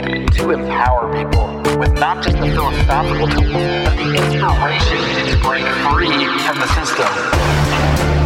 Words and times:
to 0.46 0.52
empower 0.52 1.10
people 1.18 1.48
with 1.80 1.94
not 1.98 2.22
just 2.22 2.38
the 2.38 2.50
philosophical 2.54 3.26
tools, 3.26 3.82
but 3.82 3.98
the 3.98 4.14
inspiration 4.14 5.02
to 5.26 5.36
break 5.42 5.66
free 5.90 6.14
from 6.46 6.62
the 6.62 6.70
system. 6.78 7.10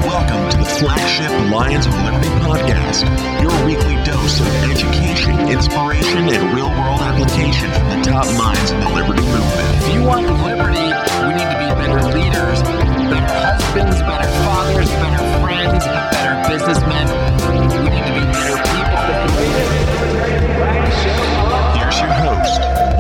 Welcome 0.04 0.44
to 0.52 0.58
the 0.58 0.66
flagship 0.68 1.32
Lions 1.48 1.86
of 1.88 1.96
Liberty 2.04 2.28
podcast, 2.44 3.08
your 3.40 3.56
weekly 3.64 3.96
dose 4.04 4.42
of 4.42 4.48
education, 4.68 5.48
inspiration, 5.48 6.28
and 6.28 6.44
real 6.54 6.68
world 6.68 7.00
application 7.00 7.72
from 7.72 7.88
the 7.88 8.02
top 8.04 8.28
minds 8.36 8.72
in 8.72 8.82
the 8.82 8.90
liberty 8.90 9.24
movement. 9.24 9.68
If 9.80 9.94
you 9.94 10.04
want 10.04 10.28
liberty, 10.44 10.92
we 11.24 11.32
need 11.40 11.48
to 11.48 11.56
be 11.56 11.72
better 11.80 12.04
leaders, 12.04 12.60
better 13.08 13.32
husbands, 13.32 13.96
better 14.04 14.28
fathers, 14.44 14.90
better 15.00 15.24
friends, 15.40 15.86
better 15.88 16.36
businessmen. 16.52 17.29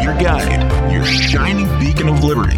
Your 0.09 0.17
guide, 0.17 0.91
your 0.91 1.05
shining 1.05 1.67
beacon 1.79 2.09
of 2.09 2.23
liberty, 2.23 2.57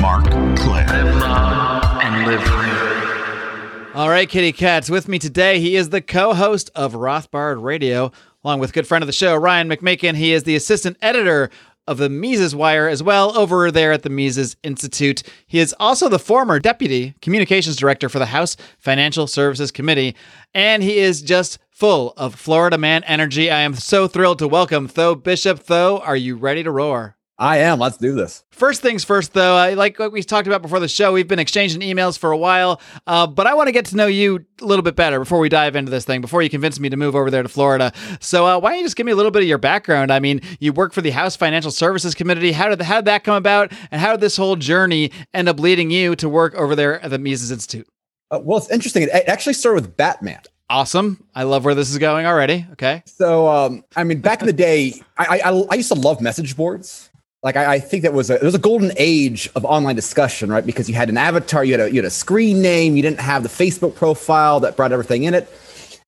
Marc 0.00 0.24
Clair. 0.56 0.86
Live 0.86 1.16
long 1.20 2.02
and 2.02 2.26
live 2.26 2.42
free. 2.42 3.92
All 3.94 4.08
right, 4.08 4.26
kitty 4.26 4.52
cats. 4.52 4.88
With 4.88 5.08
me 5.08 5.18
today, 5.18 5.60
he 5.60 5.76
is 5.76 5.90
the 5.90 6.00
co-host 6.00 6.70
of 6.74 6.94
Rothbard 6.94 7.62
Radio, 7.62 8.12
along 8.42 8.60
with 8.60 8.72
good 8.72 8.86
friend 8.86 9.02
of 9.02 9.06
the 9.06 9.12
show, 9.12 9.36
Ryan 9.36 9.68
McMaken. 9.68 10.14
He 10.14 10.32
is 10.32 10.44
the 10.44 10.56
assistant 10.56 10.96
editor 11.02 11.50
of 11.88 11.98
the 11.98 12.08
Mises 12.08 12.54
Wire 12.54 12.86
as 12.86 13.02
well 13.02 13.36
over 13.36 13.70
there 13.70 13.90
at 13.92 14.02
the 14.02 14.10
Mises 14.10 14.56
Institute. 14.62 15.22
He 15.46 15.58
is 15.58 15.74
also 15.80 16.08
the 16.08 16.18
former 16.18 16.60
deputy 16.60 17.14
communications 17.20 17.76
director 17.76 18.08
for 18.08 18.18
the 18.18 18.26
House 18.26 18.56
Financial 18.78 19.26
Services 19.26 19.72
Committee, 19.72 20.14
and 20.54 20.82
he 20.82 20.98
is 20.98 21.22
just 21.22 21.58
full 21.70 22.12
of 22.16 22.34
Florida 22.34 22.78
man 22.78 23.02
energy. 23.04 23.50
I 23.50 23.60
am 23.60 23.74
so 23.74 24.06
thrilled 24.06 24.38
to 24.40 24.48
welcome 24.48 24.86
Tho 24.86 25.14
Bishop. 25.14 25.64
Tho, 25.64 25.98
are 25.98 26.16
you 26.16 26.36
ready 26.36 26.62
to 26.62 26.70
roar? 26.70 27.17
I 27.40 27.58
am. 27.58 27.78
Let's 27.78 27.96
do 27.96 28.14
this. 28.14 28.42
First 28.50 28.82
things 28.82 29.04
first, 29.04 29.32
though, 29.32 29.54
I 29.54 29.74
like 29.74 29.96
what 30.00 30.10
we 30.10 30.24
talked 30.24 30.48
about 30.48 30.60
before 30.60 30.80
the 30.80 30.88
show. 30.88 31.12
We've 31.12 31.28
been 31.28 31.38
exchanging 31.38 31.82
emails 31.82 32.18
for 32.18 32.32
a 32.32 32.36
while, 32.36 32.80
uh, 33.06 33.28
but 33.28 33.46
I 33.46 33.54
want 33.54 33.68
to 33.68 33.72
get 33.72 33.84
to 33.86 33.96
know 33.96 34.06
you 34.08 34.44
a 34.60 34.64
little 34.64 34.82
bit 34.82 34.96
better 34.96 35.20
before 35.20 35.38
we 35.38 35.48
dive 35.48 35.76
into 35.76 35.90
this 35.90 36.04
thing, 36.04 36.20
before 36.20 36.42
you 36.42 36.50
convince 36.50 36.80
me 36.80 36.88
to 36.88 36.96
move 36.96 37.14
over 37.14 37.30
there 37.30 37.44
to 37.44 37.48
Florida. 37.48 37.92
So, 38.18 38.44
uh, 38.44 38.58
why 38.58 38.70
don't 38.70 38.78
you 38.80 38.84
just 38.84 38.96
give 38.96 39.06
me 39.06 39.12
a 39.12 39.16
little 39.16 39.30
bit 39.30 39.42
of 39.42 39.48
your 39.48 39.58
background? 39.58 40.12
I 40.12 40.18
mean, 40.18 40.40
you 40.58 40.72
work 40.72 40.92
for 40.92 41.00
the 41.00 41.10
House 41.10 41.36
Financial 41.36 41.70
Services 41.70 42.12
Committee. 42.12 42.50
How 42.50 42.68
did 42.70 42.82
how 42.82 42.96
did 42.96 43.04
that 43.04 43.22
come 43.22 43.36
about, 43.36 43.70
and 43.92 44.00
how 44.00 44.10
did 44.10 44.20
this 44.20 44.36
whole 44.36 44.56
journey 44.56 45.12
end 45.32 45.48
up 45.48 45.60
leading 45.60 45.92
you 45.92 46.16
to 46.16 46.28
work 46.28 46.56
over 46.56 46.74
there 46.74 47.00
at 47.04 47.10
the 47.10 47.20
Mises 47.20 47.52
Institute? 47.52 47.86
Uh, 48.32 48.40
well, 48.42 48.58
it's 48.58 48.70
interesting. 48.70 49.04
It 49.04 49.10
it 49.10 49.28
actually 49.28 49.52
started 49.52 49.82
with 49.82 49.96
Batman. 49.96 50.40
Awesome! 50.70 51.24
I 51.36 51.44
love 51.44 51.64
where 51.64 51.76
this 51.76 51.88
is 51.88 51.98
going 51.98 52.26
already. 52.26 52.66
Okay, 52.72 53.02
So, 53.06 53.48
um, 53.48 53.84
I 53.96 54.04
mean, 54.04 54.20
back 54.20 54.40
in 54.40 54.46
the 54.46 54.52
day, 54.52 55.00
I, 55.16 55.40
I, 55.44 55.50
I 55.70 55.74
used 55.76 55.90
to 55.92 55.98
love 55.98 56.20
message 56.20 56.56
boards. 56.56 57.07
Like, 57.42 57.56
I, 57.56 57.74
I 57.74 57.78
think 57.78 58.02
that 58.02 58.12
was 58.12 58.30
a 58.30 58.34
it 58.34 58.42
was 58.42 58.54
a 58.54 58.58
golden 58.58 58.92
age 58.96 59.48
of 59.54 59.64
online 59.64 59.94
discussion, 59.94 60.50
right? 60.50 60.66
Because 60.66 60.88
you 60.88 60.94
had 60.96 61.08
an 61.08 61.16
avatar, 61.16 61.64
you 61.64 61.72
had 61.72 61.80
a 61.80 61.88
you 61.88 61.96
had 61.96 62.04
a 62.04 62.10
screen 62.10 62.60
name, 62.60 62.96
you 62.96 63.02
didn't 63.02 63.20
have 63.20 63.42
the 63.42 63.48
Facebook 63.48 63.94
profile 63.94 64.60
that 64.60 64.76
brought 64.76 64.92
everything 64.92 65.24
in 65.24 65.34
it. 65.34 65.48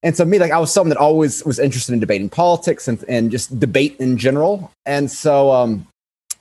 And 0.03 0.17
so, 0.17 0.25
me, 0.25 0.39
like, 0.39 0.51
I 0.51 0.59
was 0.59 0.73
someone 0.73 0.89
that 0.89 0.99
always 0.99 1.45
was 1.45 1.59
interested 1.59 1.93
in 1.93 2.01
debating 2.01 2.29
politics 2.29 2.89
and 2.89 3.05
and 3.09 3.31
just 3.31 3.61
debate 3.61 3.97
in 4.01 4.17
general. 4.17 4.73
And 4.87 5.11
so, 5.11 5.53
um, 5.53 5.87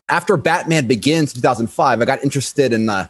after 0.09 0.38
Batman 0.38 0.88
Begins, 0.88 1.33
2005, 1.33 2.01
I 2.01 2.06
got 2.06 2.23
interested 2.23 2.73
in 2.73 2.89
uh, 2.89 3.07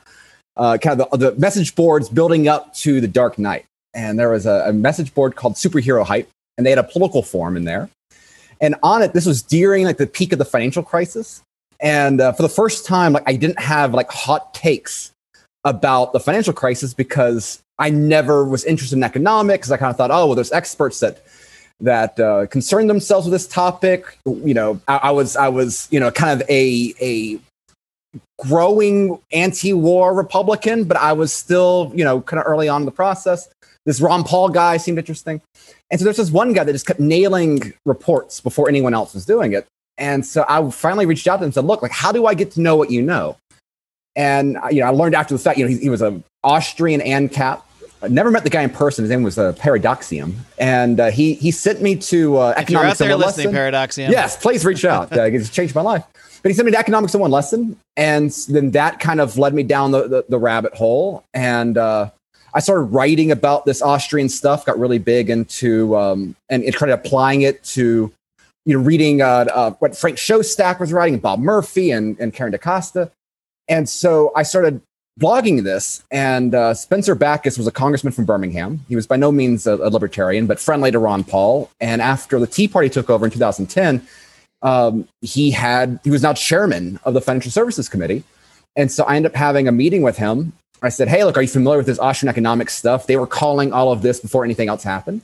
uh, 0.58 0.78
kind 0.78 1.00
of 1.00 1.10
the, 1.12 1.32
the 1.32 1.40
message 1.40 1.76
boards 1.76 2.10
building 2.10 2.48
up 2.48 2.74
to 2.76 3.00
the 3.00 3.08
Dark 3.08 3.40
Knight. 3.40 3.66
And 3.94 4.20
there 4.20 4.30
was 4.30 4.46
a, 4.46 4.66
a 4.68 4.74
message 4.74 5.14
board 5.14 5.36
called 5.36 5.54
Superhero 5.54 6.06
Hype, 6.06 6.30
and 6.58 6.66
they 6.66 6.72
had 6.72 6.80
a 6.80 6.84
political 6.84 7.24
forum 7.24 7.56
in 7.56 7.64
there. 7.64 7.90
And 8.62 8.76
on 8.84 9.02
it, 9.02 9.14
this 9.14 9.26
was 9.26 9.42
during 9.42 9.86
like 9.86 9.98
the 9.98 10.06
peak 10.06 10.34
of 10.34 10.40
the 10.40 10.46
financial 10.46 10.84
crisis. 10.84 11.42
And 11.80 12.20
uh, 12.20 12.34
for 12.34 12.42
the 12.42 12.50
first 12.50 12.86
time, 12.86 13.14
like 13.14 13.24
I 13.26 13.36
didn't 13.36 13.60
have 13.60 13.94
like 13.94 14.10
hot 14.10 14.54
takes 14.54 15.12
about 15.64 16.14
the 16.14 16.20
financial 16.20 16.54
crisis 16.54 16.94
because 16.94 17.62
I 17.78 17.90
never 17.90 18.46
was 18.46 18.66
interested 18.66 18.98
in 18.98 19.04
economics. 19.04 19.72
I 19.72 19.78
kind 19.78 19.90
of 19.90 19.98
thought, 19.98 20.12
oh, 20.12 20.28
well, 20.28 20.36
there's 20.36 20.52
experts 20.52 21.00
that 21.00 21.24
that 21.82 22.20
uh, 22.20 22.46
concern 22.48 22.88
themselves 22.88 23.26
with 23.26 23.32
this 23.32 23.48
topic. 23.48 24.18
You 24.26 24.54
know, 24.54 24.82
I, 24.88 24.98
I 24.98 25.12
was 25.12 25.36
I 25.36 25.48
was 25.48 25.88
you 25.92 26.00
know 26.00 26.12
kind 26.12 26.42
of 26.42 26.48
a 26.50 26.94
a 27.02 27.40
growing 28.40 29.20
anti-war 29.32 30.14
Republican, 30.14 30.84
but 30.84 30.98
I 30.98 31.14
was 31.14 31.32
still 31.32 31.92
you 31.96 32.04
know 32.04 32.22
kind 32.22 32.40
of 32.40 32.48
early 32.48 32.68
on 32.68 32.82
in 32.82 32.86
the 32.86 32.92
process. 32.92 33.48
This 33.86 34.02
Ron 34.02 34.24
Paul 34.26 34.50
guy 34.50 34.76
seemed 34.78 34.98
interesting, 34.98 35.42
and 35.90 36.00
so 36.00 36.04
there's 36.04 36.18
this 36.18 36.32
one 36.32 36.52
guy 36.52 36.66
that 36.66 36.74
just 36.74 36.86
kept 36.86 37.00
nailing 37.00 37.74
reports 37.86 38.42
before 38.42 38.68
anyone 38.68 38.94
else 38.94 39.14
was 39.14 39.26
doing 39.26 39.54
it. 39.54 39.66
And 40.00 40.26
so 40.26 40.46
I 40.48 40.68
finally 40.72 41.06
reached 41.06 41.28
out 41.28 41.38
to 41.38 41.40
him 41.40 41.46
and 41.46 41.54
said, 41.54 41.66
"Look, 41.66 41.82
like, 41.82 41.92
how 41.92 42.12
do 42.12 42.26
I 42.26 42.34
get 42.34 42.52
to 42.52 42.62
know 42.62 42.76
what 42.76 42.90
you 42.90 43.02
know?" 43.02 43.38
And 44.16 44.58
uh, 44.58 44.70
you 44.72 44.82
know, 44.82 44.88
I 44.88 44.90
learned 44.90 45.16
after 45.16 45.34
the 45.34 45.40
fact, 45.40 45.58
you 45.58 45.66
know, 45.66 45.70
he, 45.70 45.78
he 45.78 45.90
was 45.90 46.02
an 46.02 46.24
Austrian 46.44 47.02
ANCAP. 47.02 47.62
I 48.02 48.08
never 48.08 48.32
met 48.32 48.44
the 48.44 48.50
guy 48.50 48.62
in 48.62 48.70
person. 48.70 49.04
His 49.04 49.12
name 49.12 49.24
was 49.24 49.38
uh, 49.38 49.52
Paradoxium, 49.54 50.36
and 50.58 51.00
uh, 51.00 51.12
he 51.12 51.34
he 51.34 51.52
sent 51.52 51.82
me 51.82 51.96
to 51.98 52.38
uh, 52.38 52.54
if 52.58 52.70
you're 52.70 52.80
out 52.80 52.94
economics 52.94 53.00
there 53.00 53.16
listening, 53.16 53.54
lesson. 53.54 54.08
Paradoxium. 54.08 54.12
Yes, 54.12 54.38
please 54.38 54.64
reach 54.64 54.86
out. 54.86 55.16
Uh, 55.16 55.24
it's 55.24 55.50
changed 55.50 55.76
my 55.76 55.82
life. 55.82 56.06
But 56.42 56.52
he 56.52 56.56
sent 56.56 56.66
me 56.66 56.72
to 56.72 56.80
economics 56.80 57.14
in 57.14 57.20
one 57.20 57.32
lesson, 57.32 57.78
and 57.98 58.32
then 58.48 58.72
that 58.72 59.02
kind 59.02 59.20
of 59.20 59.38
led 59.38 59.54
me 59.54 59.64
down 59.64 59.92
the 59.92 60.08
the, 60.08 60.26
the 60.30 60.40
rabbit 60.40 60.74
hole, 60.74 61.26
and 61.34 61.78
uh, 61.78 62.10
I 62.54 62.60
started 62.60 62.84
writing 62.84 63.32
about 63.32 63.66
this 63.66 63.82
Austrian 63.82 64.30
stuff. 64.30 64.66
Got 64.66 64.80
really 64.80 64.98
big 64.98 65.30
into 65.30 65.98
um, 65.98 66.36
and 66.50 66.64
it 66.64 66.74
started 66.76 66.94
applying 66.94 67.42
it 67.42 67.64
to 67.66 68.12
you 68.66 68.78
know 68.78 68.84
reading 68.84 69.22
uh, 69.22 69.46
uh, 69.54 69.72
what 69.80 69.98
Frank 69.98 70.18
Shostak 70.18 70.80
was 70.80 70.94
writing, 70.94 71.20
Bob 71.20 71.40
Murphy, 71.40 71.92
and 71.92 72.20
and 72.20 72.34
Karen 72.34 72.52
De 72.52 72.58
Coster, 72.58 73.12
and 73.68 73.88
so 73.88 74.32
I 74.36 74.44
started 74.44 74.82
blogging 75.20 75.64
this. 75.64 76.04
And 76.10 76.56
uh, 76.56 76.74
Spencer 76.74 77.16
Bachus 77.16 77.58
was 77.58 77.68
a 77.68 77.72
congressman 77.72 78.14
from 78.14 78.26
Birmingham. 78.26 78.86
He 78.88 78.96
was 78.96 79.06
by 79.06 79.18
no 79.18 79.32
means 79.32 79.68
a, 79.68 79.74
a 79.76 79.90
libertarian, 79.90 80.48
but 80.48 80.60
friendly 80.60 80.92
to 80.92 81.00
Ron 81.00 81.24
Paul. 81.24 81.70
And 81.80 82.02
after 82.02 82.40
the 82.40 82.48
Tea 82.48 82.68
Party 82.68 82.90
took 82.90 83.10
over 83.10 83.26
in 83.26 83.32
2010, 83.32 84.08
um, 84.62 85.08
he 85.22 85.52
had 85.52 86.00
he 86.04 86.10
was 86.10 86.24
now 86.24 86.34
chairman 86.34 87.00
of 87.04 87.14
the 87.14 87.22
Financial 87.22 87.52
Services 87.52 87.88
Committee. 87.88 88.24
And 88.76 88.92
so 88.92 89.04
I 89.04 89.16
ended 89.16 89.34
up 89.34 89.36
having 89.36 89.68
a 89.68 89.72
meeting 89.72 90.02
with 90.02 90.18
him. 90.18 90.54
I 90.82 90.90
said, 90.90 91.10
"Hey, 91.10 91.24
look, 91.24 91.38
are 91.38 91.42
you 91.42 91.48
familiar 91.48 91.80
with 91.80 91.88
this 91.88 92.00
Austrian 92.00 92.30
economics 92.30 92.76
stuff?" 92.76 93.08
They 93.08 93.18
were 93.18 93.28
calling 93.28 93.74
all 93.74 93.92
of 93.92 94.02
this 94.02 94.20
before 94.20 94.46
anything 94.46 94.70
else 94.70 94.84
happened, 94.84 95.22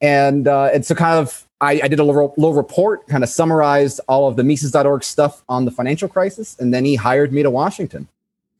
and 0.00 0.46
uh, 0.46 0.70
and 0.72 0.86
so 0.86 0.94
kind 0.94 1.18
of 1.18 1.43
I, 1.60 1.80
I 1.84 1.88
did 1.88 1.98
a 1.98 2.04
little, 2.04 2.34
little 2.36 2.54
report, 2.54 3.06
kind 3.06 3.22
of 3.22 3.30
summarized 3.30 4.00
all 4.08 4.28
of 4.28 4.36
the 4.36 4.44
Mises.org 4.44 5.04
stuff 5.04 5.42
on 5.48 5.64
the 5.64 5.70
financial 5.70 6.08
crisis, 6.08 6.56
and 6.58 6.74
then 6.74 6.84
he 6.84 6.96
hired 6.96 7.32
me 7.32 7.42
to 7.42 7.50
Washington. 7.50 8.08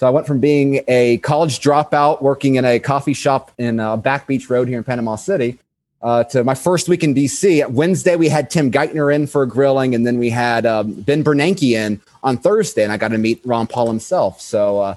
So 0.01 0.07
I 0.07 0.11
went 0.11 0.27
from 0.27 0.41
being 0.41 0.83
a 0.89 1.19
college 1.19 1.61
dropout 1.61 2.21
working 2.21 2.57
in 2.57 2.65
a 2.65 2.79
coffee 2.79 3.15
shop 3.15 3.53
in 3.59 3.79
uh, 3.79 3.97
Back 3.97 4.27
Beach 4.27 4.51
Road 4.51 4.69
here 4.69 4.79
in 4.79 4.85
Panama 4.85 5.17
City 5.17 5.59
uh, 6.03 6.25
to 6.25 6.45
my 6.45 6.55
first 6.55 6.89
week 6.89 7.03
in 7.03 7.15
DC. 7.15 7.67
Wednesday, 7.71 8.17
we 8.17 8.29
had 8.29 8.51
Tim 8.51 8.71
Geithner 8.71 9.13
in 9.13 9.27
for 9.27 9.47
grilling, 9.47 9.95
and 9.95 10.07
then 10.07 10.19
we 10.19 10.31
had 10.31 10.67
um, 10.67 10.93
Ben 10.93 11.25
Bernanke 11.25 11.73
in 11.73 12.01
on 12.23 12.37
Thursday, 12.37 12.85
and 12.85 12.93
I 12.93 12.97
got 12.97 13.09
to 13.09 13.19
meet 13.19 13.41
Ron 13.45 13.67
Paul 13.67 13.87
himself. 13.89 14.41
So 14.41 14.81
uh, 14.81 14.97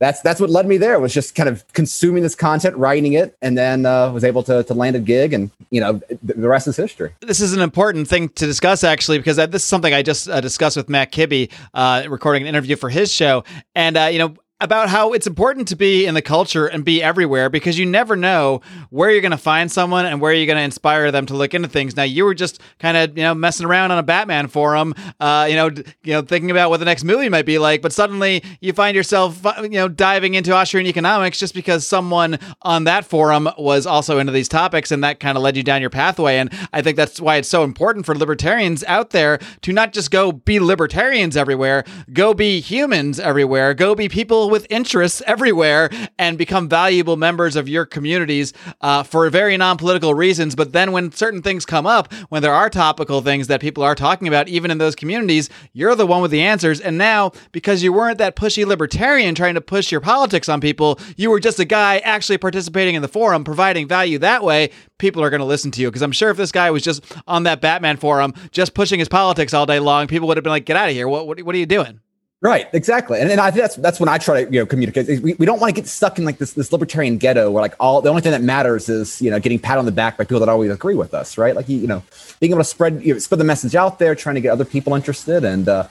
that's 0.00 0.22
that's 0.22 0.40
what 0.40 0.48
led 0.48 0.66
me 0.66 0.78
there 0.78 0.98
was 0.98 1.12
just 1.12 1.34
kind 1.34 1.48
of 1.48 1.70
consuming 1.74 2.22
this 2.22 2.34
content, 2.34 2.74
writing 2.76 3.12
it, 3.12 3.36
and 3.42 3.56
then 3.56 3.84
uh, 3.84 4.10
was 4.10 4.24
able 4.24 4.42
to 4.44 4.64
to 4.64 4.74
land 4.74 4.96
a 4.96 4.98
gig, 4.98 5.34
and 5.34 5.50
you 5.70 5.80
know 5.80 6.00
the, 6.22 6.48
rest 6.48 6.66
is 6.66 6.76
history. 6.76 7.12
This 7.20 7.40
is 7.40 7.52
an 7.52 7.60
important 7.60 8.08
thing 8.08 8.30
to 8.30 8.46
discuss 8.46 8.82
actually 8.82 9.18
because 9.18 9.36
this 9.36 9.62
is 9.62 9.64
something 9.64 9.92
I 9.92 10.02
just 10.02 10.28
uh, 10.28 10.40
discussed 10.40 10.76
with 10.76 10.88
Matt 10.88 11.12
Kibbe, 11.12 11.50
uh, 11.74 12.04
recording 12.08 12.42
an 12.42 12.48
interview 12.48 12.76
for 12.76 12.88
his 12.88 13.12
show, 13.12 13.44
and 13.74 13.96
uh, 13.98 14.04
you 14.06 14.18
know 14.18 14.34
about 14.60 14.88
how 14.88 15.12
it's 15.12 15.26
important 15.26 15.68
to 15.68 15.76
be 15.76 16.04
in 16.04 16.14
the 16.14 16.22
culture 16.22 16.66
and 16.66 16.84
be 16.84 17.02
everywhere 17.02 17.48
because 17.48 17.78
you 17.78 17.86
never 17.86 18.14
know 18.14 18.60
where 18.90 19.10
you're 19.10 19.22
going 19.22 19.30
to 19.30 19.38
find 19.38 19.72
someone 19.72 20.04
and 20.04 20.20
where 20.20 20.32
you're 20.32 20.46
going 20.46 20.58
to 20.58 20.62
inspire 20.62 21.10
them 21.10 21.24
to 21.26 21.34
look 21.34 21.54
into 21.54 21.68
things. 21.68 21.96
Now 21.96 22.02
you 22.02 22.24
were 22.24 22.34
just 22.34 22.60
kind 22.78 22.96
of 22.96 23.16
you 23.16 23.24
know 23.24 23.34
messing 23.34 23.66
around 23.66 23.90
on 23.90 23.98
a 23.98 24.02
Batman 24.02 24.48
forum, 24.48 24.94
uh, 25.18 25.46
you 25.48 25.56
know, 25.56 25.70
you 26.02 26.12
know, 26.12 26.22
thinking 26.22 26.50
about 26.50 26.68
what 26.68 26.76
the 26.78 26.84
next 26.84 27.04
movie 27.04 27.28
might 27.28 27.46
be 27.46 27.58
like, 27.58 27.80
but 27.80 27.92
suddenly 27.92 28.42
you 28.60 28.72
find 28.72 28.94
yourself 28.94 29.44
uh, 29.46 29.54
you 29.62 29.70
know 29.70 29.88
diving 29.88 30.34
into 30.34 30.52
Austrian 30.52 30.86
economics 30.86 31.38
just 31.38 31.54
because 31.54 31.86
someone 31.86 32.38
on 32.62 32.84
that 32.84 33.04
forum 33.04 33.48
was 33.56 33.86
also 33.86 34.18
into 34.18 34.32
these 34.32 34.48
topics, 34.48 34.90
and 34.90 35.02
that 35.02 35.20
kind 35.20 35.38
of 35.38 35.42
led 35.42 35.56
you 35.56 35.62
down 35.62 35.80
your 35.80 35.90
pathway. 35.90 36.36
And 36.36 36.52
I 36.72 36.82
think 36.82 36.96
that's 36.96 37.20
why 37.20 37.36
it's 37.36 37.48
so 37.48 37.64
important 37.64 38.04
for 38.04 38.14
libertarians 38.14 38.84
out 38.84 39.10
there 39.10 39.38
to 39.62 39.72
not 39.72 39.92
just 39.94 40.10
go 40.10 40.32
be 40.32 40.60
libertarians 40.60 41.36
everywhere, 41.36 41.84
go 42.12 42.34
be 42.34 42.60
humans 42.60 43.18
everywhere, 43.18 43.72
go 43.72 43.94
be 43.94 44.08
people 44.08 44.49
with 44.50 44.66
interests 44.70 45.22
everywhere 45.26 45.90
and 46.18 46.36
become 46.36 46.68
valuable 46.68 47.16
members 47.16 47.56
of 47.56 47.68
your 47.68 47.86
communities 47.86 48.52
uh, 48.80 49.02
for 49.02 49.28
very 49.30 49.56
non 49.56 49.76
political 49.76 50.14
reasons. 50.14 50.54
But 50.54 50.72
then 50.72 50.92
when 50.92 51.12
certain 51.12 51.42
things 51.42 51.64
come 51.64 51.86
up, 51.86 52.12
when 52.28 52.42
there 52.42 52.52
are 52.52 52.68
topical 52.68 53.22
things 53.22 53.46
that 53.46 53.60
people 53.60 53.82
are 53.82 53.94
talking 53.94 54.28
about, 54.28 54.48
even 54.48 54.70
in 54.70 54.78
those 54.78 54.94
communities, 54.94 55.48
you're 55.72 55.94
the 55.94 56.06
one 56.06 56.22
with 56.22 56.30
the 56.30 56.42
answers. 56.42 56.80
And 56.80 56.98
now, 56.98 57.32
because 57.52 57.82
you 57.82 57.92
weren't 57.92 58.18
that 58.18 58.36
pushy 58.36 58.66
libertarian 58.66 59.34
trying 59.34 59.54
to 59.54 59.60
push 59.60 59.90
your 59.90 60.00
politics 60.00 60.48
on 60.48 60.60
people, 60.60 60.98
you 61.16 61.30
were 61.30 61.40
just 61.40 61.58
a 61.58 61.64
guy 61.64 61.98
actually 61.98 62.38
participating 62.38 62.94
in 62.94 63.02
the 63.02 63.08
forum, 63.08 63.44
providing 63.44 63.88
value 63.88 64.18
that 64.18 64.42
way. 64.42 64.70
People 64.98 65.22
are 65.22 65.30
going 65.30 65.40
to 65.40 65.46
listen 65.46 65.70
to 65.72 65.80
you 65.80 65.88
because 65.88 66.02
I'm 66.02 66.12
sure 66.12 66.30
if 66.30 66.36
this 66.36 66.52
guy 66.52 66.70
was 66.70 66.82
just 66.82 67.02
on 67.26 67.44
that 67.44 67.60
Batman 67.60 67.96
forum, 67.96 68.34
just 68.50 68.74
pushing 68.74 68.98
his 68.98 69.08
politics 69.08 69.54
all 69.54 69.66
day 69.66 69.78
long, 69.78 70.06
people 70.06 70.28
would 70.28 70.36
have 70.36 70.44
been 70.44 70.50
like, 70.50 70.66
"Get 70.66 70.76
out 70.76 70.88
of 70.88 70.94
here! 70.94 71.08
What 71.08 71.26
what, 71.26 71.40
what 71.42 71.54
are 71.54 71.58
you 71.58 71.66
doing?" 71.66 72.00
Right, 72.42 72.68
exactly, 72.72 73.20
and, 73.20 73.30
and 73.30 73.38
I 73.38 73.50
think 73.50 73.60
that's 73.60 73.76
that's 73.76 74.00
when 74.00 74.08
I 74.08 74.16
try 74.16 74.44
to 74.44 74.50
you 74.50 74.60
know 74.60 74.66
communicate. 74.66 75.22
We, 75.22 75.34
we 75.34 75.44
don't 75.44 75.60
want 75.60 75.74
to 75.74 75.78
get 75.78 75.86
stuck 75.86 76.18
in 76.18 76.24
like 76.24 76.38
this 76.38 76.54
this 76.54 76.72
libertarian 76.72 77.18
ghetto 77.18 77.50
where 77.50 77.60
like 77.60 77.74
all 77.78 78.00
the 78.00 78.08
only 78.08 78.22
thing 78.22 78.32
that 78.32 78.40
matters 78.40 78.88
is 78.88 79.20
you 79.20 79.30
know 79.30 79.38
getting 79.38 79.58
pat 79.58 79.76
on 79.76 79.84
the 79.84 79.92
back 79.92 80.16
by 80.16 80.24
people 80.24 80.40
that 80.40 80.48
always 80.48 80.70
agree 80.70 80.94
with 80.94 81.12
us, 81.12 81.36
right? 81.36 81.54
Like 81.54 81.68
you 81.68 81.86
know 81.86 82.02
being 82.40 82.52
able 82.52 82.60
to 82.60 82.64
spread 82.64 83.04
you 83.04 83.12
know, 83.12 83.18
spread 83.18 83.40
the 83.40 83.44
message 83.44 83.74
out 83.74 83.98
there, 83.98 84.14
trying 84.14 84.36
to 84.36 84.40
get 84.40 84.52
other 84.52 84.64
people 84.64 84.94
interested, 84.94 85.44
and 85.44 85.68
uh, 85.68 85.86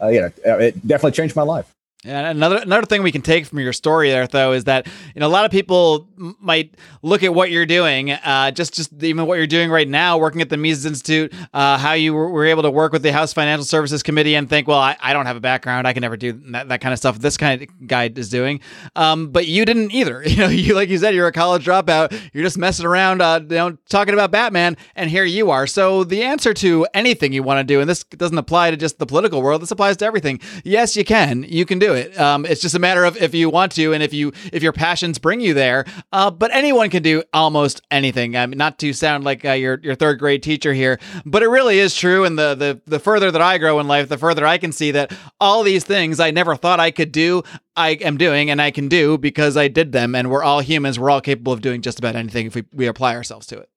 uh, 0.00 0.08
you 0.08 0.22
know 0.22 0.30
it 0.44 0.86
definitely 0.86 1.12
changed 1.12 1.36
my 1.36 1.42
life. 1.42 1.70
And 2.02 2.26
another 2.26 2.56
another 2.56 2.86
thing 2.86 3.02
we 3.02 3.12
can 3.12 3.20
take 3.20 3.44
from 3.44 3.58
your 3.58 3.74
story 3.74 4.08
there, 4.08 4.26
though, 4.26 4.52
is 4.52 4.64
that 4.64 4.86
you 5.14 5.20
know 5.20 5.26
a 5.26 5.28
lot 5.28 5.44
of 5.44 5.50
people 5.50 6.08
m- 6.18 6.34
might 6.40 6.74
look 7.02 7.22
at 7.22 7.34
what 7.34 7.50
you're 7.50 7.66
doing, 7.66 8.12
uh, 8.12 8.52
just 8.52 8.72
just 8.72 8.90
even 9.02 9.26
what 9.26 9.36
you're 9.36 9.46
doing 9.46 9.70
right 9.70 9.86
now, 9.86 10.16
working 10.16 10.40
at 10.40 10.48
the 10.48 10.56
Mises 10.56 10.86
Institute, 10.86 11.30
uh, 11.52 11.76
how 11.76 11.92
you 11.92 12.14
were, 12.14 12.30
were, 12.30 12.46
able 12.46 12.62
to 12.62 12.70
work 12.70 12.92
with 12.92 13.02
the 13.02 13.12
House 13.12 13.34
Financial 13.34 13.66
Services 13.66 14.02
Committee, 14.02 14.34
and 14.34 14.48
think, 14.48 14.66
well, 14.66 14.78
I, 14.78 14.96
I 14.98 15.12
don't 15.12 15.26
have 15.26 15.36
a 15.36 15.40
background, 15.40 15.86
I 15.86 15.92
can 15.92 16.00
never 16.00 16.16
do 16.16 16.32
that, 16.52 16.70
that 16.70 16.80
kind 16.80 16.94
of 16.94 16.98
stuff. 16.98 17.18
This 17.18 17.36
kind 17.36 17.60
of 17.60 17.86
guy 17.86 18.10
is 18.16 18.30
doing, 18.30 18.60
um, 18.96 19.28
but 19.28 19.46
you 19.46 19.66
didn't 19.66 19.92
either. 19.92 20.24
You 20.30 20.36
know, 20.36 20.48
you 20.48 20.74
like 20.76 20.88
you 20.88 20.96
said, 20.96 21.12
you're 21.14 21.26
a 21.26 21.32
college 21.32 21.64
dropout. 21.66 22.18
You're 22.32 22.44
just 22.44 22.56
messing 22.56 22.86
around, 22.86 23.20
uh, 23.20 23.40
you 23.42 23.56
know, 23.56 23.76
talking 23.88 24.14
about 24.14 24.30
Batman, 24.30 24.76
and 24.94 25.10
here 25.10 25.24
you 25.24 25.50
are. 25.50 25.66
So 25.66 26.04
the 26.04 26.22
answer 26.22 26.54
to 26.54 26.86
anything 26.94 27.32
you 27.32 27.42
want 27.42 27.58
to 27.58 27.64
do, 27.64 27.80
and 27.80 27.90
this 27.90 28.04
doesn't 28.04 28.38
apply 28.38 28.70
to 28.70 28.76
just 28.76 29.00
the 29.00 29.06
political 29.06 29.42
world, 29.42 29.60
this 29.60 29.72
applies 29.72 29.96
to 29.98 30.04
everything. 30.06 30.38
Yes, 30.62 30.96
you 30.96 31.04
can. 31.04 31.42
You 31.42 31.66
can 31.66 31.80
do 31.80 31.89
it. 31.94 32.18
Um, 32.18 32.44
it's 32.44 32.60
just 32.60 32.74
a 32.74 32.78
matter 32.78 33.04
of 33.04 33.16
if 33.16 33.34
you 33.34 33.50
want 33.50 33.72
to 33.72 33.92
and 33.92 34.02
if 34.02 34.12
you 34.12 34.32
if 34.52 34.62
your 34.62 34.72
passions 34.72 35.18
bring 35.18 35.40
you 35.40 35.54
there. 35.54 35.84
Uh, 36.12 36.30
but 36.30 36.54
anyone 36.54 36.90
can 36.90 37.02
do 37.02 37.22
almost 37.32 37.82
anything. 37.90 38.36
I 38.36 38.46
mean, 38.46 38.58
not 38.58 38.78
to 38.80 38.92
sound 38.92 39.24
like 39.24 39.44
uh, 39.44 39.52
your 39.52 39.78
your 39.82 39.94
third 39.94 40.18
grade 40.18 40.42
teacher 40.42 40.72
here, 40.72 40.98
but 41.24 41.42
it 41.42 41.48
really 41.48 41.78
is 41.78 41.94
true. 41.94 42.24
And 42.24 42.38
the 42.38 42.54
the 42.54 42.80
the 42.86 42.98
further 42.98 43.30
that 43.30 43.42
I 43.42 43.58
grow 43.58 43.80
in 43.80 43.88
life, 43.88 44.08
the 44.08 44.18
further 44.18 44.46
I 44.46 44.58
can 44.58 44.72
see 44.72 44.90
that 44.92 45.12
all 45.40 45.62
these 45.62 45.84
things 45.84 46.20
I 46.20 46.30
never 46.30 46.56
thought 46.56 46.80
I 46.80 46.90
could 46.90 47.12
do, 47.12 47.42
I 47.76 47.90
am 47.90 48.16
doing 48.16 48.50
and 48.50 48.60
I 48.60 48.70
can 48.70 48.88
do 48.88 49.18
because 49.18 49.56
I 49.56 49.68
did 49.68 49.92
them. 49.92 50.14
And 50.14 50.30
we're 50.30 50.42
all 50.42 50.60
humans. 50.60 50.98
We're 50.98 51.10
all 51.10 51.20
capable 51.20 51.52
of 51.52 51.60
doing 51.60 51.82
just 51.82 51.98
about 51.98 52.16
anything 52.16 52.46
if 52.46 52.54
we, 52.54 52.64
we 52.72 52.86
apply 52.86 53.14
ourselves 53.14 53.46
to 53.48 53.58
it. 53.58 53.68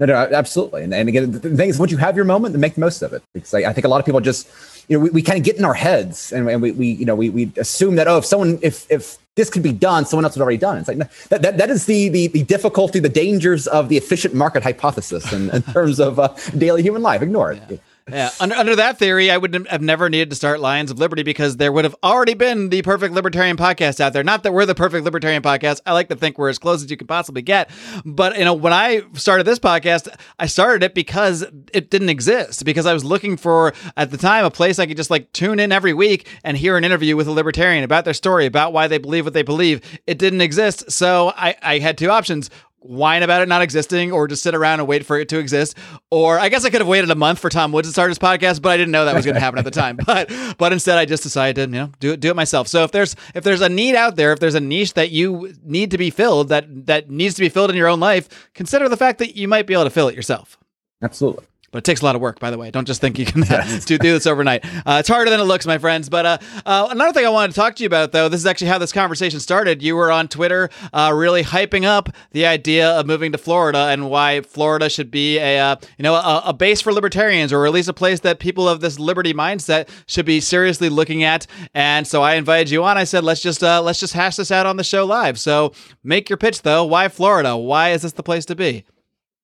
No, 0.00 0.06
no, 0.06 0.14
absolutely. 0.14 0.84
And, 0.84 0.94
and 0.94 1.08
again, 1.08 1.32
the 1.32 1.40
thing 1.40 1.68
is, 1.68 1.78
once 1.78 1.90
you 1.90 1.98
have 1.98 2.14
your 2.14 2.24
moment, 2.24 2.52
then 2.52 2.60
make 2.60 2.74
the 2.74 2.80
most 2.80 3.02
of 3.02 3.12
it. 3.12 3.22
Because 3.34 3.52
I, 3.52 3.60
I 3.60 3.72
think 3.72 3.84
a 3.84 3.88
lot 3.88 3.98
of 3.98 4.06
people 4.06 4.20
just, 4.20 4.48
you 4.88 4.96
know, 4.96 5.02
we, 5.02 5.10
we 5.10 5.22
kind 5.22 5.38
of 5.38 5.44
get 5.44 5.56
in 5.56 5.64
our 5.64 5.74
heads 5.74 6.32
and, 6.32 6.48
and 6.48 6.62
we, 6.62 6.70
we, 6.70 6.86
you 6.86 7.04
know, 7.04 7.16
we, 7.16 7.30
we 7.30 7.50
assume 7.56 7.96
that, 7.96 8.06
oh, 8.06 8.18
if 8.18 8.24
someone, 8.24 8.60
if, 8.62 8.88
if 8.90 9.18
this 9.34 9.50
could 9.50 9.62
be 9.62 9.72
done, 9.72 10.04
someone 10.04 10.24
else 10.24 10.34
has 10.34 10.40
already 10.40 10.56
done. 10.56 10.78
It's 10.78 10.88
like, 10.88 10.98
that, 10.98 11.42
that, 11.42 11.58
that 11.58 11.70
is 11.70 11.86
the, 11.86 12.08
the, 12.10 12.28
the 12.28 12.44
difficulty, 12.44 13.00
the 13.00 13.08
dangers 13.08 13.66
of 13.66 13.88
the 13.88 13.96
efficient 13.96 14.34
market 14.34 14.62
hypothesis 14.62 15.32
in, 15.32 15.50
in 15.50 15.62
terms 15.62 15.98
of 15.98 16.20
uh, 16.20 16.32
daily 16.56 16.82
human 16.82 17.02
life. 17.02 17.20
Ignore 17.20 17.52
it. 17.52 17.62
Yeah. 17.68 17.76
Yeah, 18.10 18.30
under, 18.40 18.54
under 18.54 18.76
that 18.76 18.98
theory, 18.98 19.30
I 19.30 19.36
would 19.36 19.66
have 19.68 19.82
never 19.82 20.08
needed 20.08 20.30
to 20.30 20.36
start 20.36 20.60
Lions 20.60 20.90
of 20.90 20.98
Liberty 20.98 21.22
because 21.22 21.56
there 21.56 21.72
would 21.72 21.84
have 21.84 21.94
already 22.02 22.34
been 22.34 22.68
the 22.70 22.82
perfect 22.82 23.14
libertarian 23.14 23.56
podcast 23.56 24.00
out 24.00 24.12
there. 24.12 24.24
Not 24.24 24.42
that 24.42 24.52
we're 24.52 24.66
the 24.66 24.74
perfect 24.74 25.04
libertarian 25.04 25.42
podcast. 25.42 25.80
I 25.86 25.92
like 25.92 26.08
to 26.08 26.16
think 26.16 26.38
we're 26.38 26.48
as 26.48 26.58
close 26.58 26.82
as 26.82 26.90
you 26.90 26.96
can 26.96 27.06
possibly 27.06 27.42
get. 27.42 27.70
But 28.04 28.38
you 28.38 28.44
know, 28.44 28.54
when 28.54 28.72
I 28.72 29.02
started 29.14 29.44
this 29.44 29.58
podcast, 29.58 30.08
I 30.38 30.46
started 30.46 30.82
it 30.82 30.94
because 30.94 31.44
it 31.72 31.90
didn't 31.90 32.08
exist. 32.08 32.64
Because 32.64 32.86
I 32.86 32.92
was 32.92 33.04
looking 33.04 33.36
for 33.36 33.74
at 33.96 34.10
the 34.10 34.16
time 34.16 34.44
a 34.44 34.50
place 34.50 34.78
I 34.78 34.86
could 34.86 34.96
just 34.96 35.10
like 35.10 35.32
tune 35.32 35.60
in 35.60 35.72
every 35.72 35.94
week 35.94 36.28
and 36.44 36.56
hear 36.56 36.76
an 36.76 36.84
interview 36.84 37.16
with 37.16 37.28
a 37.28 37.32
libertarian 37.32 37.84
about 37.84 38.04
their 38.04 38.14
story, 38.14 38.46
about 38.46 38.72
why 38.72 38.88
they 38.88 38.98
believe 38.98 39.24
what 39.24 39.34
they 39.34 39.42
believe. 39.42 39.80
It 40.06 40.18
didn't 40.18 40.40
exist, 40.40 40.90
so 40.90 41.32
I, 41.36 41.54
I 41.62 41.78
had 41.78 41.98
two 41.98 42.10
options 42.10 42.50
whine 42.80 43.22
about 43.22 43.42
it 43.42 43.48
not 43.48 43.62
existing 43.62 44.12
or 44.12 44.28
just 44.28 44.42
sit 44.42 44.54
around 44.54 44.80
and 44.80 44.88
wait 44.88 45.04
for 45.04 45.18
it 45.18 45.28
to 45.30 45.38
exist. 45.38 45.76
Or 46.10 46.38
I 46.38 46.48
guess 46.48 46.64
I 46.64 46.70
could 46.70 46.80
have 46.80 46.88
waited 46.88 47.10
a 47.10 47.14
month 47.14 47.38
for 47.38 47.50
Tom 47.50 47.72
Woods 47.72 47.88
to 47.88 47.92
start 47.92 48.10
his 48.10 48.18
podcast, 48.18 48.62
but 48.62 48.70
I 48.70 48.76
didn't 48.76 48.92
know 48.92 49.04
that 49.04 49.14
was 49.14 49.24
going 49.24 49.34
to 49.34 49.40
happen 49.40 49.58
at 49.58 49.64
the 49.64 49.70
time. 49.70 49.98
But 50.08 50.32
but 50.56 50.72
instead 50.72 50.96
I 50.96 51.04
just 51.04 51.22
decided 51.22 51.56
to, 51.56 51.76
you 51.76 51.82
know, 51.82 51.92
do 52.00 52.12
it 52.12 52.20
do 52.20 52.30
it 52.30 52.36
myself. 52.36 52.66
So 52.66 52.84
if 52.84 52.92
there's 52.92 53.14
if 53.34 53.44
there's 53.44 53.60
a 53.60 53.68
need 53.68 53.94
out 53.94 54.16
there, 54.16 54.32
if 54.32 54.40
there's 54.40 54.54
a 54.54 54.60
niche 54.60 54.94
that 54.94 55.10
you 55.10 55.52
need 55.62 55.90
to 55.90 55.98
be 55.98 56.08
filled 56.08 56.48
that 56.48 56.86
that 56.86 57.10
needs 57.10 57.34
to 57.34 57.40
be 57.40 57.50
filled 57.50 57.70
in 57.70 57.76
your 57.76 57.88
own 57.88 58.00
life, 58.00 58.50
consider 58.54 58.88
the 58.88 58.96
fact 58.96 59.18
that 59.18 59.36
you 59.36 59.48
might 59.48 59.66
be 59.66 59.74
able 59.74 59.84
to 59.84 59.90
fill 59.90 60.08
it 60.08 60.14
yourself. 60.14 60.56
Absolutely. 61.02 61.44
But 61.70 61.78
it 61.78 61.84
takes 61.84 62.00
a 62.00 62.04
lot 62.04 62.16
of 62.16 62.22
work, 62.22 62.40
by 62.40 62.50
the 62.50 62.56
way. 62.56 62.70
Don't 62.70 62.86
just 62.86 63.00
think 63.00 63.18
you 63.18 63.26
can 63.26 63.42
uh, 63.52 63.80
do, 63.84 63.98
do 63.98 64.12
this 64.12 64.26
overnight. 64.26 64.64
Uh, 64.64 64.96
it's 65.00 65.08
harder 65.08 65.30
than 65.30 65.38
it 65.38 65.44
looks, 65.44 65.66
my 65.66 65.76
friends. 65.76 66.08
But 66.08 66.24
uh, 66.24 66.38
uh, 66.64 66.88
another 66.90 67.12
thing 67.12 67.26
I 67.26 67.28
wanted 67.28 67.52
to 67.52 67.56
talk 67.60 67.76
to 67.76 67.82
you 67.82 67.86
about, 67.86 68.12
though, 68.12 68.28
this 68.30 68.40
is 68.40 68.46
actually 68.46 68.68
how 68.68 68.78
this 68.78 68.92
conversation 68.92 69.38
started. 69.38 69.82
You 69.82 69.94
were 69.94 70.10
on 70.10 70.28
Twitter 70.28 70.70
uh, 70.94 71.12
really 71.14 71.42
hyping 71.42 71.84
up 71.84 72.08
the 72.30 72.46
idea 72.46 72.90
of 72.90 73.06
moving 73.06 73.32
to 73.32 73.38
Florida 73.38 73.88
and 73.90 74.08
why 74.08 74.40
Florida 74.40 74.88
should 74.88 75.10
be 75.10 75.38
a 75.38 75.58
uh, 75.58 75.76
you 75.98 76.02
know 76.02 76.14
a, 76.14 76.42
a, 76.46 76.52
base 76.54 76.80
for 76.80 76.92
libertarians, 76.92 77.52
or 77.52 77.66
at 77.66 77.72
least 77.72 77.88
a 77.88 77.92
place 77.92 78.20
that 78.20 78.38
people 78.38 78.68
of 78.68 78.80
this 78.80 78.98
liberty 78.98 79.34
mindset 79.34 79.88
should 80.06 80.26
be 80.26 80.40
seriously 80.40 80.88
looking 80.88 81.22
at. 81.22 81.46
And 81.74 82.06
so 82.06 82.22
I 82.22 82.34
invited 82.34 82.70
you 82.70 82.82
on. 82.82 82.96
I 82.96 83.04
said, 83.04 83.24
let's 83.24 83.42
just 83.42 83.60
let's 83.60 84.00
just 84.00 84.14
hash 84.14 84.36
this 84.36 84.50
out 84.50 84.66
on 84.66 84.76
the 84.76 84.84
show 84.84 85.04
live. 85.04 85.38
So 85.38 85.72
make 86.02 86.30
your 86.30 86.38
pitch, 86.38 86.62
though. 86.62 86.84
Why 86.84 87.08
Florida? 87.08 87.56
Why 87.56 87.90
is 87.90 88.02
this 88.02 88.12
the 88.12 88.22
place 88.22 88.46
to 88.46 88.54
be? 88.54 88.84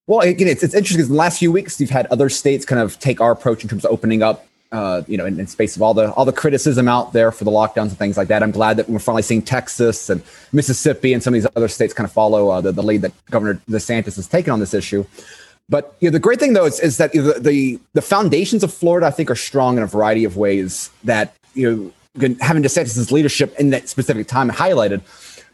Well, 0.07 0.19
again, 0.19 0.47
it's, 0.47 0.61
it's 0.61 0.75
interesting 0.75 0.97
because 0.97 1.09
in 1.09 1.15
the 1.15 1.19
last 1.19 1.39
few 1.39 1.51
weeks, 1.51 1.81
you've 1.81 1.89
had 1.89 2.05
other 2.07 2.29
states 2.29 2.63
kind 2.65 2.79
of 2.79 2.99
take 2.99 3.19
our 3.21 3.31
approach 3.31 3.63
in 3.63 3.69
terms 3.69 3.85
of 3.85 3.91
opening 3.91 4.21
up, 4.21 4.45
uh, 4.71 5.01
you 5.07 5.17
know, 5.17 5.25
in, 5.25 5.39
in, 5.39 5.47
space 5.47 5.75
of 5.75 5.81
all 5.81 5.95
the 5.95 6.11
all 6.13 6.25
the 6.25 6.33
criticism 6.33 6.87
out 6.87 7.11
there 7.11 7.31
for 7.31 7.43
the 7.43 7.51
lockdowns 7.51 7.89
and 7.89 7.97
things 7.97 8.15
like 8.15 8.27
that. 8.27 8.43
I'm 8.43 8.51
glad 8.51 8.77
that 8.77 8.87
we're 8.87 8.99
finally 8.99 9.23
seeing 9.23 9.41
Texas 9.41 10.09
and 10.11 10.21
Mississippi 10.51 11.13
and 11.13 11.23
some 11.23 11.33
of 11.33 11.41
these 11.41 11.47
other 11.55 11.67
states 11.67 11.93
kind 11.93 12.05
of 12.05 12.11
follow 12.11 12.49
uh, 12.49 12.61
the, 12.61 12.71
the 12.71 12.83
lead 12.83 13.01
that 13.01 13.13
Governor 13.31 13.55
DeSantis 13.67 14.15
has 14.15 14.27
taken 14.27 14.53
on 14.53 14.59
this 14.59 14.75
issue. 14.75 15.05
But 15.69 15.95
you 15.99 16.09
know, 16.09 16.11
the 16.11 16.19
great 16.19 16.39
thing 16.39 16.53
though 16.53 16.65
is, 16.65 16.79
is 16.79 16.97
that 16.97 17.11
the, 17.13 17.39
the 17.39 17.79
the 17.93 18.01
foundations 18.01 18.63
of 18.63 18.71
Florida, 18.71 19.07
I 19.07 19.11
think, 19.11 19.31
are 19.31 19.35
strong 19.35 19.77
in 19.77 19.83
a 19.83 19.87
variety 19.87 20.23
of 20.23 20.37
ways 20.37 20.91
that 21.03 21.33
you 21.55 21.91
know 22.17 22.35
having 22.41 22.61
DeSantis' 22.61 23.11
leadership 23.11 23.59
in 23.59 23.71
that 23.71 23.89
specific 23.89 24.27
time 24.27 24.51
highlighted 24.51 25.01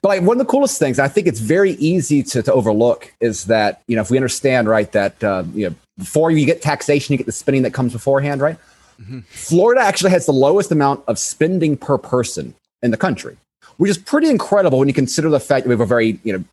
but 0.02 0.10
like 0.10 0.22
one 0.22 0.40
of 0.40 0.40
the 0.40 0.52
coolest 0.52 0.80
things, 0.80 0.98
I 0.98 1.08
think 1.08 1.28
it's 1.28 1.40
very 1.40 1.74
easy 1.74 2.24
to, 2.24 2.42
to 2.42 2.54
overlook 2.54 3.14
is 3.20 3.46
that, 3.46 3.84
you 3.88 3.96
know, 3.96 4.02
if 4.02 4.10
we 4.10 4.18
understand, 4.18 4.68
right, 4.68 4.92
that, 4.94 5.24
uh, 5.24 5.44
you 5.54 5.70
know, 5.70 5.76
before 5.98 6.32
you 6.32 6.46
get 6.46 6.62
taxation, 6.62 7.14
you 7.14 7.18
get 7.18 7.28
the 7.28 7.32
spending 7.32 7.62
that 7.64 7.74
comes 7.74 7.94
beforehand, 7.94 8.42
right? 8.42 8.58
Mm-hmm. 9.00 9.20
Florida 9.30 9.82
actually 9.82 10.12
has 10.12 10.26
the 10.26 10.34
lowest 10.34 10.72
amount 10.72 11.04
of 11.08 11.20
spending 11.20 11.78
per 11.78 12.00
person 12.00 12.56
in 12.82 12.90
the 12.90 12.98
country, 12.98 13.38
which 13.78 13.92
is 13.92 13.98
pretty 13.98 14.30
incredible 14.30 14.80
when 14.80 14.88
you 14.88 14.94
consider 14.94 15.30
the 15.30 15.40
fact 15.40 15.66
that 15.66 15.70
we 15.70 15.74
have 15.74 15.82
a 15.82 15.86
very, 15.86 16.20
you 16.24 16.34
know, 16.34 16.44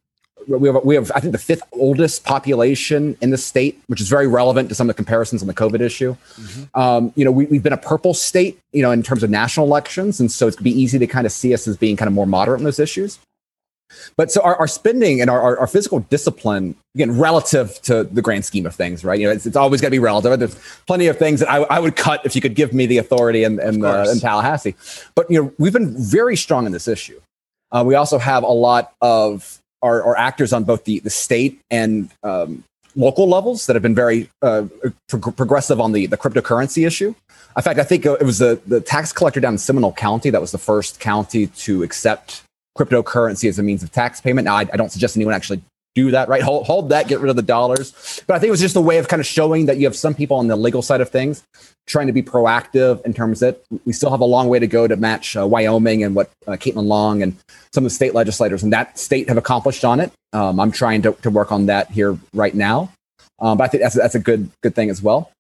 we 0.47 0.69
have, 0.69 0.85
we 0.85 0.95
have, 0.95 1.11
I 1.15 1.21
think, 1.21 1.33
the 1.33 1.39
fifth 1.39 1.63
oldest 1.73 2.25
population 2.25 3.17
in 3.21 3.31
the 3.31 3.37
state, 3.37 3.79
which 3.87 4.01
is 4.01 4.09
very 4.09 4.27
relevant 4.27 4.71
to 4.71 4.75
some 4.75 4.89
of 4.89 4.97
the 4.97 5.03
comparisons 5.03 5.43
on 5.43 5.49
the 5.49 5.55
COVID 5.55 5.81
issue. 5.81 6.17
Mm-hmm. 6.37 6.81
Um, 6.81 7.13
you 7.17 7.25
know, 7.25 7.31
we, 7.31 7.47
have 7.47 7.63
been 7.63 7.73
a 7.73 7.79
purple 7.79 8.15
state, 8.15 8.59
you 8.73 8.83
know, 8.83 8.91
in 8.91 9.03
terms 9.03 9.23
of 9.23 9.29
national 9.29 9.67
elections. 9.67 10.21
And 10.21 10.33
so 10.33 10.47
it's 10.47 10.57
be 10.57 10.71
easy 10.71 10.99
to 10.99 11.07
kind 11.07 11.27
of 11.27 11.33
see 11.33 11.53
us 11.53 11.69
as 11.69 11.77
being 11.77 11.97
kind 11.97 12.07
of 12.07 12.15
more 12.15 12.27
moderate 12.27 12.61
on 12.61 12.65
those 12.65 12.79
issues. 12.79 13.19
But 14.17 14.31
so 14.31 14.43
our, 14.43 14.57
our 14.57 14.69
spending 14.69 15.21
and 15.21 15.31
our, 15.31 15.41
our, 15.41 15.59
our, 15.61 15.67
physical 15.67 16.01
discipline, 16.01 16.77
again, 16.95 17.19
relative 17.19 17.81
to 17.83 18.05
the 18.05 18.23
grand 18.23 18.45
scheme 18.45 18.67
of 18.67 18.75
things, 18.75 19.05
right? 19.05 19.19
You 19.19 19.27
know, 19.27 19.33
it's, 19.33 19.47
it's 19.47 19.57
always 19.57 19.81
got 19.81 19.89
to 19.89 19.93
be 19.93 19.99
relative. 19.99 20.39
There's 20.39 20.59
plenty 20.87 21.07
of 21.07 21.19
things 21.19 21.41
that 21.41 21.51
I, 21.51 21.59
I 21.65 21.79
would 21.79 21.97
cut 21.97 22.25
if 22.25 22.35
you 22.35 22.43
could 22.43 22.55
give 22.55 22.73
me 22.73 22.87
the 22.87 22.99
authority 22.99 23.45
in, 23.45 23.61
in, 23.61 23.85
uh, 23.85 24.07
in 24.11 24.21
Tallahassee. 24.21 24.75
But, 25.15 25.31
you 25.31 25.43
know, 25.43 25.53
we've 25.59 25.73
been 25.73 25.95
very 25.97 26.37
strong 26.37 26.67
in 26.67 26.73
this 26.73 26.89
issue. 26.89 27.21
Uh, 27.71 27.85
we 27.87 27.95
also 27.95 28.19
have 28.19 28.43
a 28.43 28.47
lot 28.47 28.93
of 29.01 29.59
our, 29.83 30.03
our 30.03 30.17
actors 30.17 30.53
on 30.53 30.65
both 30.65 30.85
the, 30.85 31.01
the 31.01 31.11
state 31.11 31.61
and 31.71 32.11
um, 32.23 32.65
local 32.97 33.29
levels 33.29 33.67
that 33.67 33.77
have 33.77 33.83
been 33.83 33.95
very 33.95 34.29
uh, 34.43 34.65
prog- 35.09 35.37
progressive 35.37 35.81
on 35.81 35.93
the, 35.93 36.07
the 36.07 36.17
cryptocurrency 36.17 36.87
issue. 36.87 37.15
In 37.57 37.63
fact, 37.63 37.79
I 37.79 37.85
think 37.85 38.07
it 38.07 38.23
was 38.23 38.39
the, 38.39 38.61
the 38.67 38.81
tax 38.81 39.13
collector 39.13 39.41
down 39.41 39.55
in 39.55 39.59
Seminole 39.59 39.93
County 39.93 40.31
that 40.31 40.41
was 40.41 40.53
the 40.53 40.59
first 40.59 41.01
county 41.01 41.49
to 41.49 41.83
accept 41.83 42.43
cryptocurrency 42.79 43.49
as 43.49 43.59
a 43.59 43.63
means 43.63 43.83
of 43.83 43.91
tax 43.91 44.21
payment. 44.21 44.45
Now, 44.45 44.55
I, 44.55 44.61
I 44.73 44.77
don't 44.77 44.91
suggest 44.91 45.17
anyone 45.17 45.35
actually 45.35 45.61
do 45.95 46.13
that, 46.13 46.29
right? 46.29 46.43
Hold, 46.43 46.67
hold 46.67 46.91
that, 46.91 47.09
get 47.09 47.19
rid 47.19 47.29
of 47.31 47.37
the 47.37 47.43
dollars. 47.43 48.23
But 48.27 48.35
I 48.35 48.39
think 48.39 48.49
it 48.49 48.53
was 48.53 48.61
just 48.61 48.77
a 48.77 48.81
way 48.81 48.99
of 48.99 49.09
kind 49.09 49.19
of 49.19 49.27
showing 49.27 49.67
that 49.67 49.79
you 49.79 49.87
have 49.87 49.97
some 49.97 50.15
people 50.15 50.37
on 50.37 50.47
the 50.47 50.57
legal 50.57 50.83
side 50.83 51.01
of 51.01 51.11
things 51.11 51.43
trying 51.87 52.07
to 52.07 52.13
be 52.13 52.23
proactive 52.23 53.05
in 53.05 53.15
terms 53.15 53.41
that 53.41 53.63
we 53.85 53.93
still 53.93 54.11
have 54.11 54.21
a 54.21 54.25
long 54.25 54.49
way 54.49 54.59
to 54.59 54.67
go 54.67 54.87
to 54.87 54.95
match 54.97 55.37
uh, 55.37 55.47
Wyoming 55.47 56.05
and 56.05 56.15
what 56.15 56.31
uh, 56.47 56.53
Caitlin 56.53 56.87
Long 56.87 57.23
and 57.23 57.35
some 57.73 57.85
of 57.85 57.91
the 57.91 57.95
state 57.95 58.15
legislators 58.15 58.63
in 58.63 58.71
that 58.71 58.99
state 58.99 59.29
have 59.29 59.39
accomplished 59.39 59.85
on 59.85 59.99
it. 59.99 60.13
Um, 60.33 60.61
I'm 60.61 60.71
trying 60.71 61.03
to, 61.03 61.13
to 61.23 61.31
work 61.31 61.51
on 61.51 61.67
that 61.67 61.91
here 61.91 62.19
right 62.35 62.55
now. 62.55 62.93
Um, 63.41 63.59
but 63.59 63.65
I 63.65 63.69
think 63.69 63.83
that's, 63.83 63.95
that's 63.95 64.15
a 64.15 64.21
good, 64.21 64.51
good 64.63 64.75
thing 64.75 64.91
as 64.91 65.03
well. 65.03 65.33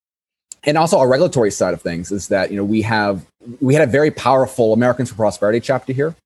And 0.64 0.76
also 0.76 0.98
our 0.98 1.08
regulatory 1.08 1.50
side 1.50 1.74
of 1.74 1.82
things 1.82 2.10
is 2.10 2.28
that, 2.28 2.50
you 2.50 2.56
know, 2.56 2.64
we 2.64 2.82
have, 2.82 3.24
we 3.60 3.74
had 3.74 3.86
a 3.86 3.90
very 3.90 4.10
powerful 4.10 4.72
Americans 4.72 5.10
for 5.10 5.16
Prosperity 5.16 5.60
chapter 5.60 5.92
here. 5.92 6.16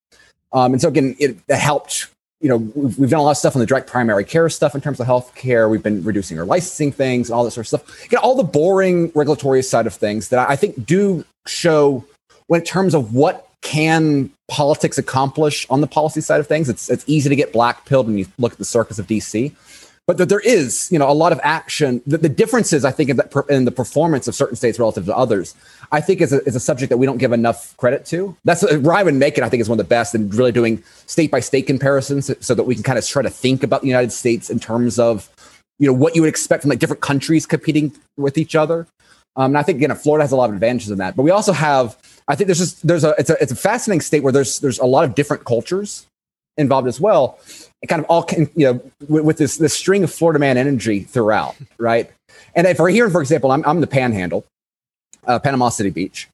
Um, 0.53 0.73
and 0.73 0.81
so 0.81 0.89
again, 0.89 1.17
it, 1.19 1.39
helped 1.49 2.09
you 2.41 2.49
know, 2.49 2.57
we've, 2.57 2.99
we've, 2.99 3.11
done 3.11 3.21
a 3.21 3.23
lot 3.23 3.31
of 3.31 3.37
stuff 3.37 3.55
on 3.55 3.61
the 3.61 3.67
direct 3.67 3.87
primary 3.87 4.25
care 4.25 4.49
stuff 4.49 4.75
in 4.75 4.81
terms 4.81 4.99
of 4.99 5.07
healthcare. 5.07 5.71
We've 5.71 5.83
been 5.83 6.03
reducing 6.03 6.39
our 6.41 6.45
licensing 6.45 6.91
things, 6.91 7.31
and 7.31 7.37
all 7.37 7.45
this 7.45 7.55
sort 7.55 7.73
of 7.73 7.81
stuff. 7.81 8.13
Know, 8.13 8.19
all 8.19 8.35
the 8.35 8.43
boring 8.43 9.13
regulatory 9.15 9.63
side 9.63 9.87
of 9.87 9.95
things 9.95 10.29
that 10.31 10.51
I 10.51 10.57
think 10.57 10.85
do 10.85 11.25
show 11.47 12.05
when 12.49 12.61
in 12.61 12.67
terms 12.67 12.95
of 12.95 13.15
what 13.15 13.49
can 13.63 14.29
politics 14.49 14.99
accomplish 14.99 15.67
on 15.71 15.81
the 15.81 15.87
policy 15.87 16.21
side 16.21 16.41
of 16.41 16.47
things. 16.49 16.69
It's 16.69 16.91
it's 16.91 17.05
easy 17.07 17.29
to 17.29 17.37
get 17.37 17.53
black 17.53 17.87
pilled 17.87 18.07
when 18.07 18.19
you 18.19 18.27
look 18.39 18.53
at 18.53 18.59
the 18.59 18.65
circus 18.65 18.99
of 18.99 19.07
DC 19.07 19.53
but 20.07 20.19
that 20.19 20.29
there 20.29 20.41
is, 20.41 20.91
you 20.91 20.99
know, 20.99 21.09
a 21.09 21.15
lot 21.15 21.33
of 21.33 21.41
action. 21.43 22.03
The, 22.07 22.19
the 22.19 22.29
differences, 22.29 22.85
I 22.85 22.91
think, 22.91 23.11
in 23.11 23.17
the, 23.17 23.45
in 23.49 23.65
the, 23.65 23.71
performance 23.71 24.27
of 24.27 24.35
certain 24.35 24.57
states 24.57 24.79
relative 24.79 25.07
to 25.07 25.17
others, 25.17 25.55
I 25.93 26.01
think 26.01 26.21
is 26.21 26.33
a, 26.33 26.43
is 26.45 26.57
a 26.57 26.61
subject 26.61 26.91
that 26.91 26.99
we 26.99 27.07
don't 27.07 27.19
give 27.19 27.33
enough 27.33 27.77
credit 27.77 28.05
to. 28.07 28.37
That's 28.45 28.65
uh, 28.65 28.79
Ryan 28.81 29.21
McMaken, 29.21 29.43
I 29.43 29.49
think, 29.49 29.61
is 29.61 29.69
one 29.69 29.79
of 29.79 29.85
the 29.85 29.89
best 29.89 30.15
in 30.15 30.29
really 30.31 30.53
doing 30.53 30.83
state 31.07 31.31
by 31.31 31.41
state 31.41 31.67
comparisons, 31.67 32.31
so 32.41 32.55
that 32.55 32.65
we 32.65 32.75
can 32.75 32.83
kind 32.83 32.99
of 32.99 33.07
try 33.07 33.23
to 33.23 33.31
think 33.31 33.63
about 33.63 33.83
the 33.83 33.89
United 33.89 34.11
States 34.11 34.51
in 34.51 34.59
terms 34.59 34.99
of, 34.99 35.31
you 35.79 35.87
know, 35.87 35.93
what 35.93 36.17
you 36.17 36.23
would 36.23 36.29
expect 36.29 36.63
from 36.63 36.71
like 36.71 36.81
different 36.81 37.03
countries 37.03 37.47
competing 37.47 37.93
with 38.17 38.37
each 38.37 38.57
other. 38.57 38.89
Um, 39.37 39.53
and 39.53 39.59
I 39.59 39.63
think 39.63 39.77
again, 39.77 39.95
Florida 39.97 40.25
has 40.25 40.33
a 40.33 40.37
lot 40.37 40.51
of 40.51 40.55
advantages 40.55 40.91
in 40.91 40.99
that. 40.99 41.17
But 41.17 41.23
we 41.23 41.31
also 41.31 41.53
have, 41.53 41.97
I 42.29 42.35
think, 42.35 42.49
there's 42.49 42.59
just 42.59 42.87
there's 42.87 43.05
a 43.05 43.15
it's 43.19 43.31
a 43.31 43.41
it's 43.41 43.53
a 43.53 43.57
fascinating 43.57 44.01
state 44.01 44.23
where 44.23 44.33
there's 44.33 44.59
there's 44.61 44.79
a 44.79 44.85
lot 44.85 45.05
of 45.05 45.15
different 45.15 45.45
cultures 45.45 46.07
involved 46.57 46.89
as 46.89 47.01
well 47.01 47.39
it 47.83 47.89
kind 47.89 48.01
of 48.01 48.07
all 48.07 48.23
can, 48.23 48.49
you 48.55 48.67
know, 48.67 48.81
with, 49.09 49.25
with, 49.25 49.39
this 49.39 49.59
this 49.59 49.75
string 49.75 50.05
of 50.05 50.13
Florida 50.13 50.39
man 50.39 50.57
energy 50.57 51.01
throughout, 51.01 51.57
right? 51.79 52.11
And 52.55 52.67
if 52.67 52.79
we're 52.79 52.91
here, 52.91 53.11
for 53.11 53.21
example, 53.21 53.51
I'm, 53.51 53.65
I'm 53.67 53.81
the 53.81 53.87
Panhandle, 53.87 54.45
uh, 55.27 55.39
Panama 55.39 55.69
City 55.69 55.91
Beach, 55.91 56.29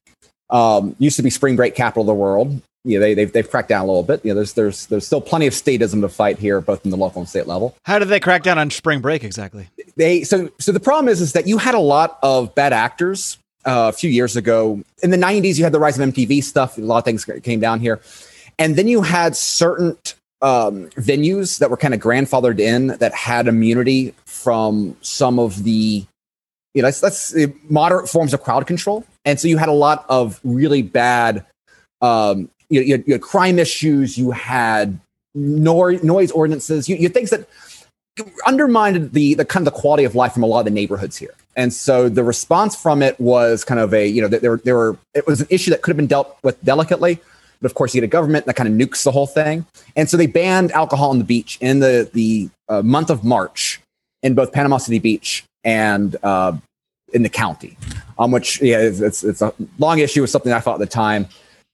um, 0.51 0.95
used 0.99 1.17
to 1.17 1.23
be 1.23 1.31
spring 1.31 1.57
break 1.57 1.75
capital 1.75 2.03
of 2.03 2.07
the 2.07 2.15
world. 2.15 2.61
You 2.85 2.99
know, 2.99 3.01
they, 3.01 3.15
they've, 3.15 3.33
they've 3.33 3.51
cracked 3.51 3.69
down 3.69 3.83
a 3.83 3.87
little 3.87 4.03
bit. 4.03 4.25
You 4.25 4.31
know, 4.31 4.37
there's 4.37 4.53
there's 4.53 4.87
there's 4.87 5.07
still 5.07 5.21
plenty 5.21 5.47
of 5.47 5.55
statism 5.55 6.01
to 6.03 6.09
fight 6.09 6.39
here, 6.39 6.61
both 6.61 6.85
in 6.85 6.91
the 6.91 6.97
local 6.97 7.21
and 7.21 7.29
state 7.29 7.47
level. 7.47 7.75
How 7.85 7.99
did 7.99 8.09
they 8.09 8.21
crack 8.21 8.43
down 8.43 8.59
on 8.59 8.71
spring 8.71 9.01
break 9.01 9.25
exactly? 9.25 9.69
They 9.97 10.23
so 10.25 10.51
so 10.59 10.73
the 10.73 10.81
problem 10.81 11.09
is 11.09 11.21
is 11.21 11.33
that 11.33 11.47
you 11.47 11.59
had 11.59 11.75
a 11.75 11.81
lot 11.81 12.19
of 12.23 12.55
bad 12.55 12.73
actors 12.73 13.39
uh, 13.65 13.91
a 13.93 13.93
few 13.93 14.11
years 14.11 14.37
ago. 14.37 14.83
In 15.03 15.11
the 15.11 15.17
90s, 15.17 15.59
you 15.59 15.65
had 15.65 15.73
the 15.73 15.81
rise 15.81 15.99
of 15.99 16.09
MTV 16.09 16.43
stuff. 16.45 16.79
A 16.79 16.81
lot 16.81 16.99
of 16.99 17.05
things 17.05 17.25
came 17.43 17.61
down 17.61 17.81
here. 17.81 18.01
And 18.59 18.77
then 18.77 18.89
you 18.89 19.03
had 19.03 19.37
certain 19.37 19.97
um, 20.43 20.89
venues 20.91 21.59
that 21.59 21.71
were 21.71 21.77
kind 21.77 21.95
of 21.95 22.01
grandfathered 22.01 22.61
in 22.61 22.89
that 22.99 23.15
had 23.15 23.49
immunity 23.49 24.15
from 24.27 24.97
some 25.01 25.39
of 25.39 25.65
the 25.65 26.05
you 26.75 26.83
know 26.83 26.87
that's, 26.87 27.01
that's 27.01 27.35
uh, 27.35 27.47
moderate 27.69 28.09
forms 28.09 28.33
of 28.35 28.43
crowd 28.43 28.67
control. 28.67 29.05
And 29.25 29.41
so 29.41 29.49
you 29.49 29.57
had 29.57 29.69
a 29.69 29.73
lot 29.73 30.05
of 30.09 30.41
really 30.45 30.83
bad 30.83 31.45
um, 32.01 32.51
you, 32.69 32.83
you, 32.83 32.93
had, 32.93 33.05
you 33.07 33.13
had 33.15 33.23
crime 33.23 33.59
issues 33.59 34.17
you 34.17 34.31
had 34.31 35.01
noise, 35.35 36.03
noise 36.05 36.31
ordinances 36.31 36.89
you, 36.89 36.97
you 36.97 37.09
things 37.09 37.31
that 37.31 37.49
undermined 38.47 39.13
the 39.13 39.35
the 39.35 39.45
kind 39.45 39.67
of 39.67 39.73
the 39.73 39.79
quality 39.79 40.05
of 40.05 40.15
life 40.15 40.33
from 40.33 40.43
a 40.43 40.47
lot 40.47 40.61
of 40.61 40.65
the 40.65 40.71
neighborhoods 40.71 41.17
here. 41.17 41.35
And 41.57 41.73
so 41.73 42.09
the 42.09 42.23
response 42.23 42.77
from 42.77 43.03
it 43.03 43.19
was 43.21 43.65
kind 43.65 43.81
of 43.81 43.93
a 43.93 44.07
you 44.07 44.23
know 44.23 44.29
there, 44.29 44.59
there 44.59 44.77
were 44.77 44.97
it 45.15 45.27
was 45.27 45.41
an 45.41 45.49
issue 45.51 45.71
that 45.71 45.83
could 45.83 45.91
have 45.91 45.97
been 45.97 46.07
dealt 46.07 46.37
with 46.43 46.63
delicately 46.65 47.21
but 47.61 47.71
of 47.71 47.75
course, 47.75 47.95
you 47.95 48.01
get 48.01 48.07
a 48.07 48.11
government 48.11 48.47
that 48.47 48.55
kind 48.55 48.69
of 48.69 48.75
nukes 48.75 49.03
the 49.05 49.11
whole 49.11 49.27
thing. 49.27 49.67
And 49.97 50.09
so 50.09 50.17
they 50.17 50.27
banned 50.27 50.73
alcohol 50.73 51.11
on 51.11 51.19
the 51.19 51.25
beach 51.25 51.59
in 51.61 51.81
the, 51.81 52.09
the 52.13 52.51
uh, 52.69 52.83
month 52.83 53.11
of 53.11 53.25
March 53.25 53.81
in 54.23 54.35
both 54.35 54.53
Panama 54.53 54.79
City 54.79 54.99
Beach 54.99 55.45
and 55.65 56.17
uh, 56.23 56.53
in 57.13 57.23
the 57.23 57.29
county, 57.29 57.77
um, 58.19 58.31
which 58.31 58.61
yeah, 58.63 58.79
it's, 58.79 59.25
it's, 59.25 59.43
a 59.43 59.53
long 59.79 59.99
issue. 59.99 60.21
with 60.21 60.31
something 60.31 60.53
I 60.53 60.61
thought 60.61 60.75
at 60.75 60.81
the 60.81 60.87
time, 60.87 61.27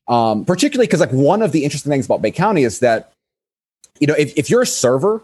um, 0.08 0.44
particularly 0.44 0.86
because 0.86 1.00
like 1.00 1.12
one 1.12 1.42
of 1.42 1.52
the 1.52 1.64
interesting 1.64 1.90
things 1.90 2.06
about 2.06 2.22
Bay 2.22 2.30
County 2.30 2.64
is 2.64 2.80
that, 2.80 3.12
you 4.00 4.06
know, 4.06 4.14
if, 4.14 4.36
if 4.36 4.50
you're 4.50 4.62
a 4.62 4.66
server 4.66 5.22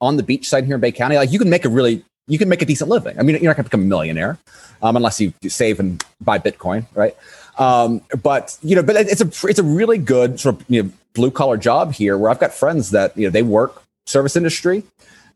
on 0.00 0.16
the 0.16 0.22
beach 0.22 0.48
side 0.48 0.64
here 0.64 0.76
in 0.76 0.80
Bay 0.80 0.92
County, 0.92 1.16
like 1.16 1.32
you 1.32 1.38
can 1.38 1.50
make 1.50 1.64
a 1.64 1.68
really 1.68 2.04
you 2.26 2.38
can 2.38 2.48
make 2.48 2.62
a 2.62 2.64
decent 2.64 2.88
living. 2.88 3.18
I 3.18 3.22
mean, 3.22 3.36
you're 3.36 3.50
not 3.50 3.56
going 3.56 3.64
to 3.64 3.70
become 3.70 3.82
a 3.82 3.86
millionaire 3.86 4.38
um, 4.82 4.96
unless 4.96 5.20
you 5.20 5.32
save 5.48 5.80
and 5.80 6.02
buy 6.20 6.38
Bitcoin, 6.38 6.86
right? 6.94 7.16
Um, 7.60 8.00
but 8.22 8.58
you 8.62 8.74
know, 8.74 8.82
but 8.82 8.96
it's 8.96 9.20
a 9.20 9.46
it's 9.46 9.58
a 9.58 9.62
really 9.62 9.98
good 9.98 10.40
sort 10.40 10.56
of 10.56 10.64
you 10.68 10.82
know, 10.82 10.90
blue 11.12 11.30
collar 11.30 11.58
job 11.58 11.92
here 11.92 12.16
where 12.16 12.30
I've 12.30 12.40
got 12.40 12.54
friends 12.54 12.90
that 12.90 13.16
you 13.16 13.26
know 13.26 13.30
they 13.30 13.42
work 13.42 13.82
service 14.06 14.34
industry, 14.34 14.82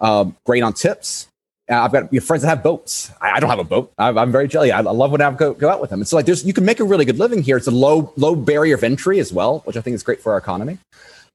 um, 0.00 0.34
great 0.46 0.62
on 0.62 0.72
tips. 0.72 1.28
Uh, 1.70 1.82
I've 1.82 1.92
got 1.92 2.12
you 2.12 2.20
know, 2.20 2.24
friends 2.26 2.42
that 2.42 2.48
have 2.48 2.62
boats. 2.62 3.12
I, 3.20 3.32
I 3.32 3.40
don't 3.40 3.50
have 3.50 3.58
a 3.58 3.64
boat. 3.64 3.92
I, 3.98 4.08
am 4.08 4.32
very 4.32 4.48
jelly. 4.48 4.72
I, 4.72 4.78
I, 4.78 4.80
love 4.80 5.12
when 5.12 5.20
I 5.20 5.30
go, 5.32 5.54
go 5.54 5.68
out 5.68 5.80
with 5.80 5.90
them. 5.90 6.00
And 6.00 6.08
so 6.08 6.16
like 6.16 6.26
there's 6.26 6.44
you 6.44 6.54
can 6.54 6.64
make 6.64 6.80
a 6.80 6.84
really 6.84 7.04
good 7.04 7.18
living 7.18 7.42
here. 7.42 7.58
It's 7.58 7.66
a 7.66 7.70
low 7.70 8.12
low 8.16 8.34
barrier 8.34 8.74
of 8.74 8.82
entry 8.82 9.18
as 9.18 9.30
well, 9.30 9.60
which 9.60 9.76
I 9.76 9.82
think 9.82 9.94
is 9.94 10.02
great 10.02 10.20
for 10.20 10.32
our 10.32 10.38
economy. 10.38 10.78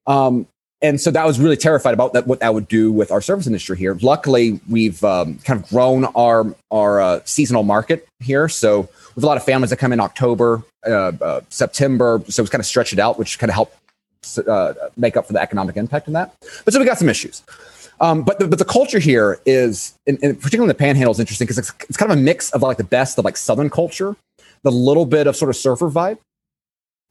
Um, 0.07 0.47
and 0.81 0.99
so 0.99 1.11
that 1.11 1.25
was 1.25 1.39
really 1.39 1.57
terrified 1.57 1.93
about 1.93 2.13
that 2.13 2.25
what 2.25 2.39
that 2.39 2.53
would 2.53 2.67
do 2.67 2.91
with 2.91 3.11
our 3.11 3.21
service 3.21 3.45
industry 3.45 3.77
here. 3.77 3.95
Luckily, 4.01 4.59
we've 4.67 5.03
um, 5.03 5.37
kind 5.39 5.61
of 5.61 5.69
grown 5.69 6.05
our 6.15 6.55
our 6.71 6.99
uh, 6.99 7.19
seasonal 7.25 7.63
market 7.63 8.07
here. 8.21 8.49
So 8.49 8.89
have 9.15 9.23
a 9.23 9.27
lot 9.27 9.37
of 9.37 9.43
families 9.43 9.69
that 9.69 9.77
come 9.77 9.93
in 9.93 9.99
October, 9.99 10.63
uh, 10.87 11.11
uh, 11.21 11.41
September. 11.49 12.21
So 12.27 12.43
it's 12.43 12.49
kind 12.49 12.59
of 12.59 12.65
stretched 12.65 12.93
it 12.93 12.99
out, 12.99 13.19
which 13.19 13.39
kind 13.39 13.49
of 13.49 13.55
helped 13.55 13.75
uh, 14.47 14.73
make 14.97 15.17
up 15.17 15.27
for 15.27 15.33
the 15.33 15.41
economic 15.41 15.77
impact 15.77 16.07
in 16.07 16.13
that. 16.13 16.35
But 16.65 16.73
so 16.73 16.79
we 16.79 16.85
got 16.85 16.97
some 16.97 17.09
issues. 17.09 17.43
Um, 18.01 18.23
but 18.23 18.39
the, 18.39 18.47
but 18.47 18.59
the 18.59 18.65
culture 18.65 18.99
here 18.99 19.41
is, 19.45 19.93
in, 20.05 20.17
in 20.17 20.35
particularly 20.37 20.65
in 20.65 20.69
the 20.69 20.73
Panhandle, 20.73 21.11
is 21.11 21.19
interesting 21.19 21.45
because 21.45 21.57
it's, 21.57 21.73
it's 21.89 21.97
kind 21.97 22.11
of 22.11 22.17
a 22.17 22.21
mix 22.21 22.49
of 22.51 22.61
like 22.61 22.77
the 22.77 22.83
best 22.83 23.17
of 23.17 23.25
like 23.25 23.35
Southern 23.35 23.69
culture, 23.69 24.15
the 24.63 24.71
little 24.71 25.05
bit 25.05 25.27
of 25.27 25.35
sort 25.35 25.49
of 25.49 25.57
surfer 25.57 25.89
vibe, 25.89 26.17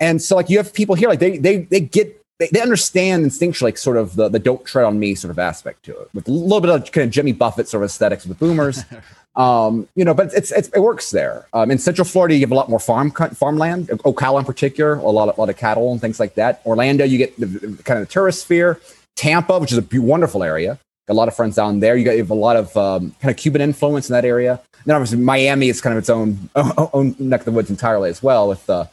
and 0.01 0.23
so 0.23 0.37
like 0.37 0.49
you 0.49 0.59
have 0.59 0.73
people 0.73 0.95
here 0.95 1.09
like 1.09 1.19
they 1.19 1.39
they 1.39 1.59
they 1.59 1.81
get 1.81 2.21
they, 2.39 2.49
they 2.53 2.61
understand 2.61 3.27
instinctually 3.27 3.63
like 3.63 3.79
sort 3.79 3.97
of 3.97 4.15
the, 4.17 4.29
the 4.29 4.39
don't 4.39 4.65
tread 4.65 4.85
on 4.85 4.99
me 4.99 5.15
sort 5.15 5.31
of 5.31 5.39
aspect 5.39 5.85
to 5.85 5.99
it 5.99 6.09
with 6.15 6.29
a 6.29 6.31
little 6.31 6.61
bit 6.61 6.71
of 6.71 6.91
kind 6.93 7.05
of 7.05 7.11
Jimmy 7.11 7.33
Buffett 7.33 7.69
sort 7.69 7.83
of 7.83 7.91
aesthetics 7.91 8.27
with 8.27 8.39
boomers. 8.39 8.85
um, 9.39 9.89
you 9.95 10.05
know, 10.05 10.15
but 10.15 10.35
it's, 10.35 10.51
it's, 10.51 10.69
it 10.69 10.81
works 10.81 11.13
there. 11.13 11.47
Um, 11.53 11.71
in 11.71 11.79
Central 11.79 12.05
Florida, 12.05 12.35
you 12.35 12.41
have 12.41 12.51
a 12.51 12.57
lot 12.57 12.69
more 12.69 12.81
farm 12.81 13.13
farmland, 13.13 13.87
Ocala 13.87 14.41
in 14.41 14.45
particular, 14.45 14.95
a 14.95 15.03
lot 15.03 15.29
of, 15.29 15.39
a 15.39 15.41
lot 15.41 15.49
of 15.49 15.57
cattle 15.57 15.93
and 15.93 16.01
things 16.01 16.19
like 16.19 16.35
that. 16.35 16.61
Orlando, 16.67 17.05
you 17.05 17.19
get 17.19 17.39
the, 17.39 17.47
the 17.47 17.83
kind 17.85 18.01
of 18.01 18.07
the 18.07 18.13
tourist 18.13 18.43
sphere. 18.43 18.81
Tampa, 19.15 19.59
which 19.59 19.73
is 19.73 19.79
a 19.79 20.01
wonderful 20.01 20.43
area, 20.43 20.79
a 21.09 21.15
lot 21.15 21.29
of 21.29 21.35
friends 21.35 21.57
down 21.57 21.81
there. 21.81 21.97
You, 21.97 22.05
got, 22.05 22.13
you 22.13 22.19
have 22.19 22.31
a 22.31 22.35
lot 22.35 22.57
of 22.57 22.77
um, 22.77 23.15
kind 23.21 23.31
of 23.31 23.37
Cuban 23.37 23.61
influence 23.61 24.09
in 24.09 24.13
that 24.13 24.25
area. 24.25 24.53
And 24.53 24.85
then 24.87 24.97
obviously 24.97 25.19
Miami 25.19 25.69
is 25.69 25.81
kind 25.81 25.93
of 25.93 25.99
its 25.99 26.11
own 26.11 26.51
own 26.93 27.15
neck 27.19 27.41
of 27.41 27.47
the 27.47 27.53
woods 27.53 27.71
entirely 27.71 28.11
as 28.11 28.23
well, 28.23 28.49
with 28.49 28.69
uh, 28.69 28.87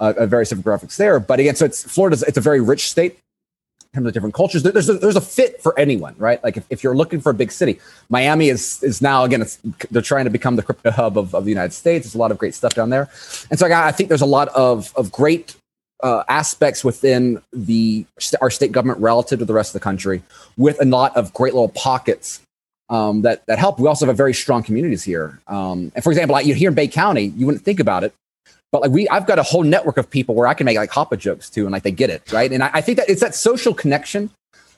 uh, 0.00 0.14
a 0.16 0.26
very 0.26 0.44
graphics 0.44 0.96
there. 0.96 1.20
But 1.20 1.40
again, 1.40 1.54
so 1.54 1.64
it's 1.64 1.82
Florida's 1.82 2.22
it's 2.24 2.38
a 2.38 2.40
very 2.40 2.60
rich 2.60 2.90
state 2.90 3.18
terms 3.94 4.06
of 4.06 4.14
different 4.14 4.34
cultures. 4.34 4.62
There's 4.62 4.88
a, 4.88 4.94
there's 4.94 5.16
a 5.16 5.20
fit 5.20 5.60
for 5.60 5.78
anyone, 5.78 6.14
right? 6.16 6.42
Like 6.42 6.56
if, 6.56 6.64
if 6.70 6.82
you're 6.82 6.96
looking 6.96 7.20
for 7.20 7.30
a 7.30 7.34
big 7.34 7.52
city, 7.52 7.78
Miami 8.08 8.48
is 8.48 8.82
is 8.82 9.02
now 9.02 9.24
again 9.24 9.44
they're 9.90 10.00
trying 10.00 10.24
to 10.24 10.30
become 10.30 10.56
the 10.56 10.62
crypto 10.62 10.90
hub 10.90 11.18
of, 11.18 11.34
of 11.34 11.44
the 11.44 11.50
United 11.50 11.72
States. 11.72 12.06
There's 12.06 12.14
a 12.14 12.18
lot 12.18 12.30
of 12.30 12.38
great 12.38 12.54
stuff 12.54 12.74
down 12.74 12.90
there, 12.90 13.10
and 13.50 13.58
so 13.58 13.66
I, 13.66 13.88
I 13.88 13.92
think 13.92 14.08
there's 14.08 14.22
a 14.22 14.26
lot 14.26 14.48
of 14.48 14.92
of 14.96 15.12
great 15.12 15.56
uh, 16.02 16.24
aspects 16.28 16.82
within 16.82 17.42
the 17.52 18.06
our 18.40 18.50
state 18.50 18.72
government 18.72 18.98
relative 19.00 19.40
to 19.40 19.44
the 19.44 19.52
rest 19.54 19.74
of 19.74 19.80
the 19.80 19.84
country, 19.84 20.22
with 20.56 20.80
a 20.80 20.86
lot 20.86 21.14
of 21.14 21.32
great 21.34 21.52
little 21.52 21.68
pockets 21.68 22.40
um, 22.88 23.22
that 23.22 23.44
that 23.46 23.58
help. 23.58 23.78
We 23.78 23.88
also 23.88 24.06
have 24.06 24.16
very 24.16 24.34
strong 24.34 24.62
communities 24.62 25.02
here. 25.02 25.38
Um, 25.48 25.92
and 25.94 26.02
for 26.02 26.10
example, 26.10 26.32
like, 26.32 26.46
you 26.46 26.54
here 26.54 26.70
in 26.70 26.74
Bay 26.74 26.88
County, 26.88 27.26
you 27.36 27.44
wouldn't 27.44 27.64
think 27.64 27.78
about 27.78 28.04
it, 28.04 28.14
but 28.72 28.80
like 28.80 28.90
we, 28.90 29.08
I've 29.10 29.26
got 29.26 29.38
a 29.38 29.42
whole 29.42 29.62
network 29.62 29.98
of 29.98 30.10
people 30.10 30.34
where 30.34 30.46
I 30.46 30.54
can 30.54 30.64
make 30.64 30.78
like 30.78 30.90
Hoppe 30.90 31.16
jokes 31.18 31.50
too, 31.50 31.64
and 31.64 31.72
like 31.72 31.82
they 31.82 31.92
get 31.92 32.10
it 32.10 32.32
right. 32.32 32.50
And 32.50 32.64
I, 32.64 32.70
I 32.74 32.80
think 32.80 32.98
that 32.98 33.08
it's 33.08 33.20
that 33.20 33.34
social 33.34 33.74
connection. 33.74 34.30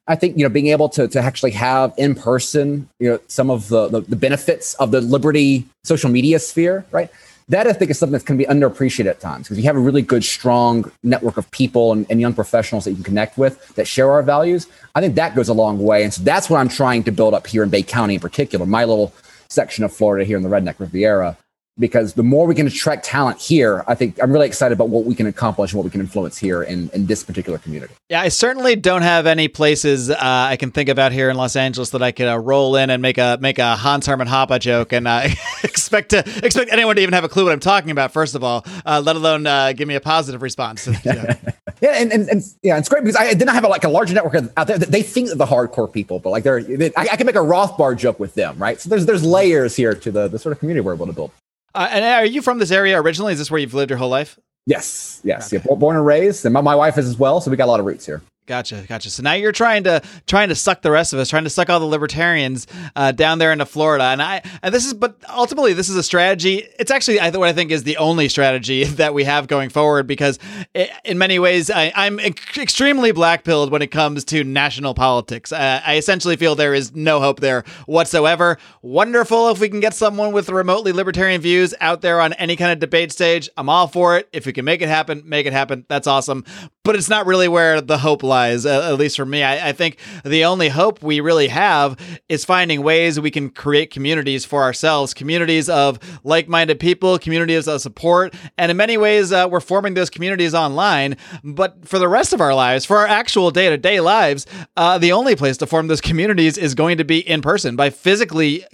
I 0.07 0.17
think 0.17 0.37
you 0.37 0.43
know 0.43 0.51
being 0.51 0.67
able 0.67 0.89
to 0.91 1.09
to 1.09 1.21
actually 1.21 1.53
have 1.53 1.95
in 1.97 2.15
person, 2.15 2.89
you 2.99 3.11
know, 3.11 3.21
some 3.29 3.51
of 3.51 3.69
the, 3.69 3.89
the, 3.89 4.01
the 4.03 4.17
benefits 4.17 4.75
of 4.75 4.91
the 4.91 5.01
Liberty 5.01 5.67
social 5.85 6.11
media 6.11 6.39
sphere, 6.39 6.85
right? 6.91 7.09
that 7.49 7.67
I 7.67 7.73
think 7.75 7.91
is 7.91 7.99
something 7.99 8.13
that's 8.13 8.25
going 8.25 8.39
to 8.39 8.47
be 8.47 8.51
underappreciated 8.51 9.07
at 9.07 9.21
times 9.21 9.47
because 9.47 9.59
you 9.59 9.65
have 9.65 9.77
a 9.77 9.81
really 9.81 10.01
good, 10.01 10.25
strong 10.25 10.91
network 11.03 11.37
of 11.37 11.51
people 11.51 11.93
and, 11.93 12.07
and, 12.09 12.19
young 12.19 12.33
professionals 12.33 12.85
that 12.85 12.93
you 12.93 12.97
can 12.97 13.05
connect 13.05 13.37
with 13.37 13.75
that 13.75 13.87
share 13.87 14.11
our 14.11 14.23
values. 14.23 14.67
I 14.95 15.03
think 15.03 15.15
that 15.17 15.35
goes 15.35 15.51
a 15.51 15.53
long 15.53 15.79
way. 15.79 16.05
And 16.05 16.15
so 16.15 16.23
that's 16.23 16.49
what 16.49 16.59
I'm 16.59 16.71
trying 16.71 17.03
to 17.05 17.13
build 17.13 17.35
up 17.35 17.47
here 17.47 17.63
in 17.63 17.69
Bay 17.69 17.83
County 17.83 18.15
in 18.15 18.21
particular, 18.21 18.65
my 18.65 18.85
little 18.85 19.13
section 19.51 19.85
of 19.85 19.93
Florida 19.93 20.25
here 20.25 20.39
in 20.39 20.43
the 20.43 20.49
Redneck 20.49 20.81
Riviera 20.81 21.37
because 21.79 22.15
the 22.15 22.23
more 22.23 22.47
we 22.47 22.55
can 22.55 22.67
attract 22.67 23.05
talent 23.05 23.41
here, 23.41 23.85
I 23.89 23.95
think 23.95 24.23
I'm 24.23 24.33
really 24.33 24.47
excited 24.47 24.73
about 24.75 24.91
what 24.91 25.05
we 25.05 25.15
can 25.15 25.27
accomplish 25.27 25.73
and 25.73 25.79
what 25.79 25.85
we 25.85 25.91
can 25.91 26.01
influence 26.01 26.39
here 26.39 26.63
in, 26.63 26.89
in 26.95 27.07
this 27.07 27.25
particular 27.25 27.59
community. 27.59 27.95
Yeah, 28.09 28.21
I 28.21 28.29
certainly 28.29 28.77
don't 28.77 29.03
have 29.03 29.27
any 29.27 29.49
places 29.49 30.11
uh, 30.11 30.17
I 30.19 30.57
can 30.57 30.71
think 30.71 30.89
about 30.89 31.11
here 31.11 31.31
in 31.31 31.37
Los 31.37 31.57
Angeles 31.57 31.91
that 31.91 32.03
I 32.03 32.13
could 32.13 32.29
uh, 32.29 32.39
roll 32.39 32.77
in 32.77 32.91
and 32.91 33.03
make 33.03 33.19
a 33.19 33.39
make 33.41 33.59
a 33.59 33.75
Hans 33.75 34.07
Hermann 34.07 34.29
Hoppe 34.29 34.59
joke 34.61 34.93
and 34.93 35.09
uh, 35.09 35.29
expect 35.65 36.11
to 36.11 36.19
expect 36.45 36.73
anyone 36.73 36.97
to 36.97 37.03
even 37.03 37.15
have 37.15 37.25
a 37.25 37.29
clue 37.29 37.45
what 37.45 37.53
I'm 37.53 37.61
talking 37.61 37.91
about. 37.91 38.13
First 38.13 38.35
of 38.35 38.45
all, 38.45 38.65
uh, 38.87 39.03
let 39.05 39.17
alone 39.17 39.47
uh, 39.47 39.73
give 39.73 39.89
me 39.89 39.97
a 39.97 40.01
positive 40.01 40.43
response. 40.43 40.87
yeah, 41.05 41.35
and, 41.83 42.13
and, 42.13 42.29
and, 42.29 42.43
yeah, 42.63 42.79
it's 42.79 42.89
great 42.89 43.03
because 43.03 43.17
I 43.17 43.35
did 43.35 43.47
not 43.47 43.55
have 43.55 43.65
a, 43.65 43.69
like 43.69 43.85
a 43.85 43.89
large 43.89 44.13
network 44.13 44.37
out 44.57 44.67
there. 44.67 44.79
They 44.79 45.03
think 45.03 45.29
that 45.31 45.39
the 45.39 45.47
hardcore 45.47 45.93
people, 45.93 46.21
but 46.21 46.31
like 46.31 46.45
they're, 46.45 46.63
they, 46.63 46.93
I, 46.97 47.09
I, 47.13 47.17
can 47.17 47.27
make 47.27 47.35
a 47.35 47.41
Rothbard 47.41 47.99
joke 47.99 48.21
with 48.21 48.35
them, 48.35 48.59
right? 48.59 48.81
So 48.81 48.89
there's 48.89 49.07
there's 49.07 49.25
layers 49.25 49.75
here 49.75 49.95
to 49.95 50.11
the 50.11 50.29
the 50.29 50.39
sort 50.39 50.53
of 50.53 50.61
community 50.61 50.85
we're 50.85 50.95
able 50.95 51.07
to 51.07 51.13
build. 51.13 51.33
Uh, 51.75 51.89
and 51.91 52.05
are 52.05 52.25
you 52.25 52.41
from 52.41 52.59
this 52.59 52.71
area 52.71 53.01
originally? 53.01 53.33
Is 53.33 53.39
this 53.39 53.51
where 53.51 53.61
you've 53.61 53.75
lived 53.75 53.91
your 53.91 53.99
whole 53.99 54.09
life? 54.09 54.39
Yes, 54.67 55.21
yes. 55.25 55.53
Okay. 55.53 55.65
Yeah, 55.69 55.75
born 55.75 55.97
and 55.97 56.07
raised, 56.07 56.45
and 56.45 56.55
my, 56.55 56.61
my 56.61 56.75
wife 56.75 56.97
is 56.97 57.07
as 57.07 57.19
well. 57.19 57.41
So 57.41 57.51
we 57.51 57.57
got 57.57 57.67
a 57.67 57.73
lot 57.73 57.81
of 57.81 57.87
roots 57.87 58.07
here. 58.07 58.23
Gotcha, 58.47 58.85
gotcha. 58.87 59.09
So 59.09 59.23
now 59.23 59.33
you're 59.33 59.53
trying 59.53 59.85
to 59.85 60.03
trying 60.27 60.51
to 60.51 60.55
suck 60.55 60.83
the 60.83 60.91
rest 60.91 61.15
of 61.15 61.19
us, 61.19 61.31
trying 61.31 61.45
to 61.45 61.51
suck 61.51 61.71
all 61.71 61.81
the 61.81 61.87
libertarians 61.87 62.67
uh, 62.95 63.11
down 63.11 63.39
there 63.39 63.51
into 63.53 63.65
Florida, 63.65 64.05
and 64.05 64.21
I 64.21 64.43
and 64.63 64.75
this 64.75 64.85
is, 64.85 64.93
but 64.93 65.17
ultimately 65.31 65.73
this 65.73 65.89
is 65.89 65.97
a 65.97 66.03
strategy. 66.03 66.69
It's 66.79 66.91
actually 66.91 67.21
I, 67.21 67.31
what 67.31 67.49
I 67.49 67.55
think 67.55 67.71
is 67.71 67.85
the 67.85 67.97
only 67.97 68.29
strategy 68.29 68.85
that 69.01 69.15
we 69.15 69.25
have 69.25 69.47
going 69.47 69.71
forward 69.71 70.07
because 70.07 70.39
it, 70.75 70.91
in 71.07 71.17
many 71.17 71.39
ways 71.39 71.71
I, 71.71 71.91
am 71.97 72.21
extremely 72.21 73.13
black 73.13 73.45
pilled 73.45 73.73
when 73.73 73.81
it 73.81 73.87
comes 73.87 74.27
to 74.27 74.45
national 74.45 74.93
politics. 74.93 75.51
Uh, 75.51 75.81
I 75.83 75.97
essentially 75.97 76.37
feel 76.37 76.55
there 76.55 76.75
is 76.75 76.95
no 76.95 77.21
hope 77.21 77.41
there 77.41 77.65
whatsoever. 77.87 78.59
Wonderful 78.83 79.49
if 79.49 79.59
we 79.59 79.71
can 79.71 79.81
get 79.81 79.95
someone 79.95 80.33
with 80.33 80.51
remotely 80.51 80.93
libertarian 80.93 81.41
views 81.41 81.73
out 81.81 82.03
there 82.03 82.21
on 82.21 82.35
any 82.35 82.57
kind 82.57 82.73
of 82.73 82.79
debate 82.79 83.11
stage. 83.11 83.49
I'm 83.57 83.71
all 83.71 83.89
for 83.89 84.19
it. 84.19 84.29
If 84.35 84.45
we 84.45 84.53
can 84.53 84.67
make 84.67 84.83
it 84.83 84.91
happen, 84.91 85.23
make 85.25 85.47
it 85.47 85.55
happen. 85.55 85.87
That's 85.89 86.07
awesome. 86.07 86.45
But 86.83 86.97
it's 86.97 87.09
not 87.09 87.25
really 87.25 87.49
where 87.49 87.81
the 87.81 87.97
hope 87.97 88.23
lies 88.23 88.34
lies, 88.35 88.67
at 88.67 88.99
least 88.99 89.17
for 89.17 89.25
me. 89.25 89.43
I, 89.43 89.69
I, 89.69 89.73
think 89.73 89.99
the 90.25 90.45
only 90.45 90.69
hope 90.69 91.03
we 91.03 91.21
really 91.21 91.49
have 91.49 91.97
is 92.29 92.45
finding 92.45 92.83
ways 92.83 93.21
we 93.21 93.31
can 93.31 93.49
create 93.51 93.91
communities 93.91 94.45
for 94.45 94.63
ourselves, 94.63 95.15
communities 95.15 95.69
of 95.69 95.99
like 96.25 96.49
minded 96.49 96.81
people, 96.81 97.19
communities 97.19 97.69
of 97.69 97.81
support. 97.81 98.35
And 98.59 98.71
in 98.71 98.77
many 98.77 98.97
ways, 98.97 99.33
uh, 99.33 99.47
we're 99.51 99.61
forming 99.61 99.95
those 99.95 100.11
communities 100.11 100.55
online. 100.55 101.17
But 101.45 101.87
for 101.87 101.99
the 101.99 102.09
rest 102.09 102.33
of 102.33 102.41
our 102.41 102.55
lives, 102.55 102.85
for 102.85 102.99
our 102.99 103.07
actual 103.07 103.51
day 103.51 103.69
to 103.71 103.77
day 103.77 104.01
lives, 104.01 104.47
uh, 104.77 104.99
the 104.99 105.13
only 105.13 105.37
place 105.37 105.57
to 105.59 105.67
form 105.67 105.87
those 105.87 106.01
communities 106.01 106.59
is 106.59 106.75
going 106.75 106.99
to 106.99 107.05
be 107.05 107.19
in 107.19 107.41
person 107.41 107.77
by 107.77 107.91
physically 107.91 108.65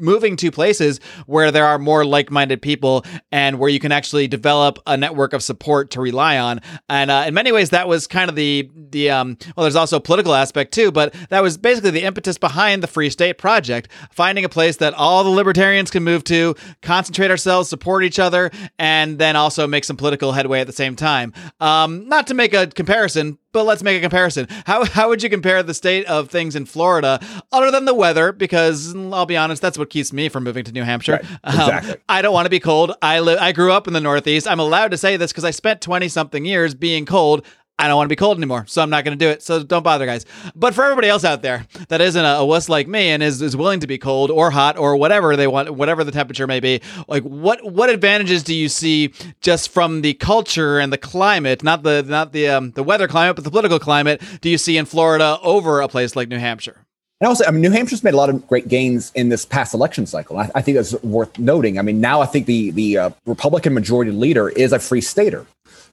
moving 0.00 0.36
to 0.36 0.50
places 0.50 1.00
where 1.26 1.50
there 1.50 1.66
are 1.66 1.78
more 1.78 2.04
like-minded 2.04 2.62
people 2.62 3.04
and 3.32 3.58
where 3.58 3.68
you 3.68 3.80
can 3.80 3.92
actually 3.92 4.28
develop 4.28 4.78
a 4.86 4.96
network 4.96 5.32
of 5.32 5.42
support 5.42 5.90
to 5.92 6.00
rely 6.00 6.38
on. 6.38 6.60
And 6.88 7.10
uh, 7.10 7.24
in 7.26 7.34
many 7.34 7.52
ways, 7.52 7.70
that 7.70 7.88
was 7.88 8.06
kind 8.06 8.28
of 8.30 8.36
the 8.36 8.70
the 8.90 9.10
um, 9.10 9.36
well, 9.56 9.64
there's 9.64 9.76
also 9.76 9.96
a 9.96 10.00
political 10.00 10.34
aspect 10.34 10.72
too, 10.72 10.90
but 10.90 11.14
that 11.30 11.42
was 11.42 11.58
basically 11.58 11.90
the 11.90 12.04
impetus 12.04 12.38
behind 12.38 12.82
the 12.82 12.86
Free 12.86 13.10
State 13.10 13.38
Project, 13.38 13.88
finding 14.10 14.44
a 14.44 14.48
place 14.48 14.76
that 14.78 14.94
all 14.94 15.24
the 15.24 15.30
libertarians 15.30 15.90
can 15.90 16.02
move 16.02 16.24
to, 16.24 16.54
concentrate 16.82 17.30
ourselves, 17.30 17.68
support 17.68 18.04
each 18.04 18.18
other, 18.18 18.50
and 18.78 19.18
then 19.18 19.36
also 19.36 19.66
make 19.66 19.84
some 19.84 19.96
political 19.96 20.32
headway 20.32 20.60
at 20.60 20.66
the 20.66 20.72
same 20.72 20.96
time. 20.96 21.32
Um, 21.60 22.08
not 22.08 22.26
to 22.28 22.34
make 22.34 22.54
a 22.54 22.66
comparison, 22.66 23.38
but 23.58 23.64
let's 23.64 23.82
make 23.82 23.98
a 23.98 24.00
comparison. 24.00 24.46
How 24.66 24.84
how 24.84 25.08
would 25.08 25.20
you 25.20 25.28
compare 25.28 25.64
the 25.64 25.74
state 25.74 26.06
of 26.06 26.30
things 26.30 26.54
in 26.54 26.64
Florida, 26.64 27.18
other 27.50 27.72
than 27.72 27.86
the 27.86 27.94
weather? 27.94 28.30
Because 28.30 28.94
I'll 28.94 29.26
be 29.26 29.36
honest, 29.36 29.60
that's 29.60 29.76
what 29.76 29.90
keeps 29.90 30.12
me 30.12 30.28
from 30.28 30.44
moving 30.44 30.62
to 30.62 30.70
New 30.70 30.84
Hampshire. 30.84 31.14
Right, 31.14 31.24
exactly. 31.44 31.90
Um, 31.90 31.98
I 32.08 32.22
don't 32.22 32.32
want 32.32 32.46
to 32.46 32.50
be 32.50 32.60
cold. 32.60 32.92
I 33.02 33.18
live. 33.18 33.40
I 33.40 33.50
grew 33.50 33.72
up 33.72 33.88
in 33.88 33.94
the 33.94 34.00
Northeast. 34.00 34.46
I'm 34.46 34.60
allowed 34.60 34.92
to 34.92 34.96
say 34.96 35.16
this 35.16 35.32
because 35.32 35.44
I 35.44 35.50
spent 35.50 35.80
twenty 35.80 36.08
something 36.08 36.44
years 36.44 36.72
being 36.72 37.04
cold. 37.04 37.44
I 37.80 37.86
don't 37.86 37.96
want 37.96 38.06
to 38.06 38.12
be 38.12 38.16
cold 38.16 38.38
anymore, 38.38 38.64
so 38.66 38.82
I'm 38.82 38.90
not 38.90 39.04
going 39.04 39.16
to 39.16 39.24
do 39.24 39.30
it. 39.30 39.40
So 39.40 39.62
don't 39.62 39.84
bother, 39.84 40.04
guys. 40.04 40.26
But 40.56 40.74
for 40.74 40.82
everybody 40.82 41.08
else 41.08 41.24
out 41.24 41.42
there 41.42 41.64
that 41.88 42.00
isn't 42.00 42.24
a, 42.24 42.38
a 42.38 42.44
wuss 42.44 42.68
like 42.68 42.88
me 42.88 43.10
and 43.10 43.22
is, 43.22 43.40
is 43.40 43.56
willing 43.56 43.78
to 43.80 43.86
be 43.86 43.98
cold 43.98 44.32
or 44.32 44.50
hot 44.50 44.76
or 44.76 44.96
whatever 44.96 45.36
they 45.36 45.46
want, 45.46 45.70
whatever 45.70 46.02
the 46.02 46.10
temperature 46.10 46.48
may 46.48 46.58
be, 46.58 46.80
like 47.06 47.22
what 47.22 47.64
what 47.64 47.88
advantages 47.88 48.42
do 48.42 48.54
you 48.54 48.68
see 48.68 49.12
just 49.40 49.70
from 49.70 50.02
the 50.02 50.14
culture 50.14 50.80
and 50.80 50.92
the 50.92 50.98
climate, 50.98 51.62
not 51.62 51.84
the 51.84 52.02
not 52.02 52.32
the 52.32 52.48
um, 52.48 52.72
the 52.72 52.82
weather 52.82 53.06
climate, 53.06 53.36
but 53.36 53.44
the 53.44 53.50
political 53.50 53.78
climate, 53.78 54.20
do 54.40 54.50
you 54.50 54.58
see 54.58 54.76
in 54.76 54.84
Florida 54.84 55.38
over 55.42 55.80
a 55.80 55.88
place 55.88 56.16
like 56.16 56.28
New 56.28 56.38
Hampshire? 56.38 56.84
And 57.20 57.26
also, 57.26 57.44
I 57.44 57.50
mean, 57.50 57.62
New 57.62 57.70
Hampshire's 57.70 58.04
made 58.04 58.14
a 58.14 58.16
lot 58.16 58.30
of 58.30 58.46
great 58.46 58.68
gains 58.68 59.10
in 59.14 59.28
this 59.28 59.44
past 59.44 59.74
election 59.74 60.06
cycle. 60.06 60.38
I, 60.38 60.48
I 60.54 60.62
think 60.62 60.76
that's 60.76 60.94
worth 61.02 61.36
noting. 61.36 61.76
I 61.76 61.82
mean, 61.82 62.00
now 62.00 62.20
I 62.20 62.26
think 62.26 62.46
the 62.46 62.70
the 62.70 62.98
uh, 62.98 63.10
Republican 63.26 63.74
majority 63.74 64.12
leader 64.12 64.48
is 64.48 64.72
a 64.72 64.78
free 64.78 65.00
stater. 65.00 65.44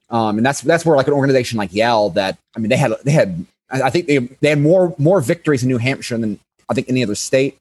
Um, 0.09 0.37
and 0.37 0.45
that's 0.45 0.61
that's 0.61 0.85
where 0.85 0.95
like 0.95 1.07
an 1.07 1.13
organization 1.13 1.57
like 1.57 1.73
Yale 1.73 2.09
that 2.11 2.37
I 2.55 2.59
mean 2.59 2.69
they 2.69 2.77
had 2.77 2.93
they 3.03 3.11
had 3.11 3.45
I 3.69 3.89
think 3.89 4.07
they 4.07 4.19
they 4.19 4.49
had 4.49 4.59
more 4.59 4.93
more 4.97 5.21
victories 5.21 5.63
in 5.63 5.69
New 5.69 5.77
Hampshire 5.77 6.17
than 6.17 6.39
I 6.69 6.73
think 6.73 6.89
any 6.89 7.03
other 7.03 7.15
state. 7.15 7.57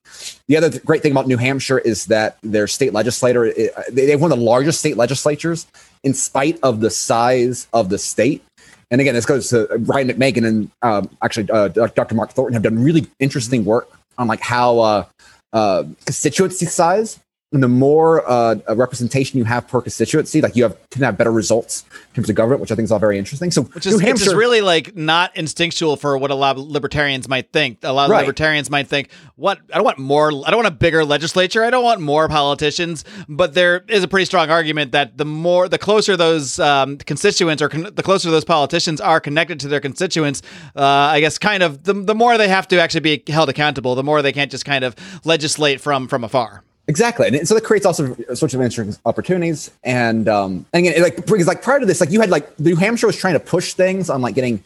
The 0.49 0.57
other 0.57 0.79
great 0.81 1.03
thing 1.03 1.13
about 1.13 1.27
New 1.27 1.37
Hampshire 1.37 1.79
is 1.79 2.07
that 2.07 2.39
their 2.43 2.67
state 2.67 2.93
legislator 2.93 3.53
they 3.91 4.11
have 4.11 4.21
one 4.21 4.33
of 4.33 4.39
the 4.39 4.45
largest 4.45 4.81
state 4.81 4.97
legislatures 4.97 5.67
in 6.03 6.15
spite 6.15 6.59
of 6.63 6.81
the 6.81 6.91
size 6.91 7.67
of 7.73 7.89
the 7.89 7.99
state. 7.99 8.45
And 8.91 9.01
again, 9.01 9.15
this 9.15 9.27
goes 9.27 9.49
to 9.49 9.67
Ryan 9.87 10.09
McMaken 10.09 10.47
and 10.47 10.71
um, 10.83 11.11
actually 11.23 11.51
uh, 11.51 11.69
Dr. 11.69 12.15
Mark 12.15 12.33
Thornton 12.33 12.53
have 12.53 12.63
done 12.63 12.83
really 12.83 13.07
interesting 13.19 13.65
work 13.65 13.89
on 14.19 14.29
like 14.29 14.41
how 14.41 14.79
uh, 14.79 15.05
uh, 15.53 15.85
constituency 16.05 16.67
size 16.67 17.19
the 17.63 17.69
more 17.69 18.29
uh, 18.29 18.57
representation 18.75 19.39
you 19.39 19.45
have 19.45 19.69
per 19.69 19.81
constituency, 19.81 20.41
like 20.41 20.57
you 20.57 20.65
have 20.65 20.77
can 20.91 21.03
have 21.03 21.17
better 21.17 21.31
results 21.31 21.85
in 22.09 22.15
terms 22.15 22.31
of 22.31 22.37
government, 22.37 22.61
which 22.61 22.73
I 22.73 22.75
think 22.75 22.85
is 22.85 22.93
all 22.93 22.99
very 22.99 23.19
interesting. 23.19 23.51
So, 23.51 23.63
which 23.63 23.87
is, 23.87 24.01
Hampshire, 24.01 24.31
is 24.31 24.35
really 24.35 24.61
like 24.61 24.97
not 24.97 25.37
instinctual 25.37 25.97
for 25.97 26.19
what 26.19 26.31
a 26.31 26.35
lot 26.35 26.57
of 26.57 26.63
libertarians 26.67 27.29
might 27.29 27.53
think. 27.53 27.79
A 27.83 27.93
lot 27.93 28.07
of 28.07 28.11
right. 28.11 28.21
libertarians 28.21 28.71
might 28.71 28.89
think, 28.89 29.11
"What? 29.37 29.61
I 29.73 29.77
don't 29.77 29.85
want 29.85 29.99
more. 29.99 30.29
I 30.29 30.51
don't 30.51 30.57
want 30.57 30.69
a 30.69 30.77
bigger 30.77 31.05
legislature. 31.05 31.65
I 31.65 31.71
don't 31.71 31.85
want 31.85 32.01
more 32.01 32.29
politicians." 32.29 33.05
But 33.29 33.55
there 33.55 33.85
is 33.89 34.03
a 34.03 34.09
pretty 34.09 34.25
strong 34.25 34.51
argument 34.51 34.93
that 34.93 35.17
the 35.19 35.25
more, 35.25 35.69
the 35.69 35.79
closer 35.79 36.17
those 36.17 36.59
um, 36.59 36.99
constituents 36.99 37.63
or 37.63 37.69
con- 37.69 37.91
the 37.95 38.03
closer 38.03 38.31
those 38.31 38.45
politicians 38.45 39.01
are 39.01 39.21
connected 39.21 39.61
to 39.61 39.69
their 39.69 39.81
constituents, 39.81 40.43
uh, 40.77 40.83
I 40.83 41.21
guess, 41.21 41.39
kind 41.39 41.63
of 41.63 41.85
the 41.85 41.95
the 41.95 42.15
more 42.15 42.37
they 42.39 42.49
have 42.49 42.69
to 42.69 42.81
actually 42.81 43.01
be 43.01 43.23
held 43.29 43.49
accountable. 43.49 43.95
The 43.95 44.03
more 44.03 44.23
they 44.23 44.33
can't 44.33 44.51
just 44.51 44.65
kind 44.65 44.85
of 44.85 44.97
legislate 45.25 45.81
from 45.81 46.09
from 46.09 46.25
afar. 46.25 46.65
Exactly, 46.87 47.29
and 47.29 47.49
so 47.49 47.55
that 47.55 47.65
creates 47.65 47.87
also 47.87 48.15
sorts 48.35 48.53
of 48.53 48.61
interesting 48.61 48.95
opportunities. 49.07 49.71
And 49.85 50.29
um, 50.29 50.67
and 50.75 50.87
again, 50.87 51.03
like 51.03 51.17
because 51.25 51.47
like 51.47 51.63
prior 51.63 51.81
to 51.81 51.87
this, 51.87 51.99
like 51.99 52.11
you 52.11 52.21
had 52.21 52.29
like 52.29 52.61
New 52.61 52.77
Hampshire 52.77 53.07
was 53.07 53.17
trying 53.17 53.33
to 53.33 53.41
push 53.41 53.73
things 53.73 54.11
on 54.11 54.21
like 54.21 54.35
getting 54.35 54.63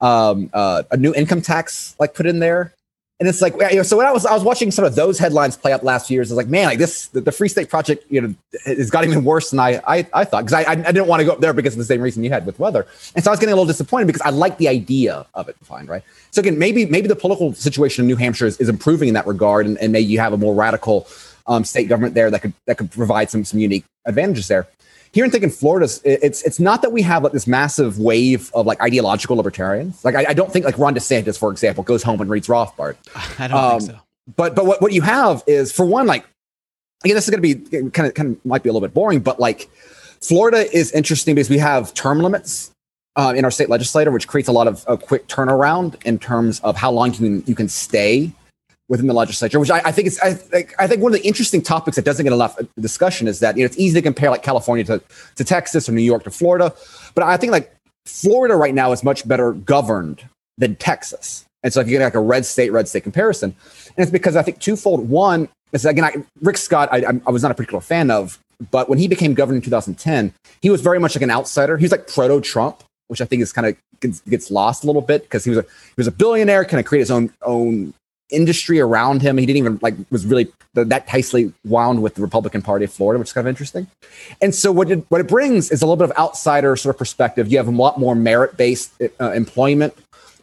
um, 0.00 0.50
uh, 0.52 0.82
a 0.90 0.96
new 0.96 1.14
income 1.14 1.42
tax 1.42 1.94
like 2.00 2.12
put 2.14 2.26
in 2.26 2.40
there, 2.40 2.74
and 3.20 3.28
it's 3.28 3.40
like 3.40 3.52
you 3.52 3.76
know, 3.76 3.82
so 3.84 3.96
when 3.96 4.06
I 4.06 4.10
was 4.10 4.26
I 4.26 4.32
was 4.32 4.42
watching 4.42 4.72
some 4.72 4.84
of 4.84 4.96
those 4.96 5.16
headlines 5.16 5.56
play 5.56 5.72
up 5.72 5.84
last 5.84 6.10
year, 6.10 6.22
I 6.22 6.22
was 6.22 6.32
like, 6.32 6.48
man, 6.48 6.66
like 6.66 6.78
this 6.78 7.06
the, 7.06 7.20
the 7.20 7.30
Free 7.30 7.48
State 7.48 7.68
Project, 7.68 8.04
you 8.10 8.20
know, 8.20 8.34
has 8.64 8.90
got 8.90 9.04
even 9.04 9.22
worse 9.22 9.50
than 9.50 9.60
I 9.60 9.80
I, 9.86 10.06
I 10.12 10.24
thought 10.24 10.44
because 10.44 10.54
I, 10.54 10.72
I 10.72 10.74
didn't 10.74 11.06
want 11.06 11.20
to 11.20 11.24
go 11.24 11.32
up 11.32 11.40
there 11.40 11.52
because 11.52 11.74
of 11.74 11.78
the 11.78 11.84
same 11.84 12.00
reason 12.00 12.24
you 12.24 12.30
had 12.30 12.46
with 12.46 12.58
weather, 12.58 12.84
and 13.14 13.22
so 13.22 13.30
I 13.30 13.32
was 13.32 13.38
getting 13.38 13.52
a 13.52 13.56
little 13.56 13.66
disappointed 13.66 14.06
because 14.06 14.22
I 14.22 14.30
like 14.30 14.58
the 14.58 14.66
idea 14.66 15.24
of 15.34 15.48
it. 15.48 15.56
Fine, 15.62 15.86
right? 15.86 16.02
So 16.32 16.40
again, 16.40 16.58
maybe 16.58 16.84
maybe 16.86 17.06
the 17.06 17.14
political 17.14 17.52
situation 17.54 18.02
in 18.02 18.08
New 18.08 18.16
Hampshire 18.16 18.46
is, 18.46 18.56
is 18.56 18.68
improving 18.68 19.06
in 19.06 19.14
that 19.14 19.28
regard, 19.28 19.66
and, 19.66 19.78
and 19.78 19.92
maybe 19.92 20.06
you 20.06 20.18
have 20.18 20.32
a 20.32 20.38
more 20.38 20.52
radical 20.52 21.06
um, 21.46 21.64
state 21.64 21.88
government 21.88 22.14
there 22.14 22.30
that 22.30 22.40
could 22.42 22.52
that 22.66 22.78
could 22.78 22.90
provide 22.90 23.30
some 23.30 23.44
some 23.44 23.60
unique 23.60 23.84
advantages 24.06 24.48
there. 24.48 24.68
Here 25.12 25.24
in 25.24 25.30
thinking 25.30 25.50
Florida, 25.50 25.88
it's 26.04 26.42
it's 26.42 26.60
not 26.60 26.82
that 26.82 26.92
we 26.92 27.02
have 27.02 27.24
like 27.24 27.32
this 27.32 27.46
massive 27.46 27.98
wave 27.98 28.50
of 28.54 28.66
like 28.66 28.80
ideological 28.80 29.36
libertarians. 29.36 30.04
Like 30.04 30.14
I, 30.14 30.26
I 30.28 30.34
don't 30.34 30.52
think 30.52 30.64
like 30.64 30.78
Ron 30.78 30.94
DeSantis, 30.94 31.36
for 31.36 31.50
example, 31.50 31.82
goes 31.82 32.02
home 32.02 32.20
and 32.20 32.30
reads 32.30 32.46
Rothbard. 32.46 32.96
I 33.38 33.48
don't 33.48 33.58
um, 33.58 33.80
think 33.80 33.90
so. 33.92 33.98
But 34.36 34.54
but 34.54 34.66
what, 34.66 34.80
what 34.80 34.92
you 34.92 35.02
have 35.02 35.42
is 35.46 35.72
for 35.72 35.84
one, 35.84 36.06
like 36.06 36.24
again, 37.04 37.16
this 37.16 37.24
is 37.24 37.30
going 37.30 37.42
to 37.42 37.54
be 37.54 37.90
kind 37.90 38.06
of 38.06 38.14
kind 38.14 38.36
of 38.36 38.46
might 38.46 38.62
be 38.62 38.68
a 38.68 38.72
little 38.72 38.86
bit 38.86 38.94
boring, 38.94 39.20
but 39.20 39.40
like 39.40 39.68
Florida 40.20 40.70
is 40.76 40.92
interesting 40.92 41.34
because 41.34 41.50
we 41.50 41.58
have 41.58 41.92
term 41.94 42.20
limits 42.20 42.70
uh, 43.16 43.32
in 43.36 43.44
our 43.44 43.50
state 43.50 43.68
legislature, 43.68 44.10
which 44.10 44.28
creates 44.28 44.48
a 44.48 44.52
lot 44.52 44.68
of 44.68 44.84
a 44.86 44.96
quick 44.96 45.26
turnaround 45.26 46.02
in 46.04 46.18
terms 46.18 46.60
of 46.60 46.76
how 46.76 46.90
long 46.90 47.12
you 47.12 47.16
can 47.16 47.44
you 47.46 47.54
can 47.54 47.68
stay 47.68 48.32
within 48.90 49.06
the 49.06 49.14
legislature, 49.14 49.60
which 49.60 49.70
I, 49.70 49.78
I 49.78 49.92
think 49.92 50.08
is 50.08 50.20
I, 50.20 50.30
I, 50.78 50.86
think 50.88 51.00
one 51.00 51.14
of 51.14 51.20
the 51.20 51.26
interesting 51.26 51.62
topics 51.62 51.94
that 51.94 52.04
doesn't 52.04 52.24
get 52.24 52.32
enough 52.32 52.58
discussion 52.78 53.28
is 53.28 53.38
that 53.38 53.56
you 53.56 53.62
know 53.62 53.66
it's 53.66 53.78
easy 53.78 53.94
to 53.94 54.02
compare 54.02 54.30
like 54.30 54.42
California 54.42 54.84
to, 54.84 55.00
to 55.36 55.44
Texas 55.44 55.88
or 55.88 55.92
New 55.92 56.02
York 56.02 56.24
to 56.24 56.30
Florida, 56.30 56.74
but 57.14 57.22
I 57.24 57.36
think 57.36 57.52
like 57.52 57.72
Florida 58.04 58.56
right 58.56 58.74
now 58.74 58.90
is 58.92 59.04
much 59.04 59.26
better 59.26 59.52
governed 59.52 60.28
than 60.58 60.74
Texas, 60.76 61.44
and 61.62 61.72
so 61.72 61.80
if 61.80 61.86
you 61.86 61.96
get 61.96 62.04
like 62.04 62.14
a 62.14 62.20
red 62.20 62.44
state 62.44 62.72
red 62.72 62.88
state 62.88 63.04
comparison, 63.04 63.54
and 63.96 64.02
it's 64.02 64.10
because 64.10 64.36
I 64.36 64.42
think 64.42 64.58
twofold. 64.58 65.08
One 65.08 65.48
is 65.72 65.84
again 65.84 66.04
I, 66.04 66.16
Rick 66.42 66.58
Scott 66.58 66.88
I, 66.92 67.04
I 67.26 67.30
was 67.30 67.42
not 67.42 67.52
a 67.52 67.54
particular 67.54 67.80
fan 67.80 68.10
of 68.10 68.38
but 68.70 68.88
when 68.88 68.98
he 68.98 69.08
became 69.08 69.32
governor 69.32 69.56
in 69.56 69.62
2010, 69.62 70.34
he 70.60 70.68
was 70.68 70.82
very 70.82 70.98
much 70.98 71.16
like 71.16 71.22
an 71.22 71.30
outsider. 71.30 71.78
He 71.78 71.84
was 71.84 71.92
like 71.92 72.06
proto 72.06 72.42
Trump, 72.42 72.82
which 73.08 73.22
I 73.22 73.24
think 73.24 73.40
is 73.40 73.52
kind 73.52 73.66
of 73.66 73.76
gets, 74.00 74.20
gets 74.20 74.50
lost 74.50 74.84
a 74.84 74.86
little 74.86 75.00
bit 75.00 75.22
because 75.22 75.44
he 75.44 75.50
was 75.50 75.60
a 75.60 75.62
he 75.62 75.94
was 75.96 76.06
a 76.06 76.12
billionaire, 76.12 76.64
kind 76.64 76.80
of 76.80 76.86
create 76.86 77.00
his 77.00 77.10
own 77.10 77.32
own 77.42 77.94
industry 78.30 78.80
around 78.80 79.22
him. 79.22 79.38
He 79.38 79.46
didn't 79.46 79.58
even 79.58 79.78
like 79.82 79.94
was 80.10 80.26
really 80.26 80.52
that 80.74 81.08
tightly 81.08 81.52
wound 81.64 82.02
with 82.02 82.14
the 82.14 82.22
Republican 82.22 82.62
Party 82.62 82.84
of 82.84 82.92
Florida, 82.92 83.18
which 83.18 83.28
is 83.28 83.32
kind 83.32 83.46
of 83.46 83.50
interesting. 83.50 83.88
And 84.40 84.54
so 84.54 84.70
what 84.70 84.90
it, 84.90 85.04
what 85.08 85.20
it 85.20 85.28
brings 85.28 85.70
is 85.70 85.82
a 85.82 85.86
little 85.86 85.96
bit 85.96 86.10
of 86.10 86.16
outsider 86.16 86.76
sort 86.76 86.94
of 86.94 86.98
perspective. 86.98 87.50
You 87.50 87.58
have 87.58 87.68
a 87.68 87.72
lot 87.72 87.98
more 87.98 88.14
merit 88.14 88.56
based 88.56 88.92
uh, 89.20 89.32
employment 89.32 89.94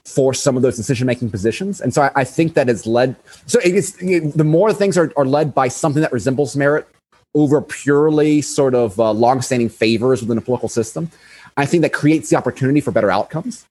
for 0.06 0.34
some 0.34 0.56
of 0.56 0.63
those 0.63 0.76
decision 0.76 1.06
making 1.06 1.30
positions. 1.30 1.82
And 1.82 1.93
so 1.93 2.02
I, 2.02 2.12
I, 2.15 2.23
think 2.23 2.54
that 2.54 2.69
has 2.69 2.88
led, 2.88 3.17
so 3.45 3.60
it's, 3.62 3.91
the 3.91 4.43
more 4.45 4.71
things 4.71 4.97
are, 4.97 5.12
are 5.17 5.26
led 5.26 5.54
by 5.54 5.67
something 5.67 6.02
that 6.02 6.13
resembles 6.13 6.56
merit 6.56 6.88
over 7.36 7.62
purely 7.62 8.41
sort 8.41 8.73
of 8.73 8.97
uh, 9.00 9.12
long-standing 9.12 9.67
favors 9.67 10.21
within 10.21 10.38
a 10.38 10.41
political 10.41 10.69
system, 10.69 11.12
I 11.58 11.65
think 11.65 11.82
that 11.82 11.91
creates 11.91 12.30
the 12.30 12.38
opportunity 12.38 12.80
for 12.80 12.91
better 12.91 13.12
outcomes. 13.12 13.65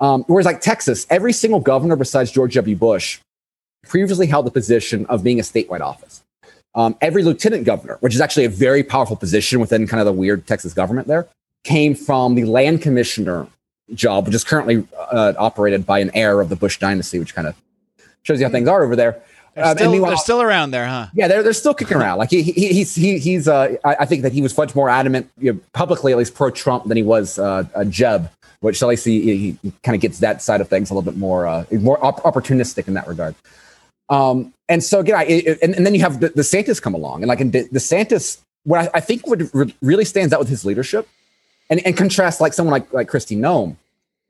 Um, 0.00 0.24
whereas 0.26 0.46
like 0.46 0.60
Texas, 0.60 1.06
every 1.10 1.32
single 1.32 1.60
governor 1.60 1.96
besides 1.96 2.30
George 2.30 2.54
W. 2.54 2.76
Bush 2.76 3.20
previously 3.88 4.26
held 4.26 4.46
the 4.46 4.50
position 4.50 5.06
of 5.06 5.22
being 5.22 5.38
a 5.38 5.42
statewide 5.42 5.80
office. 5.80 6.22
Um, 6.74 6.96
every 7.00 7.22
lieutenant 7.22 7.64
governor, 7.64 7.98
which 8.00 8.14
is 8.14 8.20
actually 8.20 8.46
a 8.46 8.48
very 8.48 8.82
powerful 8.82 9.16
position 9.16 9.60
within 9.60 9.86
kind 9.86 10.00
of 10.00 10.06
the 10.06 10.12
weird 10.12 10.46
Texas 10.46 10.74
government 10.74 11.06
there, 11.06 11.28
came 11.62 11.94
from 11.94 12.34
the 12.34 12.44
land 12.44 12.82
commissioner 12.82 13.46
job, 13.92 14.26
which 14.26 14.34
is 14.34 14.44
currently 14.44 14.86
uh, 15.12 15.34
operated 15.38 15.86
by 15.86 16.00
an 16.00 16.10
heir 16.14 16.40
of 16.40 16.48
the 16.48 16.56
Bush 16.56 16.78
dynasty, 16.78 17.18
which 17.18 17.34
kind 17.34 17.46
of 17.46 17.54
shows 18.22 18.40
you 18.40 18.46
how 18.46 18.52
things 18.52 18.68
are 18.68 18.82
over 18.82 18.96
there. 18.96 19.22
They're, 19.54 19.64
um, 19.66 19.76
still, 19.76 20.04
they're 20.04 20.16
still 20.16 20.42
around 20.42 20.72
there, 20.72 20.86
huh? 20.86 21.06
Yeah, 21.14 21.28
they're, 21.28 21.42
they're 21.44 21.52
still 21.52 21.74
kicking 21.74 21.96
around. 21.96 22.18
Like 22.18 22.30
he, 22.30 22.42
he 22.42 22.72
he's 22.72 22.94
he, 22.94 23.18
he's 23.18 23.46
uh, 23.46 23.76
I, 23.84 23.96
I, 24.00 24.04
think 24.04 24.22
that 24.22 24.32
he 24.32 24.42
was 24.42 24.56
much 24.56 24.74
more 24.74 24.90
adamant, 24.90 25.30
you 25.38 25.52
know, 25.52 25.60
publicly 25.72 26.10
at 26.10 26.18
least 26.18 26.34
pro 26.34 26.50
Trump 26.50 26.86
than 26.86 26.96
he 26.96 27.04
was 27.04 27.38
uh, 27.38 27.62
a 27.76 27.84
Jeb, 27.84 28.30
which 28.60 28.82
at 28.82 28.88
least 28.88 29.04
he, 29.04 29.56
he 29.62 29.72
kind 29.84 29.94
of 29.94 30.00
gets 30.00 30.18
that 30.18 30.42
side 30.42 30.60
of 30.60 30.68
things 30.68 30.90
a 30.90 30.94
little 30.94 31.08
bit 31.08 31.16
more 31.16 31.46
uh, 31.46 31.64
more 31.70 32.04
op- 32.04 32.22
opportunistic 32.24 32.88
in 32.88 32.94
that 32.94 33.06
regard. 33.06 33.36
Um, 34.08 34.52
and 34.68 34.82
so 34.82 35.00
again, 35.00 35.16
I, 35.16 35.24
it, 35.24 35.58
and, 35.62 35.74
and, 35.74 35.86
then 35.86 35.94
you 35.94 36.00
have 36.00 36.14
DeSantis 36.14 36.80
come 36.80 36.94
along, 36.94 37.22
and 37.22 37.28
like 37.28 37.40
in 37.40 37.50
DeSantis, 37.50 38.40
what 38.64 38.80
I, 38.80 38.98
I 38.98 39.00
think 39.00 39.26
would 39.26 39.54
re- 39.54 39.74
really 39.80 40.04
stands 40.04 40.32
out 40.32 40.40
with 40.40 40.48
his 40.48 40.64
leadership, 40.64 41.08
and, 41.70 41.84
and 41.86 41.96
contrast 41.96 42.40
like 42.40 42.52
someone 42.52 42.72
like 42.72 42.92
like 42.92 43.08
Kristi 43.08 43.36
Noem, 43.36 43.76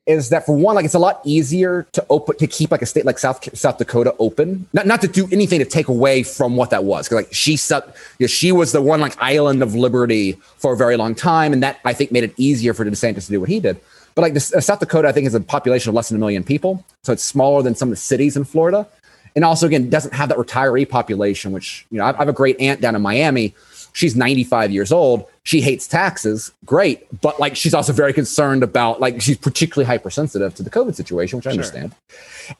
is 0.06 0.28
that 0.28 0.44
for 0.44 0.54
one, 0.54 0.74
like 0.74 0.84
it's 0.84 0.94
a 0.94 0.98
lot 0.98 1.20
easier 1.24 1.86
to 1.92 2.04
open 2.10 2.36
to 2.36 2.46
keep 2.46 2.70
like 2.70 2.82
a 2.82 2.86
state 2.86 3.04
like 3.04 3.18
South 3.18 3.56
South 3.56 3.78
Dakota 3.78 4.14
open, 4.18 4.68
not 4.72 4.86
not 4.86 5.00
to 5.00 5.08
do 5.08 5.26
anything 5.32 5.60
to 5.60 5.64
take 5.64 5.88
away 5.88 6.22
from 6.22 6.56
what 6.56 6.70
that 6.70 6.84
was. 6.84 7.08
Because 7.08 7.24
like 7.24 7.32
she 7.32 7.56
set, 7.56 7.86
you 8.18 8.24
know, 8.24 8.28
she 8.28 8.52
was 8.52 8.72
the 8.72 8.82
one 8.82 9.00
like 9.00 9.16
island 9.20 9.62
of 9.62 9.74
liberty 9.74 10.32
for 10.58 10.74
a 10.74 10.76
very 10.76 10.96
long 10.96 11.14
time, 11.14 11.52
and 11.52 11.62
that 11.62 11.80
I 11.84 11.94
think 11.94 12.12
made 12.12 12.24
it 12.24 12.34
easier 12.36 12.74
for 12.74 12.84
the 12.84 12.90
DeSantis 12.90 13.26
to 13.26 13.32
do 13.32 13.40
what 13.40 13.48
he 13.48 13.60
did. 13.60 13.80
But 14.14 14.22
like 14.22 14.34
this, 14.34 14.54
uh, 14.54 14.60
South 14.60 14.78
Dakota, 14.78 15.08
I 15.08 15.12
think 15.12 15.26
is 15.26 15.34
a 15.34 15.40
population 15.40 15.88
of 15.88 15.94
less 15.94 16.10
than 16.10 16.16
a 16.16 16.20
million 16.20 16.44
people, 16.44 16.84
so 17.02 17.12
it's 17.12 17.24
smaller 17.24 17.62
than 17.62 17.74
some 17.74 17.88
of 17.88 17.90
the 17.90 17.96
cities 17.96 18.36
in 18.36 18.44
Florida, 18.44 18.86
and 19.36 19.44
also 19.44 19.66
again 19.66 19.90
doesn't 19.90 20.14
have 20.14 20.28
that 20.28 20.38
retiree 20.38 20.88
population. 20.88 21.52
Which 21.52 21.86
you 21.90 21.98
know, 21.98 22.04
I, 22.04 22.12
have 22.12 22.28
a 22.28 22.32
great 22.32 22.60
aunt 22.60 22.80
down 22.80 22.94
in 22.94 23.02
Miami 23.02 23.54
she's 23.94 24.14
95 24.14 24.70
years 24.70 24.92
old. 24.92 25.26
She 25.44 25.62
hates 25.62 25.86
taxes. 25.86 26.52
Great. 26.66 27.06
But 27.22 27.40
like, 27.40 27.56
she's 27.56 27.72
also 27.72 27.92
very 27.94 28.12
concerned 28.12 28.62
about, 28.62 29.00
like, 29.00 29.22
she's 29.22 29.38
particularly 29.38 29.86
hypersensitive 29.86 30.54
to 30.56 30.62
the 30.62 30.70
COVID 30.70 30.94
situation, 30.94 31.38
which 31.38 31.46
I 31.46 31.52
understand. 31.52 31.94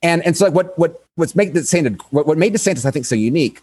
And, 0.03 0.25
and 0.25 0.37
so 0.37 0.47
like 0.47 0.55
what, 0.55 0.79
what, 0.79 1.05
what's 1.17 1.37
made 1.37 1.53
DeSantis, 1.53 2.01
what, 2.11 2.27
what 2.27 2.39
made 2.39 2.55
DeSantis, 2.55 2.87
I 2.87 2.91
think, 2.91 3.05
so 3.05 3.15
unique 3.15 3.61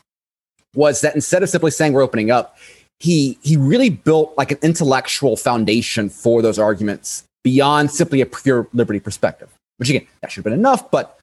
was 0.76 1.02
that 1.02 1.15
instead 1.15 1.41
of 1.41 1.50
simply 1.50 1.71
saying 1.71 1.93
we're 1.93 2.04
opening 2.04 2.30
up, 2.30 2.58
he, 3.00 3.39
he 3.41 3.58
really 3.58 3.89
built 3.89 4.34
like 4.38 4.52
an 4.52 4.60
intellectual 4.62 5.36
foundation 5.36 6.10
for 6.10 6.41
those 6.41 6.60
arguments 6.60 7.24
beyond 7.43 7.89
simply 7.89 8.21
a 8.21 8.26
pure 8.26 8.67
liberty 8.74 9.00
perspective, 9.00 9.50
which 9.78 9.89
again, 9.89 10.06
that 10.21 10.32
should 10.32 10.39
have 10.39 10.43
been 10.43 10.54
enough, 10.54 10.91
but 10.91 11.19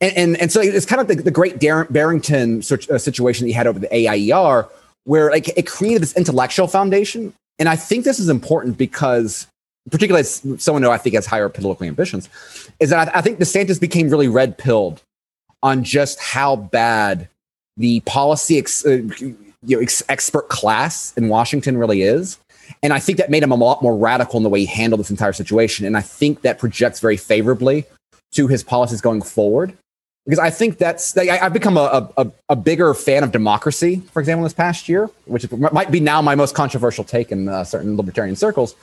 and, 0.00 0.16
and, 0.16 0.36
and, 0.36 0.52
so 0.52 0.60
it's 0.60 0.86
kind 0.86 1.00
of 1.00 1.08
the, 1.08 1.16
the 1.16 1.30
great 1.30 1.58
Barrington 1.58 2.58
uh, 2.58 2.98
situation 2.98 3.44
that 3.44 3.48
he 3.48 3.52
had 3.52 3.66
over 3.66 3.80
the 3.80 3.92
AIER, 3.92 4.68
where 5.04 5.30
like 5.30 5.48
it 5.58 5.66
created 5.66 6.02
this 6.02 6.16
intellectual 6.16 6.68
foundation. 6.68 7.32
And 7.58 7.68
I 7.68 7.74
think 7.74 8.04
this 8.04 8.20
is 8.20 8.28
important 8.28 8.78
because, 8.78 9.48
particularly 9.90 10.20
as 10.20 10.42
someone 10.58 10.82
who 10.84 10.90
I 10.90 10.98
think 10.98 11.16
has 11.16 11.26
higher 11.26 11.48
political 11.48 11.84
ambitions, 11.84 12.28
is 12.78 12.90
that 12.90 13.08
I, 13.08 13.18
I 13.18 13.20
think 13.22 13.40
DeSantis 13.40 13.80
became 13.80 14.08
really 14.08 14.28
red 14.28 14.56
pilled 14.56 15.02
on 15.64 15.82
just 15.82 16.20
how 16.20 16.54
bad 16.54 17.28
the 17.76 17.98
policy 18.00 18.58
ex, 18.58 18.86
uh, 18.86 19.02
you 19.18 19.36
know, 19.62 19.80
ex, 19.80 20.00
expert 20.08 20.48
class 20.48 21.12
in 21.16 21.28
Washington 21.28 21.76
really 21.76 22.02
is. 22.02 22.38
And 22.84 22.92
I 22.92 23.00
think 23.00 23.18
that 23.18 23.30
made 23.30 23.42
him 23.42 23.50
a 23.50 23.56
lot 23.56 23.82
more 23.82 23.96
radical 23.96 24.36
in 24.36 24.44
the 24.44 24.48
way 24.48 24.60
he 24.60 24.66
handled 24.66 25.00
this 25.00 25.10
entire 25.10 25.32
situation. 25.32 25.86
And 25.86 25.96
I 25.96 26.02
think 26.02 26.42
that 26.42 26.60
projects 26.60 27.00
very 27.00 27.16
favorably 27.16 27.84
to 28.32 28.46
his 28.46 28.62
policies 28.62 29.00
going 29.00 29.22
forward 29.22 29.76
because 30.28 30.38
I 30.38 30.50
think 30.50 30.76
that's 30.76 31.16
I, 31.16 31.38
have 31.38 31.54
become 31.54 31.78
a, 31.78 32.06
a, 32.18 32.30
a, 32.50 32.56
bigger 32.56 32.92
fan 32.92 33.24
of 33.24 33.32
democracy, 33.32 34.02
for 34.12 34.20
example, 34.20 34.42
this 34.42 34.52
past 34.52 34.86
year, 34.86 35.08
which 35.24 35.50
might 35.72 35.90
be 35.90 36.00
now 36.00 36.20
my 36.20 36.34
most 36.34 36.54
controversial 36.54 37.02
take 37.02 37.32
in 37.32 37.48
uh, 37.48 37.64
certain 37.64 37.96
libertarian 37.96 38.36
circles, 38.36 38.74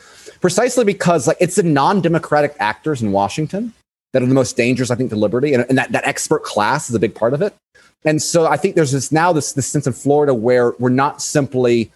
precisely 0.41 0.83
because 0.83 1.27
like 1.27 1.37
it's 1.39 1.57
the 1.57 1.63
non-democratic 1.63 2.55
actors 2.59 3.03
in 3.03 3.11
Washington 3.11 3.73
that 4.11 4.23
are 4.23 4.25
the 4.25 4.33
most 4.33 4.57
dangerous, 4.57 4.89
I 4.89 4.95
think, 4.95 5.11
to 5.11 5.15
liberty, 5.15 5.53
and, 5.53 5.63
and 5.69 5.77
that 5.77 5.91
that 5.91 6.07
expert 6.07 6.43
class 6.43 6.89
is 6.89 6.95
a 6.95 6.99
big 6.99 7.13
part 7.13 7.35
of 7.35 7.43
it. 7.43 7.53
And 8.03 8.23
so 8.23 8.47
I 8.47 8.57
think 8.57 8.73
there's 8.73 8.91
this 8.91 9.11
now 9.11 9.31
this 9.31 9.53
this 9.53 9.67
sense 9.67 9.85
in 9.85 9.93
Florida 9.93 10.33
where 10.33 10.71
we're 10.79 10.89
not 10.89 11.21
simply 11.21 11.91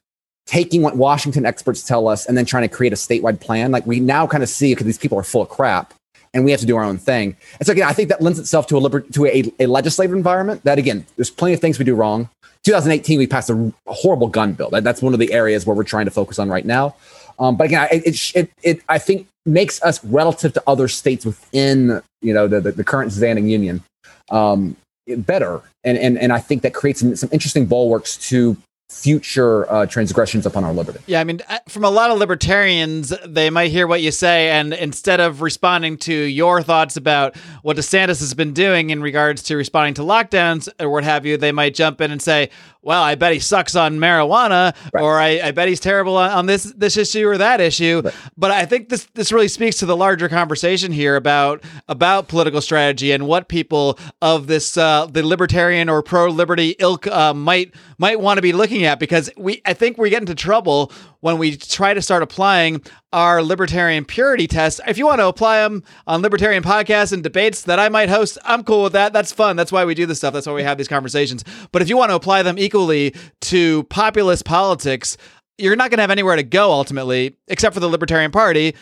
taking 0.46 0.84
what 0.84 0.96
Washington 0.96 1.48
experts 1.48 1.82
tell 1.82 2.08
us 2.08 2.28
and 2.28 2.38
then 2.38 2.46
trying 2.46 2.70
to 2.70 2.76
create 2.76 2.94
a 2.94 2.96
statewide 2.96 3.40
plan. 3.40 3.72
Like 3.72 3.88
we 3.88 4.00
now 4.00 4.28
kind 4.28 4.44
of 4.44 4.50
see 4.50 4.74
because 4.74 4.86
these 4.86 5.00
people 5.00 5.18
are 5.18 5.24
full 5.24 5.42
of 5.42 5.50
crap 5.50 5.96
and 6.34 6.46
we 6.46 6.52
have 6.52 6.60
to 6.60 6.65
do 6.65 6.78
our 6.78 6.84
own 6.84 6.98
thing. 6.98 7.36
And 7.60 7.65
so 7.65 7.72
again, 7.72 7.88
I 7.88 7.94
think 7.94 8.10
that 8.10 8.22
lends 8.22 8.39
itself 8.39 8.68
to 8.68 8.78
a 8.78 8.80
liber- 8.80 9.02
to 9.02 9.26
a, 9.26 9.52
a 9.60 9.65
legislative 9.65 10.15
environment 10.15 10.63
that 10.63 10.78
again, 10.78 11.06
there's 11.15 11.30
plenty 11.30 11.54
of 11.54 11.60
things 11.60 11.80
we 11.80 11.86
do 11.86 11.96
wrong. 11.96 12.30
2018, 12.63 13.18
we 13.18 13.28
passed 13.28 13.50
a, 13.50 13.74
horrible 13.88 14.28
gun 14.28 14.54
bill. 14.54 14.70
That, 14.70 14.84
that's 14.84 15.02
one 15.02 15.13
of 15.13 15.20
the 15.20 15.32
areas 15.32 15.65
where 15.65 15.76
we're 15.76 15.84
trying 15.84 16.06
to 16.06 16.12
focus 16.12 16.39
on 16.39 16.50
right 16.50 16.65
now. 16.65 16.96
Um, 17.39 17.56
but 17.56 17.65
again, 17.65 17.88
it, 17.92 18.36
it, 18.36 18.52
it, 18.63 18.82
I 18.89 18.98
think 18.98 19.28
makes 19.46 19.82
us 19.82 20.04
relative 20.04 20.54
to 20.54 20.63
other 20.68 20.88
states 20.88 21.26
within 21.26 22.02
you 22.22 22.34
know 22.34 22.48
the, 22.48 22.60
the, 22.60 22.72
the 22.74 22.84
current 22.84 23.12
standing 23.13 23.48
union 23.48 23.82
um, 24.30 24.76
better, 25.08 25.62
and, 25.84 25.98
and 25.98 26.18
and 26.18 26.34
I 26.34 26.39
think 26.39 26.63
that 26.63 26.74
creates 26.74 27.00
some, 27.00 27.15
some 27.15 27.30
interesting 27.32 27.65
bulwarks 27.65 28.18
to 28.30 28.58
future 28.89 29.71
uh, 29.71 29.86
transgressions 29.86 30.47
upon 30.47 30.63
our 30.63 30.73
liberty. 30.73 30.99
Yeah, 31.06 31.21
I 31.21 31.23
mean, 31.23 31.41
uh, 31.47 31.60
from 31.67 31.84
a 31.84 31.89
lot 31.89 32.10
of 32.10 32.17
libertarians, 32.17 33.13
they 33.25 33.52
might 33.52 33.69
hear 33.69 33.86
what 33.86 34.02
you 34.02 34.12
say, 34.12 34.49
and 34.49 34.73
instead 34.73 35.19
of 35.19 35.41
responding 35.41 35.97
to 35.99 36.13
your 36.13 36.63
thoughts 36.63 36.97
about 36.97 37.38
what 37.62 37.78
DeSantis 37.78 38.19
has 38.19 38.34
been 38.34 38.52
doing 38.52 38.89
in 38.89 39.02
regards 39.02 39.43
to 39.43 39.56
responding 39.56 39.93
to 39.95 40.02
lockdowns 40.02 40.67
or 40.80 40.89
what 40.89 41.04
have 41.04 41.25
you, 41.25 41.38
they 41.38 41.52
might 41.52 41.75
jump 41.75 42.02
in 42.02 42.12
and 42.12 42.21
say, 42.21 42.49
well, 42.82 43.04
I 43.04 43.15
bet 43.15 43.34
he 43.34 43.39
sucks 43.39 43.75
on 43.75 43.99
marijuana, 43.99 44.73
right. 44.93 45.04
or 45.04 45.19
I, 45.19 45.41
I, 45.41 45.52
bet 45.52 45.67
he's 45.67 45.82
terrible 45.82 46.15
on, 46.15 46.32
on, 46.32 46.45
this 46.45 46.63
this 46.63 46.95
issue 46.95 47.28
or 47.28 47.38
that 47.38 47.60
issue. 47.60 48.02
Right. 48.04 48.15
But 48.38 48.52
I 48.52 48.65
think 48.65 48.88
this 48.88 49.06
this 49.15 49.34
really 49.34 49.49
speaks 49.49 49.78
to 49.78 49.86
the 49.86 49.97
larger 49.97 50.30
conversation 50.30 50.93
here 50.93 51.17
about 51.17 51.62
about 51.89 52.30
political 52.30 52.62
strategy 52.62 53.12
and 53.12 53.28
what 53.28 53.49
people 53.49 53.99
of 54.21 54.47
this 54.47 54.78
uh, 54.78 55.08
the 55.08 55.23
libertarian 55.23 55.89
or 55.89 56.02
pro 56.02 56.30
liberty 56.30 56.75
ilk 56.80 57.06
uh, 57.08 57.34
might 57.34 57.75
might 57.97 58.21
want 58.21 58.38
to 58.38 58.41
be 58.41 58.54
looking 58.54 58.79
at 58.86 59.00
because 59.00 59.30
we 59.38 59.62
I 59.65 59.74
think 59.74 59.98
we 59.98 60.10
get 60.10 60.22
into 60.22 60.36
trouble 60.36 60.92
when 61.22 61.38
we 61.38 61.58
try 61.58 61.94
to 61.94 62.02
start 62.02 62.24
applying 62.24 62.82
our 63.12 63.42
libertarian 63.42 64.06
purity 64.06 64.48
tests. 64.48 64.80
If 64.88 64.98
you 64.98 65.06
want 65.06 65.20
to 65.20 65.28
apply 65.28 65.62
them 65.62 65.84
on 66.08 66.22
libertarian 66.22 66.63
podcasts 66.63 67.12
and 67.12 67.24
debates 67.24 67.63
that 67.63 67.80
I 67.80 67.89
might 67.89 68.10
host, 68.10 68.38
I'm 68.44 68.63
cool 68.63 68.84
with 68.84 68.94
that. 68.94 69.13
That's 69.13 69.32
fun. 69.32 69.56
That's 69.56 69.72
why 69.72 69.86
we 69.86 69.96
do 69.96 70.06
this 70.06 70.20
stuff. 70.20 70.34
That's 70.34 70.48
why 70.48 70.54
we 70.54 70.63
have 70.63 70.78
these 70.78 70.88
conversations. 70.88 71.44
But 71.72 71.82
if 71.82 71.89
you 71.89 71.98
want 71.98 72.12
to 72.12 72.15
apply 72.15 72.44
them 72.44 72.58
equally 72.60 73.15
to 73.42 73.84
populist 73.84 74.46
politics, 74.46 75.18
you're 75.58 75.76
not 75.76 75.89
going 75.89 75.98
to 75.98 76.04
have 76.04 76.12
anywhere 76.12 76.36
to 76.36 76.44
go 76.44 76.72
ultimately, 76.72 77.36
except 77.48 77.74
for 77.74 77.80
the 77.80 77.89
Libertarian 77.89 78.32
Party 78.32 78.76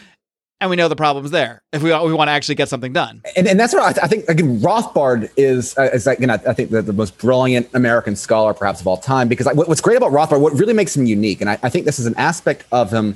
and 0.60 0.70
we 0.70 0.76
know 0.76 0.88
the 0.88 0.96
problem's 0.96 1.32
there 1.32 1.62
if 1.72 1.84
we, 1.84 1.90
we 1.90 2.14
want 2.14 2.28
to 2.28 2.32
actually 2.32 2.56
get 2.56 2.70
something 2.70 2.94
done. 2.94 3.22
And, 3.36 3.48
and 3.48 3.60
that's 3.60 3.74
what 3.74 3.84
I, 3.84 3.94
th- 3.94 4.04
I 4.04 4.08
think. 4.08 4.28
Again, 4.28 4.60
Rothbard 4.60 5.30
is 5.38 5.78
uh, 5.78 5.90
is 5.94 6.06
like, 6.06 6.20
you 6.20 6.28
know, 6.28 6.34
I 6.34 6.54
think 6.54 6.72
the, 6.72 6.82
the 6.82 6.94
most 6.94 7.18
brilliant 7.18 7.70
American 7.74 8.16
scholar 8.16 8.54
perhaps 8.54 8.82
of 8.82 8.88
all 8.88 8.98
time 8.98 9.28
because 9.28 9.46
what, 9.48 9.68
what's 9.68 9.82
great 9.82 9.98
about 9.98 10.12
Rothbard, 10.12 10.42
what 10.42 10.54
really 10.54 10.74
makes 10.74 10.96
him 10.96 11.06
unique, 11.06 11.42
and 11.42 11.50
I, 11.50 11.60
I 11.64 11.70
think 11.70 11.86
this 11.86 12.00
is 12.00 12.06
an 12.06 12.16
aspect 12.18 12.66
of 12.72 12.92
him 12.92 13.16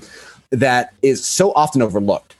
that 0.52 0.94
is 1.02 1.26
so 1.26 1.52
often 1.54 1.82
overlooked. 1.82 2.36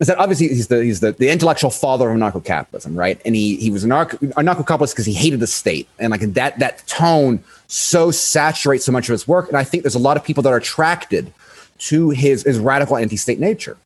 Is 0.00 0.06
that 0.06 0.18
obviously 0.18 0.48
he's 0.48 0.68
the 0.68 0.84
he's 0.84 1.00
the, 1.00 1.10
the 1.10 1.28
intellectual 1.28 1.70
father 1.70 2.08
of 2.08 2.16
anarcho-capitalism, 2.16 2.94
right? 2.94 3.20
And 3.24 3.34
he 3.34 3.56
he 3.56 3.70
was 3.70 3.82
an 3.82 3.90
anarcho-capitalist 3.90 4.94
because 4.94 5.06
he 5.06 5.12
hated 5.12 5.40
the 5.40 5.48
state, 5.48 5.88
and 5.98 6.12
like 6.12 6.20
that 6.20 6.58
that 6.60 6.86
tone 6.86 7.42
so 7.66 8.12
saturates 8.12 8.84
so 8.84 8.92
much 8.92 9.08
of 9.08 9.12
his 9.12 9.26
work. 9.26 9.48
And 9.48 9.56
I 9.56 9.64
think 9.64 9.82
there's 9.82 9.96
a 9.96 9.98
lot 9.98 10.16
of 10.16 10.22
people 10.22 10.44
that 10.44 10.52
are 10.52 10.56
attracted 10.56 11.32
to 11.78 12.10
his 12.10 12.44
his 12.44 12.60
radical 12.60 12.96
anti-state 12.96 13.40
nature 13.40 13.76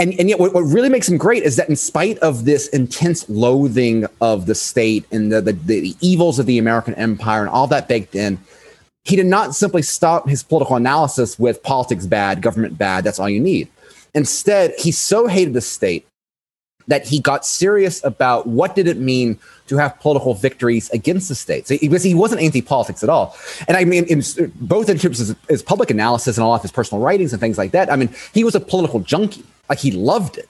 and, 0.00 0.18
and 0.18 0.30
yet 0.30 0.40
what, 0.40 0.54
what 0.54 0.62
really 0.62 0.88
makes 0.88 1.08
him 1.08 1.18
great 1.18 1.42
is 1.42 1.56
that 1.56 1.68
in 1.68 1.76
spite 1.76 2.18
of 2.18 2.46
this 2.46 2.68
intense 2.68 3.28
loathing 3.28 4.06
of 4.22 4.46
the 4.46 4.54
state 4.54 5.04
and 5.12 5.30
the, 5.30 5.42
the, 5.42 5.52
the 5.52 5.94
evils 6.00 6.38
of 6.38 6.46
the 6.46 6.58
American 6.58 6.94
empire 6.94 7.42
and 7.42 7.50
all 7.50 7.66
that 7.66 7.86
baked 7.86 8.14
in, 8.14 8.38
he 9.04 9.14
did 9.14 9.26
not 9.26 9.54
simply 9.54 9.82
stop 9.82 10.26
his 10.26 10.42
political 10.42 10.76
analysis 10.76 11.38
with 11.38 11.62
politics 11.62 12.06
bad, 12.06 12.40
government 12.40 12.78
bad, 12.78 13.04
that's 13.04 13.18
all 13.18 13.28
you 13.28 13.40
need. 13.40 13.68
Instead, 14.14 14.72
he 14.78 14.90
so 14.90 15.26
hated 15.26 15.52
the 15.52 15.60
state 15.60 16.06
that 16.88 17.06
he 17.06 17.20
got 17.20 17.46
serious 17.46 18.02
about 18.04 18.46
what 18.46 18.74
did 18.74 18.88
it 18.88 18.96
mean 18.96 19.38
to 19.68 19.76
have 19.76 19.98
political 20.00 20.34
victories 20.34 20.90
against 20.90 21.28
the 21.28 21.34
state. 21.34 21.68
So 21.68 21.76
he, 21.76 21.88
he 21.88 22.14
wasn't 22.14 22.40
anti-politics 22.40 23.02
at 23.02 23.08
all. 23.08 23.36
And 23.68 23.76
I 23.76 23.84
mean, 23.84 24.04
in, 24.04 24.22
both 24.56 24.88
in 24.88 24.98
terms 24.98 25.20
of 25.20 25.28
his, 25.28 25.36
his 25.48 25.62
public 25.62 25.90
analysis 25.90 26.36
and 26.36 26.44
all 26.44 26.54
of 26.54 26.62
his 26.62 26.72
personal 26.72 27.02
writings 27.02 27.32
and 27.32 27.40
things 27.40 27.58
like 27.58 27.70
that, 27.72 27.92
I 27.92 27.96
mean, 27.96 28.12
he 28.34 28.42
was 28.42 28.54
a 28.54 28.60
political 28.60 29.00
junkie. 29.00 29.44
Like 29.68 29.78
he 29.78 29.92
loved 29.92 30.36
it. 30.38 30.48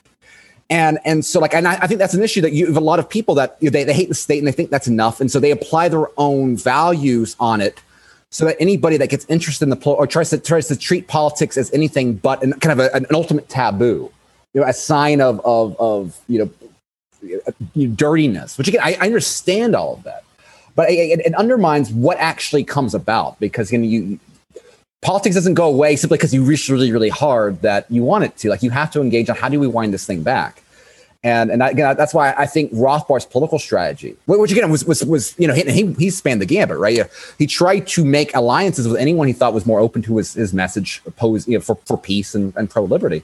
And 0.71 1.01
and 1.05 1.25
so 1.25 1.41
like 1.41 1.53
and 1.53 1.67
I, 1.67 1.75
I 1.75 1.87
think 1.89 1.99
that's 1.99 2.15
an 2.15 2.23
issue 2.23 2.41
that 2.43 2.53
you 2.53 2.67
have 2.67 2.77
a 2.77 2.81
lot 2.81 3.01
of 3.01 3.09
people 3.09 3.35
that 3.35 3.57
you 3.61 3.69
know, 3.69 3.73
they, 3.73 3.83
they 3.83 3.93
hate 3.93 4.09
the 4.09 4.15
state 4.15 4.39
and 4.39 4.47
they 4.47 4.53
think 4.53 4.71
that's 4.71 4.87
enough. 4.87 5.21
And 5.21 5.31
so 5.31 5.41
they 5.41 5.51
apply 5.51 5.89
their 5.89 6.07
own 6.17 6.57
values 6.57 7.35
on 7.41 7.61
it 7.61 7.83
so 8.31 8.45
that 8.45 8.57
anybody 8.61 8.97
that 8.97 9.11
gets 9.11 9.27
interested 9.27 9.65
in 9.65 9.71
the 9.71 9.91
or 9.91 10.07
tries 10.07 10.31
to 10.31 10.39
tries 10.39 10.69
to 10.69 10.77
treat 10.77 11.09
politics 11.09 11.57
as 11.57 11.73
anything 11.73 12.15
but 12.15 12.43
an, 12.45 12.53
kind 12.61 12.79
of 12.81 12.87
a, 12.87 12.95
an 12.95 13.05
ultimate 13.13 13.49
taboo, 13.49 14.13
you 14.55 14.61
know, 14.61 14.67
a 14.67 14.73
sign 14.73 15.21
of 15.21 15.41
of 15.45 15.79
of 15.79 16.19
you 16.29 16.39
know 16.39 17.41
uh, 17.47 17.53
dirtiness. 17.95 18.59
Which 18.59 18.69
again, 18.69 18.81
I, 18.83 18.97
I 19.01 19.07
understand 19.07 19.75
all 19.75 19.95
of 19.95 20.03
that, 20.05 20.25
but 20.75 20.91
it, 20.91 21.21
it, 21.21 21.35
undermines 21.35 21.93
what 21.93 22.19
actually 22.19 22.65
comes 22.65 22.95
about 22.95 23.39
because 23.41 23.71
know 23.73 23.85
you 23.85 24.19
politics 25.03 25.35
doesn't 25.35 25.55
go 25.55 25.67
away 25.67 25.97
simply 25.97 26.19
because 26.19 26.35
you 26.35 26.43
reach 26.43 26.69
really 26.69 26.93
really 26.93 27.09
hard 27.09 27.63
that 27.63 27.91
you 27.91 28.03
want 28.03 28.25
it 28.25 28.37
to. 28.39 28.51
Like 28.51 28.63
you 28.63 28.71
have 28.71 28.91
to 28.93 29.01
engage 29.01 29.31
on 29.31 29.37
how 29.37 29.49
do 29.49 29.61
we 29.61 29.67
wind 29.67 29.95
this 29.95 30.07
thing 30.07 30.23
back. 30.23 30.63
And 31.23 31.51
and 31.51 31.63
again, 31.63 31.97
that's 31.99 32.15
why 32.15 32.33
I 32.33 32.47
think 32.47 32.71
Rothbard's 32.73 33.27
political 33.27 33.59
strategy, 33.59 34.17
which 34.25 34.53
again 34.53 34.71
was 34.71 34.87
was 34.87 35.05
was 35.05 35.39
you 35.39 35.47
know 35.47 35.53
he 35.53 35.71
he, 35.71 35.93
he 35.93 36.11
spanned 36.11 36.41
the 36.41 36.47
gambit, 36.47 36.79
right? 36.79 37.07
He 37.39 37.47
tried 37.47 37.87
to 37.89 38.05
make 38.07 38.35
alliances 38.35 38.89
with 38.89 38.99
anyone 38.99 39.27
he 39.27 39.35
thought 39.35 39.53
was 39.53 39.67
more 39.67 39.81
open 39.81 40.01
to 40.03 40.17
his, 40.17 40.33
his 40.33 40.55
message, 40.55 41.03
opposed 41.05 41.47
you 41.47 41.59
know 41.59 41.61
for, 41.61 41.75
for 41.85 41.99
peace 41.99 42.35
and, 42.35 42.55
and 42.57 42.71
pro 42.71 42.85
liberty. 42.85 43.23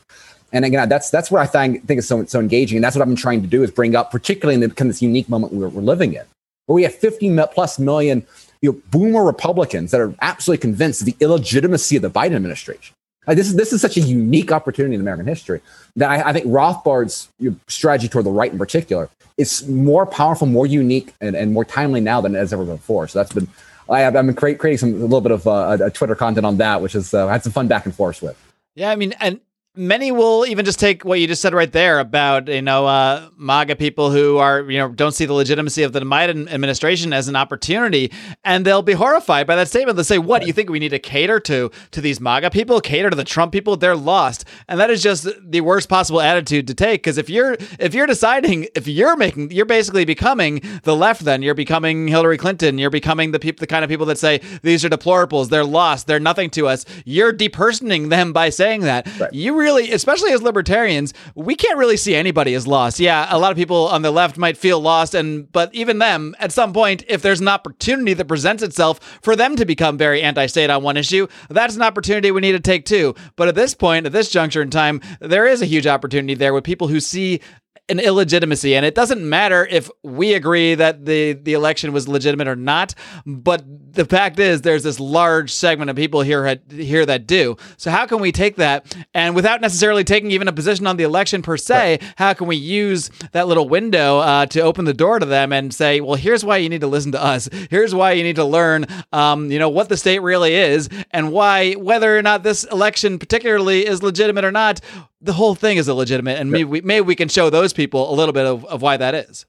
And 0.57 0.65
again, 0.65 0.89
that's 0.89 1.11
that's 1.11 1.31
what 1.31 1.43
I 1.43 1.47
think 1.47 1.87
think 1.87 1.99
is 1.99 2.09
so 2.09 2.25
so 2.25 2.41
engaging, 2.41 2.79
and 2.79 2.85
that's 2.85 2.97
what 2.97 3.03
I've 3.03 3.09
been 3.09 3.17
trying 3.17 3.43
to 3.43 3.47
do 3.47 3.63
is 3.63 3.71
bring 3.71 3.95
up, 3.95 4.11
particularly 4.11 4.55
in 4.55 4.61
the 4.61 4.75
kind 4.75 4.89
of 4.89 4.95
this 4.95 5.03
unique 5.03 5.29
moment 5.29 5.53
we're, 5.53 5.69
we're 5.69 5.83
living 5.83 6.15
in, 6.15 6.23
where 6.65 6.75
we 6.75 6.83
have 6.85 6.95
50 6.95 7.39
plus 7.53 7.79
million 7.79 8.27
you 8.63 8.73
know 8.73 8.81
boomer 8.91 9.23
Republicans 9.23 9.91
that 9.91 10.01
are 10.01 10.15
absolutely 10.23 10.63
convinced 10.63 11.03
of 11.03 11.07
the 11.07 11.17
illegitimacy 11.21 11.97
of 11.97 12.03
the 12.03 12.11
Biden 12.11 12.35
administration. 12.35 12.95
Like 13.27 13.37
this 13.37 13.49
is 13.49 13.57
this 13.57 13.75
is 13.75 13.83
such 13.83 13.99
a 13.99 14.01
unique 14.01 14.51
opportunity 14.51 14.95
in 14.95 15.01
American 15.03 15.27
history 15.27 15.61
that 15.97 16.11
I, 16.11 16.31
I 16.31 16.33
think 16.33 16.47
Rothbard's 16.47 17.29
strategy 17.69 18.09
toward 18.09 18.25
the 18.25 18.31
right 18.31 18.51
in 18.51 18.57
particular 18.57 19.11
is 19.37 19.69
more 19.69 20.07
powerful, 20.07 20.47
more 20.47 20.67
unique, 20.67 21.13
and, 21.21 21.37
and 21.37 21.53
more 21.53 21.67
timely 21.67 22.01
now 22.01 22.23
than 22.23 22.35
it 22.35 22.39
has 22.39 22.55
ever 22.55 22.65
been 22.65 22.77
before. 22.77 23.09
So 23.09 23.19
that's 23.19 23.33
been 23.33 23.49
I 23.89 24.01
have, 24.01 24.17
I've 24.17 24.27
been 24.27 24.35
create, 24.35 24.59
creating 24.59 24.79
some 24.79 24.95
a 24.95 25.05
little 25.05 25.21
bit 25.21 25.33
of 25.33 25.47
uh, 25.47 25.77
a, 25.81 25.91
Twitter 25.91 26.15
content 26.15 26.47
on 26.47 26.57
that, 26.57 26.81
which 26.81 26.95
is 26.95 27.13
uh, 27.13 27.27
I 27.27 27.33
had 27.33 27.43
some 27.43 27.53
fun 27.53 27.69
back 27.69 27.85
and 27.85 27.95
forth 27.95 28.23
with. 28.23 28.41
Yeah, 28.75 28.91
I 28.91 28.97
mean, 28.97 29.15
and 29.21 29.41
many 29.77 30.11
will 30.11 30.47
even 30.47 30.65
just 30.65 30.81
take 30.81 31.05
what 31.05 31.21
you 31.21 31.27
just 31.27 31.43
said 31.43 31.55
right 31.55 31.71
there 31.71 31.99
about 31.99 32.49
you 32.49 32.63
know 32.63 32.87
uh, 32.87 33.29
MAGA 33.37 33.77
people 33.77 34.11
who 34.11 34.39
are 34.39 34.63
you 34.71 34.79
know 34.79 34.89
don't 34.89 35.13
see 35.13 35.27
the 35.27 35.33
legitimacy 35.33 35.83
of 35.83 35.93
the 35.93 36.01
Biden 36.01 36.51
administration 36.51 37.13
as 37.13 37.29
an 37.29 37.37
opportunity, 37.37 38.13
and 38.45 38.65
they'll 38.65 38.83
be 38.83 38.95
horrified 38.95 39.47
by 39.47 39.57
that 39.57 39.69
statement. 39.69 39.97
They'll 39.97 40.05
say, 40.05 40.19
"What 40.19 40.41
do 40.41 40.47
you 40.47 40.53
think 40.53 40.71
we 40.71 40.79
need 40.79 40.91
to 40.91 40.99
cater 40.99 41.39
to 41.41 41.71
to 41.91 42.01
these 42.01 42.21
MAGA 42.21 42.51
people? 42.51 42.81
Cater 42.81 43.11
to 43.11 43.17
the 43.17 43.25
Trump 43.25 43.53
people? 43.53 43.77
They're 43.77 43.97
lost." 43.97 44.45
And 44.69 44.81
that 44.81 44.91
is 44.91 45.03
just 45.03 45.29
the 45.43 45.61
worst 45.61 45.89
possible 45.89 46.21
attitude 46.21 46.67
to 46.69 46.75
take 46.75 47.03
because 47.03 47.19
if 47.19 47.29
you're 47.29 47.57
if 47.79 47.95
you're 47.95 48.07
deciding 48.07 48.69
if 48.75 48.89
you're 48.89 49.17
making 49.17 49.51
you're 49.51 49.67
basically 49.67 50.05
becoming 50.05 50.63
the 50.85 50.97
left, 50.97 51.25
then 51.25 51.43
you're 51.43 51.55
becoming 51.55 52.09
Hillary 52.09 52.39
Clinton. 52.39 52.79
You're 52.79 52.91
becoming 52.91 53.33
the 53.33 53.39
people 53.39 53.61
the 53.61 53.67
kind 53.67 53.85
of 53.85 53.91
people 53.91 54.07
that 54.07 54.19
say 54.19 54.41
these 54.63 54.85
are 54.85 54.89
deplorables. 54.89 55.49
They're 55.49 55.65
lost. 55.65 56.07
They're 56.07 56.21
nothing 56.21 56.51
to 56.51 56.69
us. 56.69 56.85
You're 57.05 57.33
depersoning 57.33 58.09
them 58.09 58.33
by 58.33 58.51
saying 58.51 58.83
that. 58.83 59.07
Right. 59.19 59.33
You 59.33 59.57
really, 59.57 59.66
especially 59.67 60.33
as 60.33 60.43
libertarians, 60.43 61.15
we 61.35 61.55
can't 61.55 61.79
really 61.79 61.97
see 61.97 62.15
anybody 62.15 62.55
as 62.55 62.67
lost. 62.67 63.01
Yeah, 63.01 63.27
a 63.31 63.39
lot 63.39 63.51
of 63.51 63.57
people 63.57 63.89
on 63.89 64.03
the 64.03 64.11
left 64.11 64.39
might 64.39 64.57
feel 64.57 64.81
lost, 64.81 65.15
and 65.15 65.51
but 65.53 65.75
even 65.75 65.99
them, 65.99 66.35
at 66.39 66.53
some 66.53 66.73
point, 66.73 67.05
if 67.09 67.23
there's 67.23 67.41
an 67.41 67.49
opportunity 67.49 68.15
that 68.15 68.27
presents 68.27 68.63
itself 68.63 69.01
for 69.23 69.37
them 69.37 69.57
to 69.57 69.65
become 69.65 69.99
very 69.99 70.23
anti-state 70.23 70.71
on 70.71 70.83
one 70.83 70.97
issue, 70.97 71.27
that's 71.49 71.77
an 71.77 71.83
opportunity 71.83 72.31
we 72.31 72.41
need 72.41 72.53
to 72.53 72.61
take 72.61 72.85
too. 72.85 73.15
But 73.37 73.49
at 73.49 73.55
this 73.55 73.75
point, 73.75 74.07
at 74.07 74.13
this 74.13 74.31
juncture 74.31 74.63
in 74.63 74.71
time, 74.71 75.01
there 75.21 75.47
is 75.47 75.63
a 75.63 75.67
huge 75.67 75.87
opportunity 75.87 76.35
there 76.35 76.55
with 76.55 76.65
people 76.65 76.89
who 76.89 77.01
see 77.01 77.41
an 77.89 78.01
illegitimacy 78.01 78.75
and 78.75 78.85
it 78.85 78.95
doesn't 78.95 79.29
matter 79.29 79.67
if 79.67 79.91
we 80.03 80.35
agree 80.35 80.75
that 80.75 81.05
the 81.05 81.35
the 81.35 81.53
election 81.53 81.93
was 81.93 82.09
legitimate 82.09 82.49
or 82.49 82.57
not 82.57 82.95
but 83.25 83.65
the 83.97 84.05
fact 84.05 84.39
is 84.39 84.63
there's 84.63 84.83
this 84.83 85.01
large 85.01 85.53
segment 85.53 85.91
of 85.91 85.97
people 85.97 86.21
here 86.21 86.61
here 86.71 87.05
that 87.07 87.27
do. 87.27 87.57
So 87.77 87.91
how 87.91 88.07
can 88.07 88.21
we 88.21 88.31
take 88.31 88.57
that? 88.57 88.95
And 89.15 89.35
without 89.35 89.61
necessarily 89.61 90.05
taking 90.05 90.31
even 90.31 90.47
a 90.49 90.53
position 90.53 90.87
on 90.87 90.97
the 90.97 91.05
election 91.05 91.43
per 91.43 91.57
se 91.57 91.75
right. 91.75 92.15
how 92.17 92.35
can 92.35 92.47
we 92.47 92.57
use 92.57 93.11
that 93.33 93.49
little 93.49 93.69
window 93.69 94.19
uh, 94.19 94.47
to 94.47 94.61
open 94.61 94.85
the 94.85 94.95
door 94.95 95.19
to 95.19 95.27
them 95.27 95.53
and 95.53 95.75
say 95.75 96.01
well 96.01 96.15
here's 96.15 96.45
why 96.45 96.59
you 96.59 96.69
need 96.69 96.83
to 96.83 96.87
listen 96.87 97.13
to 97.13 97.23
us. 97.23 97.49
Here's 97.71 97.95
why 97.95 98.13
you 98.13 98.23
need 98.23 98.37
to 98.37 98.45
learn 98.45 98.87
um, 99.13 99.51
you 99.51 99.59
know 99.59 99.71
what 99.71 99.89
the 99.89 99.97
state 99.97 100.21
really 100.21 100.55
is 100.55 100.89
and 101.11 101.33
why 101.33 101.73
whether 101.73 102.17
or 102.17 102.23
not 102.23 102.43
this 102.43 102.65
election 102.65 103.19
particularly 103.19 103.87
is 103.87 104.03
legitimate 104.03 104.45
or 104.45 104.53
not 104.53 104.81
the 105.27 105.33
whole 105.35 105.55
thing 105.55 105.77
is 105.77 105.89
illegitimate, 105.89 106.39
and 106.39 106.51
maybe 106.51 106.65
we, 106.65 106.81
maybe 106.81 107.05
we 107.05 107.15
can 107.15 107.29
show 107.29 107.51
those 107.51 107.73
people 107.73 108.13
a 108.13 108.15
little 108.15 108.33
bit 108.33 108.47
of, 108.47 108.65
of 108.67 108.83
why 108.83 108.97
that 108.97 109.15
is. 109.15 109.47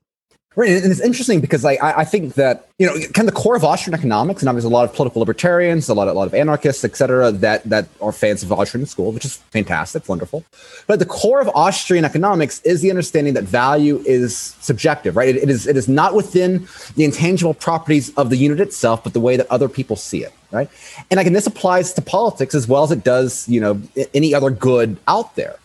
Right, 0.58 0.72
and 0.72 0.92
it's 0.92 1.02
interesting 1.02 1.40
because 1.40 1.64
like 1.64 1.80
I, 1.84 2.00
I 2.00 2.04
think 2.04 2.34
that 2.34 2.68
you 2.80 2.88
know, 2.88 2.94
kind 2.94 3.28
of 3.30 3.36
the 3.36 3.40
core 3.40 3.56
of 3.56 3.64
Austrian 3.64 3.94
economics, 3.94 4.42
and 4.42 4.50
obviously 4.50 4.72
a 4.72 4.74
lot 4.74 4.90
of 4.90 4.96
political 4.96 5.20
libertarians, 5.20 5.88
a 5.88 5.94
lot, 5.94 6.08
of, 6.08 6.16
a 6.16 6.18
lot 6.18 6.26
of 6.26 6.34
anarchists, 6.34 6.84
et 6.84 6.98
cetera, 6.98 7.32
that 7.32 7.64
that 7.66 7.88
are 8.02 8.12
fans 8.12 8.42
of 8.42 8.52
Austrian 8.52 8.88
school, 8.88 9.12
which 9.12 9.24
is 9.24 9.38
fantastic, 9.52 10.10
wonderful. 10.10 10.44
But 10.88 10.98
the 10.98 11.06
core 11.06 11.40
of 11.42 11.50
Austrian 11.54 12.06
economics 12.06 12.60
is 12.64 12.82
the 12.82 12.90
understanding 12.90 13.36
that 13.36 13.44
value 13.44 14.02
is 14.08 14.36
subjective, 14.36 15.16
right? 15.16 15.30
it, 15.30 15.36
it 15.36 15.50
is 15.52 15.68
it 15.68 15.78
is 15.78 15.88
not 15.88 16.16
within 16.16 16.68
the 16.96 17.04
intangible 17.04 17.54
properties 17.54 18.12
of 18.16 18.32
the 18.32 18.38
unit 18.38 18.60
itself, 18.60 19.04
but 19.04 19.14
the 19.14 19.20
way 19.20 19.38
that 19.38 19.46
other 19.52 19.70
people 19.70 19.96
see 19.96 20.24
it, 20.24 20.34
right? 20.50 20.72
And 21.12 21.20
again, 21.20 21.34
this 21.34 21.46
applies 21.46 21.94
to 21.94 22.02
politics 22.02 22.56
as 22.56 22.68
well 22.68 22.82
as 22.82 22.92
it 22.92 23.04
does, 23.04 23.48
you 23.48 23.62
know, 23.62 23.80
any 24.16 24.34
other 24.34 24.50
good 24.50 24.98
out 25.08 25.36
there. 25.36 25.58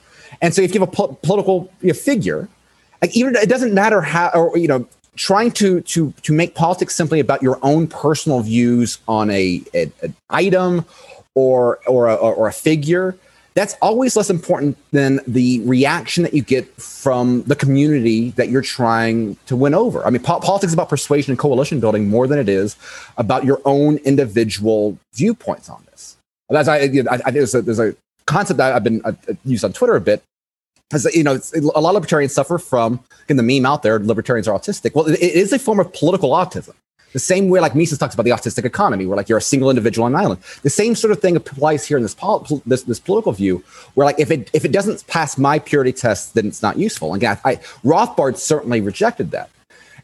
And 0.42 0.54
so 0.54 0.60
if 0.60 0.74
you 0.74 0.80
have 0.80 0.88
a 0.88 0.92
po- 0.92 1.18
political 1.22 1.72
you 1.80 1.88
know, 1.88 1.94
figure 1.94 2.48
like 3.00 3.16
even 3.16 3.34
it 3.36 3.48
doesn't 3.48 3.72
matter 3.74 4.00
how 4.00 4.30
or 4.34 4.56
you 4.58 4.68
know 4.68 4.86
trying 5.16 5.50
to 5.52 5.80
to 5.82 6.12
to 6.22 6.32
make 6.32 6.54
politics 6.54 6.94
simply 6.94 7.20
about 7.20 7.42
your 7.42 7.58
own 7.62 7.86
personal 7.86 8.40
views 8.40 8.98
on 9.08 9.30
a, 9.30 9.62
a 9.74 9.90
an 10.02 10.14
item 10.30 10.84
or 11.34 11.78
or 11.86 12.08
a, 12.08 12.14
or 12.14 12.48
a 12.48 12.52
figure 12.52 13.16
that's 13.54 13.76
always 13.82 14.16
less 14.16 14.30
important 14.30 14.78
than 14.92 15.20
the 15.26 15.60
reaction 15.66 16.22
that 16.22 16.32
you 16.32 16.40
get 16.40 16.66
from 16.80 17.42
the 17.42 17.54
community 17.54 18.30
that 18.30 18.48
you're 18.48 18.62
trying 18.62 19.36
to 19.44 19.54
win 19.54 19.74
over. 19.74 20.06
I 20.06 20.10
mean, 20.10 20.22
po- 20.22 20.40
politics 20.40 20.70
is 20.70 20.74
about 20.74 20.88
persuasion 20.88 21.32
and 21.32 21.38
coalition 21.38 21.78
building 21.78 22.08
more 22.08 22.26
than 22.26 22.38
it 22.38 22.48
is 22.48 22.76
about 23.18 23.44
your 23.44 23.60
own 23.66 23.98
individual 23.98 24.96
viewpoints 25.12 25.68
on 25.68 25.84
this. 25.90 26.16
That's 26.48 26.66
I, 26.66 26.78
I, 26.78 27.20
I 27.26 27.30
there's, 27.30 27.54
a, 27.54 27.60
there's 27.60 27.78
a 27.78 27.94
concept 28.24 28.56
that 28.56 28.74
I've 28.74 28.84
been 28.84 29.02
uh, 29.04 29.12
used 29.44 29.66
on 29.66 29.74
Twitter 29.74 29.96
a 29.96 30.00
bit 30.00 30.22
you 31.14 31.22
know, 31.22 31.38
a 31.74 31.80
lot 31.80 31.90
of 31.90 31.94
libertarians 31.94 32.32
suffer 32.32 32.58
from, 32.58 33.00
in 33.28 33.36
the 33.36 33.42
meme 33.42 33.66
out 33.66 33.82
there, 33.82 33.98
libertarians 33.98 34.48
are 34.48 34.58
autistic. 34.58 34.94
Well, 34.94 35.06
it 35.06 35.20
is 35.20 35.52
a 35.52 35.58
form 35.58 35.80
of 35.80 35.92
political 35.92 36.30
autism. 36.30 36.74
The 37.12 37.18
same 37.18 37.48
way, 37.48 37.60
like 37.60 37.74
Mises 37.74 37.98
talks 37.98 38.14
about 38.14 38.22
the 38.24 38.30
autistic 38.30 38.64
economy, 38.64 39.06
where 39.06 39.16
like 39.16 39.28
you're 39.28 39.38
a 39.38 39.42
single 39.42 39.68
individual 39.68 40.06
on 40.06 40.14
an 40.14 40.20
island. 40.20 40.40
The 40.62 40.70
same 40.70 40.94
sort 40.94 41.12
of 41.12 41.20
thing 41.20 41.36
applies 41.36 41.86
here 41.86 41.98
in 41.98 42.02
this, 42.02 42.14
pol- 42.14 42.62
this, 42.64 42.84
this 42.84 42.98
political 42.98 43.32
view, 43.32 43.62
where 43.94 44.06
like 44.06 44.18
if 44.18 44.30
it 44.30 44.50
if 44.54 44.64
it 44.64 44.72
doesn't 44.72 45.06
pass 45.06 45.36
my 45.36 45.58
purity 45.58 45.92
test, 45.92 46.34
then 46.34 46.46
it's 46.46 46.62
not 46.62 46.78
useful. 46.78 47.12
Again, 47.14 47.38
I, 47.44 47.56
Rothbard 47.84 48.38
certainly 48.38 48.80
rejected 48.80 49.30
that. 49.32 49.50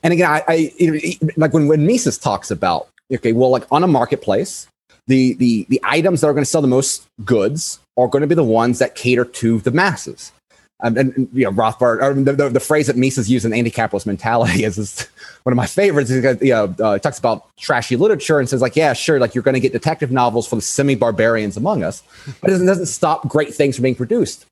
And 0.03 0.13
again, 0.13 0.31
I, 0.31 0.45
I 0.47 0.73
you 0.79 0.93
know, 0.93 1.31
like 1.37 1.55
when 1.55 1.67
when 1.67 1.87
Mises 1.87 2.19
talks 2.19 2.51
about 2.51 2.89
okay, 3.13 3.33
well, 3.33 3.51
like 3.51 3.65
on 3.73 3.83
a 3.83 3.89
marketplace, 3.89 4.69
the 5.07 5.33
the 5.35 5.65
the 5.71 5.81
items 5.85 6.21
that 6.21 6.27
are 6.29 6.35
going 6.35 6.45
to 6.45 6.51
sell 6.51 6.63
the 6.63 6.69
most 6.69 7.07
goods 7.25 7.81
are 7.97 8.07
going 8.07 8.21
to 8.21 8.29
be 8.29 8.35
the 8.35 8.45
ones 8.45 8.79
that 8.81 8.95
cater 8.95 9.25
to 9.25 9.61
the 9.61 9.71
masses. 9.71 10.33
Um, 10.81 10.97
and, 10.97 11.13
and, 11.17 11.29
you 11.33 11.45
know 11.45 11.51
Rothbard, 11.51 12.25
the, 12.25 12.33
the, 12.33 12.49
the, 12.51 12.61
phrase 12.61 12.87
that 12.87 12.97
Mises 12.97 13.29
used 13.29 13.45
in 13.45 13.53
anti-capitalist 13.53 14.07
mentality 14.07 14.63
is, 14.65 14.79
is 14.79 15.09
one 15.43 15.53
of 15.53 15.57
my 15.57 15.67
favorites. 15.67 16.09
He 16.09 16.17
you 16.17 16.53
know, 16.53 16.75
uh, 16.81 16.99
talks 16.99 17.19
about 17.19 17.49
trashy 17.57 17.97
literature 17.97 18.39
and 18.39 18.49
says 18.49 18.63
like, 18.63 18.77
yeah, 18.77 18.93
sure, 18.93 19.19
like 19.19 19.35
you're 19.35 19.43
going 19.43 19.55
to 19.55 19.61
get 19.61 19.73
detective 19.73 20.13
novels 20.13 20.47
for 20.47 20.55
the 20.57 20.63
semi-barbarians 20.63 21.57
among 21.57 21.83
us, 21.83 22.03
but 22.41 22.49
it 22.49 22.53
doesn't, 22.53 22.67
doesn't 22.67 22.87
stop 22.87 23.29
great 23.29 23.55
things 23.55 23.77
from 23.77 23.83
being 23.83 23.97
produced. 23.97 24.47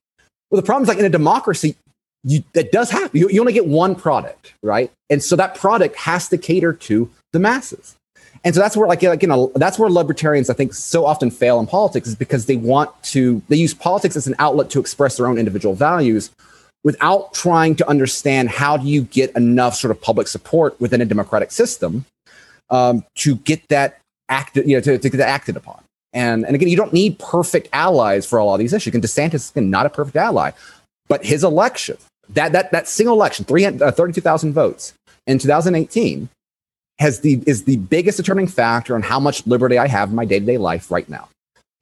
Well, 0.51 0.61
the 0.61 0.67
problem 0.67 0.83
is 0.83 0.89
like 0.89 0.99
in 0.99 1.05
a 1.05 1.11
democracy, 1.11 1.77
you, 2.25 2.43
that 2.55 2.73
does 2.73 2.91
happen. 2.91 3.19
You, 3.19 3.29
you 3.31 3.41
only 3.41 3.53
get 3.53 3.67
one 3.67 3.95
product, 3.95 4.55
right? 4.63 4.91
And 5.11 5.23
so 5.23 5.37
that 5.37 5.55
product 5.55 5.97
has 5.97 6.29
to 6.31 6.39
cater 6.39 6.73
to 6.73 7.09
the 7.33 7.39
masses. 7.39 7.97
And 8.47 8.55
so 8.55 8.61
that's 8.61 8.77
where, 8.77 8.87
like, 8.87 9.03
you 9.03 9.27
know, 9.27 9.51
that's 9.57 9.77
where 9.77 9.91
libertarians, 9.91 10.49
I 10.49 10.55
think, 10.55 10.73
so 10.73 11.05
often 11.05 11.33
fail 11.33 11.59
in 11.59 11.67
politics 11.67 12.07
is 12.07 12.15
because 12.15 12.47
they 12.47 12.55
want 12.55 12.91
to, 13.03 13.43
they 13.49 13.57
use 13.57 13.75
politics 13.75 14.15
as 14.15 14.29
an 14.29 14.37
outlet 14.39 14.71
to 14.71 14.79
express 14.79 15.17
their 15.17 15.27
own 15.27 15.37
individual 15.37 15.75
values 15.75 16.31
without 16.85 17.35
trying 17.35 17.75
to 17.75 17.89
understand 17.89 18.49
how 18.49 18.77
do 18.77 18.87
you 18.87 19.03
get 19.03 19.35
enough 19.37 19.75
sort 19.75 19.91
of 19.91 20.01
public 20.01 20.29
support 20.29 20.81
within 20.81 21.01
a 21.01 21.05
democratic 21.05 21.51
system 21.51 22.05
um, 22.71 23.05
to 23.17 23.35
get 23.35 23.67
that 23.67 23.99
acted, 24.29 24.69
you 24.69 24.77
know, 24.77 24.81
to, 24.81 24.97
to 24.97 25.11
get 25.11 25.19
acted 25.19 25.57
upon. 25.57 25.83
And, 26.13 26.47
and 26.47 26.55
again, 26.55 26.69
you 26.69 26.77
don't 26.77 26.93
need 26.93 27.19
perfect 27.19 27.69
allies 27.73 28.25
for 28.27 28.39
all 28.39 28.55
of 28.55 28.61
these 28.61 28.73
issues. 28.73 28.95
And 28.95 29.03
DeSantis 29.03 29.35
is 29.35 29.57
not 29.57 29.87
a 29.87 29.91
perfect 29.91 30.17
ally, 30.17 30.53
but 31.09 31.25
his 31.25 31.43
election, 31.43 31.97
that 32.29 32.53
that 32.53 32.71
that 32.71 32.87
single 32.87 33.17
election, 33.17 33.45
300, 33.45 33.83
uh, 33.83 33.91
32,000 33.91 34.53
votes 34.53 34.95
in 35.27 35.41
2018, 35.41 36.29
has 36.99 37.21
the 37.21 37.43
is 37.47 37.65
the 37.65 37.77
biggest 37.77 38.17
determining 38.17 38.49
factor 38.49 38.95
on 38.95 39.03
how 39.03 39.21
much 39.21 39.47
liberty 39.47 39.79
I 39.79 39.87
have 39.87 40.11
in 40.11 40.15
my 40.15 40.25
day 40.25 40.41
to 40.41 40.47
day 40.47 40.59
life 40.59 40.91
right 40.91 41.09
now. 41.09 41.29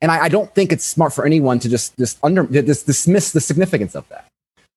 And 0.01 0.11
I, 0.11 0.25
I, 0.25 0.29
don't 0.29 0.53
think 0.55 0.73
it's 0.73 0.85
smart 0.85 1.15
for 1.15 1.25
anyone 1.25 1.59
to 1.61 1.69
just 1.69 1.97
just 1.97 2.19
under 2.23 2.45
just 2.45 2.87
dismiss 2.87 3.33
the 3.33 3.41
significance 3.41 3.95
of 3.95 4.09
that. 4.09 4.27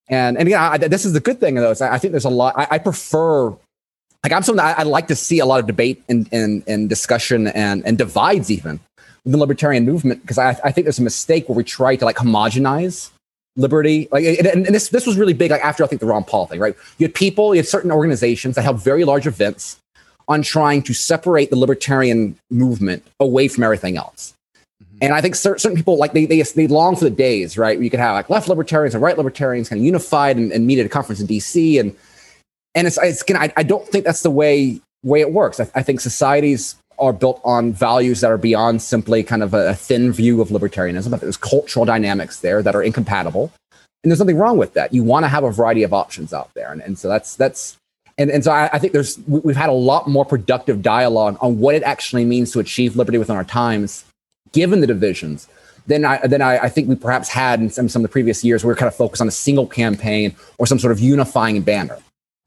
And 0.10 0.38
and 0.38 0.48
again, 0.48 0.60
I, 0.60 0.78
this 0.78 1.06
is 1.06 1.14
the 1.14 1.20
good 1.20 1.40
thing 1.40 1.58
of 1.58 1.64
those. 1.64 1.82
I, 1.82 1.96
I 1.96 1.98
think 1.98 2.12
there's 2.12 2.26
a 2.26 2.30
lot. 2.30 2.54
I, 2.56 2.78
prefer 2.78 3.50
like 3.50 4.32
I'm 4.32 4.44
someone 4.44 4.64
that 4.64 4.80
I, 4.80 4.84
like 4.84 5.08
to 5.08 5.16
see 5.16 5.40
a 5.40 5.46
lot 5.46 5.60
of 5.60 5.68
debate 5.68 6.02
and 6.08 6.30
and, 6.32 6.64
and 6.68 6.88
discussion 6.88 7.48
and 7.48 7.86
and 7.86 7.98
divides 7.98 8.52
even 8.52 8.80
the 9.26 9.38
libertarian 9.38 9.86
movement 9.86 10.22
because 10.22 10.38
I, 10.38 10.50
I 10.64 10.72
think 10.72 10.86
there's 10.86 11.00
a 11.00 11.04
mistake 11.04 11.50
where 11.50 11.56
we 11.56 11.64
try 11.64 11.96
to 11.96 12.06
like 12.06 12.16
homogenize 12.16 13.10
liberty. 13.58 14.08
Like 14.12 14.24
and, 14.24 14.48
and 14.48 14.68
this 14.68 14.90
this 14.90 15.06
was 15.06 15.18
really 15.18 15.34
big 15.34 15.52
like 15.52 15.64
after 15.64 15.84
I 15.84 15.88
think 15.88 16.00
the 16.00 16.08
Ron 16.08 16.24
Paul 16.24 16.46
thing, 16.46 16.60
right? 16.60 16.76
You 17.00 17.08
had 17.08 17.16
people, 17.16 17.54
you 17.54 17.60
had 17.60 17.68
certain 17.68 17.92
organizations 17.92 18.56
that 18.56 18.62
held 18.62 18.82
very 18.82 19.04
large 19.04 19.28
events 19.28 19.78
on 20.28 20.42
trying 20.42 20.82
to 20.84 20.94
separate 20.94 21.50
the 21.50 21.56
libertarian 21.56 22.38
movement 22.50 23.06
away 23.20 23.48
from 23.48 23.64
everything 23.64 23.98
else. 23.98 24.34
Mm-hmm. 24.84 24.98
And 25.02 25.14
I 25.14 25.22
think 25.22 25.36
certain 25.36 25.76
people 25.76 25.98
like 25.98 26.14
they, 26.14 26.26
they 26.26 26.42
they 26.42 26.68
long 26.68 26.96
for 26.96 27.06
the 27.06 27.10
days, 27.10 27.58
right? 27.58 27.78
Where 27.78 27.84
you 27.84 27.90
could 27.90 28.00
have 28.00 28.14
like 28.14 28.30
left 28.30 28.48
libertarians 28.48 28.94
and 28.94 29.04
right 29.04 29.18
libertarians 29.18 29.70
kind 29.70 29.80
of 29.80 29.86
unified 29.86 30.38
and, 30.38 30.52
and 30.52 30.68
meet 30.68 30.80
at 30.80 30.86
a 30.86 30.90
conference 30.90 31.22
in 31.22 31.28
DC. 31.28 31.80
And 31.80 31.96
and 32.76 32.88
it's 32.88 32.98
it's 33.02 33.24
I, 33.30 33.52
I 33.56 33.64
don't 33.64 33.88
think 33.88 34.06
that's 34.06 34.22
the 34.22 34.32
way 34.32 34.82
way 35.04 35.22
it 35.22 35.32
works. 35.32 35.60
I, 35.60 35.70
I, 35.76 35.84
think 35.84 36.00
societies 36.00 36.76
are 37.00 37.14
built 37.14 37.40
on 37.44 37.72
values 37.72 38.22
that 38.22 38.32
are 38.32 38.38
beyond 38.38 38.82
simply 38.82 39.24
kind 39.24 39.44
of 39.44 39.54
a, 39.54 39.70
a 39.70 39.74
thin 39.76 40.12
view 40.12 40.42
of 40.42 40.50
libertarianism, 40.50 41.12
but 41.12 41.22
there's 41.22 41.38
cultural 41.38 41.86
dynamics 41.86 42.40
there 42.40 42.64
that 42.64 42.76
are 42.76 42.82
incompatible. 42.82 43.52
And 44.04 44.12
there's 44.12 44.20
nothing 44.20 44.38
wrong 44.38 44.58
with 44.58 44.74
that. 44.74 44.94
You 44.94 45.04
want 45.04 45.24
to 45.24 45.28
have 45.28 45.44
a 45.44 45.52
variety 45.52 45.84
of 45.84 45.94
options 45.94 46.34
out 46.34 46.50
there. 46.56 46.72
And, 46.72 46.82
and 46.82 46.98
so 46.98 47.08
that's 47.08 47.36
that's 47.36 47.78
and, 48.18 48.32
and 48.32 48.44
so 48.44 48.52
I, 48.52 48.70
I 48.74 48.80
think 48.80 48.94
there's 48.94 49.20
we've 49.28 49.56
had 49.56 49.70
a 49.70 49.74
lot 49.74 50.08
more 50.08 50.26
productive 50.26 50.82
dialogue 50.82 51.38
on 51.40 51.60
what 51.60 51.76
it 51.76 51.84
actually 51.84 52.26
means 52.26 52.52
to 52.54 52.60
achieve 52.60 52.96
liberty 52.96 53.18
within 53.18 53.36
our 53.36 53.44
times, 53.44 54.06
given 54.52 54.82
the 54.82 54.88
divisions, 54.88 55.48
than 55.86 56.04
I 56.04 56.26
than 56.26 56.42
I, 56.42 56.58
I 56.58 56.70
think 56.70 56.90
we 56.90 56.96
perhaps 56.96 57.30
had 57.30 57.60
in 57.60 57.70
some, 57.70 57.90
some 57.90 58.02
of 58.02 58.10
the 58.10 58.12
previous 58.12 58.44
years 58.44 58.64
where 58.64 58.70
we 58.70 58.74
are 58.74 58.78
kind 58.78 58.88
of 58.88 58.96
focused 58.96 59.22
on 59.22 59.28
a 59.28 59.32
single 59.32 59.68
campaign 59.68 60.36
or 60.58 60.66
some 60.66 60.80
sort 60.80 60.92
of 60.92 61.00
unifying 61.00 61.62
banner. 61.62 61.98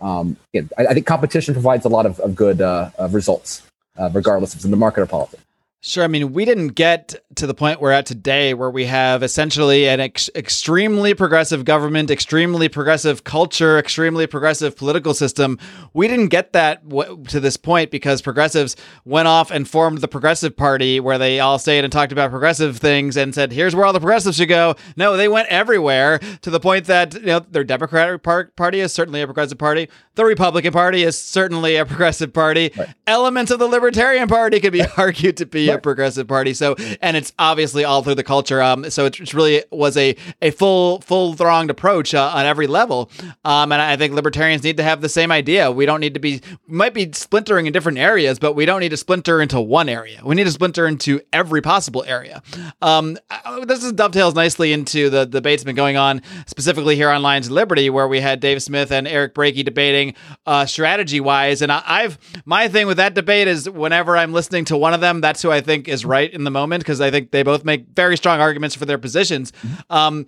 Um, 0.01 0.37
yeah, 0.53 0.63
I, 0.79 0.87
I, 0.87 0.95
think 0.95 1.07
competition 1.07 1.53
provides 1.53 1.85
a 1.85 1.89
lot 1.91 2.07
of, 2.07 2.19
of 2.21 2.35
good 2.35 2.63
uh, 2.63 2.91
of 2.99 3.13
results, 3.13 3.63
uh, 3.99 4.09
regardless 4.13 4.65
in 4.65 4.71
the 4.71 4.77
market 4.77 5.03
or 5.03 5.07
politics. 5.07 5.45
Sure. 5.83 6.05
I 6.05 6.09
mean, 6.09 6.35
we 6.35 6.45
didn't 6.45 6.69
get 6.75 7.15
to 7.37 7.47
the 7.47 7.55
point 7.55 7.81
we're 7.81 7.91
at 7.91 8.05
today 8.05 8.53
where 8.53 8.71
we 8.71 8.85
have 8.85 9.23
essentially 9.23 9.89
an 9.89 9.99
ex- 9.99 10.29
extremely 10.35 11.15
progressive 11.15 11.65
government, 11.65 12.11
extremely 12.11 12.69
progressive 12.69 13.25
culture, 13.25 13.79
extremely 13.79 14.27
progressive 14.27 14.77
political 14.77 15.15
system. 15.15 15.59
We 15.95 16.07
didn't 16.07 16.29
get 16.29 16.53
that 16.53 16.87
w- 16.87 17.25
to 17.29 17.41
this 17.41 17.57
point 17.57 17.91
because 17.91 18.21
progressives 18.21 18.77
went 19.07 19.27
off 19.27 19.51
and 19.51 19.67
formed 19.67 20.03
the 20.03 20.09
Progressive 20.09 20.55
Party 20.55 21.01
where 21.01 21.17
they 21.17 21.41
all 21.41 21.59
stayed 21.59 21.83
and 21.83 21.91
talked 21.91 22.13
about 22.13 22.31
progressive 22.31 22.77
things 22.77 23.17
and 23.17 23.35
said, 23.35 23.51
here's 23.51 23.75
where 23.75 23.87
all 23.87 23.95
the 23.95 24.01
progressives 24.01 24.37
should 24.37 24.51
go. 24.51 24.75
No, 24.97 25.17
they 25.17 25.29
went 25.29 25.49
everywhere 25.49 26.19
to 26.43 26.51
the 26.51 26.61
point 26.61 26.85
that, 26.87 27.15
you 27.15 27.21
know, 27.23 27.39
their 27.39 27.65
Democratic 27.65 28.23
par- 28.23 28.53
Party 28.55 28.81
is 28.81 28.93
certainly 28.93 29.23
a 29.23 29.27
progressive 29.27 29.57
party. 29.57 29.89
The 30.17 30.27
Republican 30.27 30.75
Party 30.75 31.05
is 31.05 31.19
certainly 31.19 31.77
a 31.77 31.87
progressive 31.87 32.35
party. 32.35 32.71
Right. 32.77 32.95
Elements 33.07 33.51
of 33.51 33.59
the 33.59 33.67
Libertarian 33.67 34.29
Party 34.29 34.61
could 34.61 34.75
be 34.75 34.83
argued 34.99 35.39
to 35.39 35.47
be 35.47 35.70
a 35.77 35.79
progressive 35.79 36.27
party. 36.29 36.55
So, 36.55 36.77
and 37.01 37.17
it's 37.17 37.33
obviously 37.39 37.85
all 37.85 38.03
through 38.03 38.17
the 38.17 38.25
culture. 38.25 38.63
Um, 38.63 38.91
so 38.91 39.07
it 39.07 39.35
really 39.35 39.65
was 39.71 39.97
a 39.97 40.17
a 40.43 40.51
full 40.51 41.01
full 41.01 41.35
thronged 41.35 41.71
approach 41.71 42.15
uh, 42.15 42.31
on 42.35 42.47
every 42.47 42.67
level. 42.67 43.11
Um, 43.45 43.73
and 43.73 43.81
I 43.81 43.97
think 43.97 44.15
libertarians 44.15 44.63
need 44.63 44.77
to 44.77 44.83
have 44.83 45.01
the 45.01 45.09
same 45.09 45.33
idea. 45.33 45.71
We 45.71 45.87
don't 45.87 46.01
need 46.01 46.15
to 46.15 46.21
be 46.21 46.41
might 46.67 46.95
be 46.95 47.13
splintering 47.13 47.67
in 47.67 47.73
different 47.73 47.99
areas, 47.99 48.39
but 48.39 48.55
we 48.55 48.67
don't 48.67 48.81
need 48.81 48.91
to 48.91 48.97
splinter 48.97 49.41
into 49.41 49.61
one 49.61 49.89
area. 49.89 50.21
We 50.25 50.35
need 50.35 50.45
to 50.45 50.51
splinter 50.51 50.87
into 50.87 51.21
every 51.33 51.63
possible 51.63 52.05
area. 52.05 52.43
Um, 52.83 53.19
this 53.65 53.85
is 53.85 53.93
dovetails 53.93 54.35
nicely 54.35 54.73
into 54.73 55.11
the 55.11 55.27
debates 55.27 55.65
been 55.65 55.77
going 55.77 55.97
on 55.97 56.23
specifically 56.47 56.97
here 56.97 57.11
on 57.11 57.23
Lions 57.23 57.51
Liberty, 57.51 57.91
where 57.91 58.09
we 58.09 58.21
had 58.21 58.41
Dave 58.41 58.63
Smith 58.63 58.91
and 58.91 59.07
Eric 59.07 59.35
Brakey 59.35 59.65
debating 59.65 60.15
uh, 60.47 60.67
strategy 60.67 61.21
wise. 61.21 61.63
And 61.63 61.71
I, 61.71 61.83
I've 61.87 62.19
my 62.45 62.69
thing 62.69 62.87
with 62.87 62.97
that 62.97 63.15
debate 63.15 63.49
is 63.49 63.69
whenever 63.69 64.17
I'm 64.17 64.33
listening 64.33 64.65
to 64.67 64.77
one 64.77 64.95
of 64.95 65.01
them, 65.01 65.21
that's 65.21 65.43
who 65.43 65.51
I 65.51 65.60
think 65.61 65.89
is 65.89 66.05
right 66.05 66.33
in 66.33 66.45
the 66.45 66.51
moment 66.51 66.83
because 66.83 67.01
I 67.01 67.11
think 67.11 67.31
they 67.31 67.43
both 67.43 67.65
make 67.65 67.87
very 67.89 68.17
strong 68.17 68.41
arguments 68.41 68.75
for 68.75 68.85
their 68.85 68.99
positions. 68.99 69.53
Mm-hmm. 69.53 69.93
Um, 69.93 70.27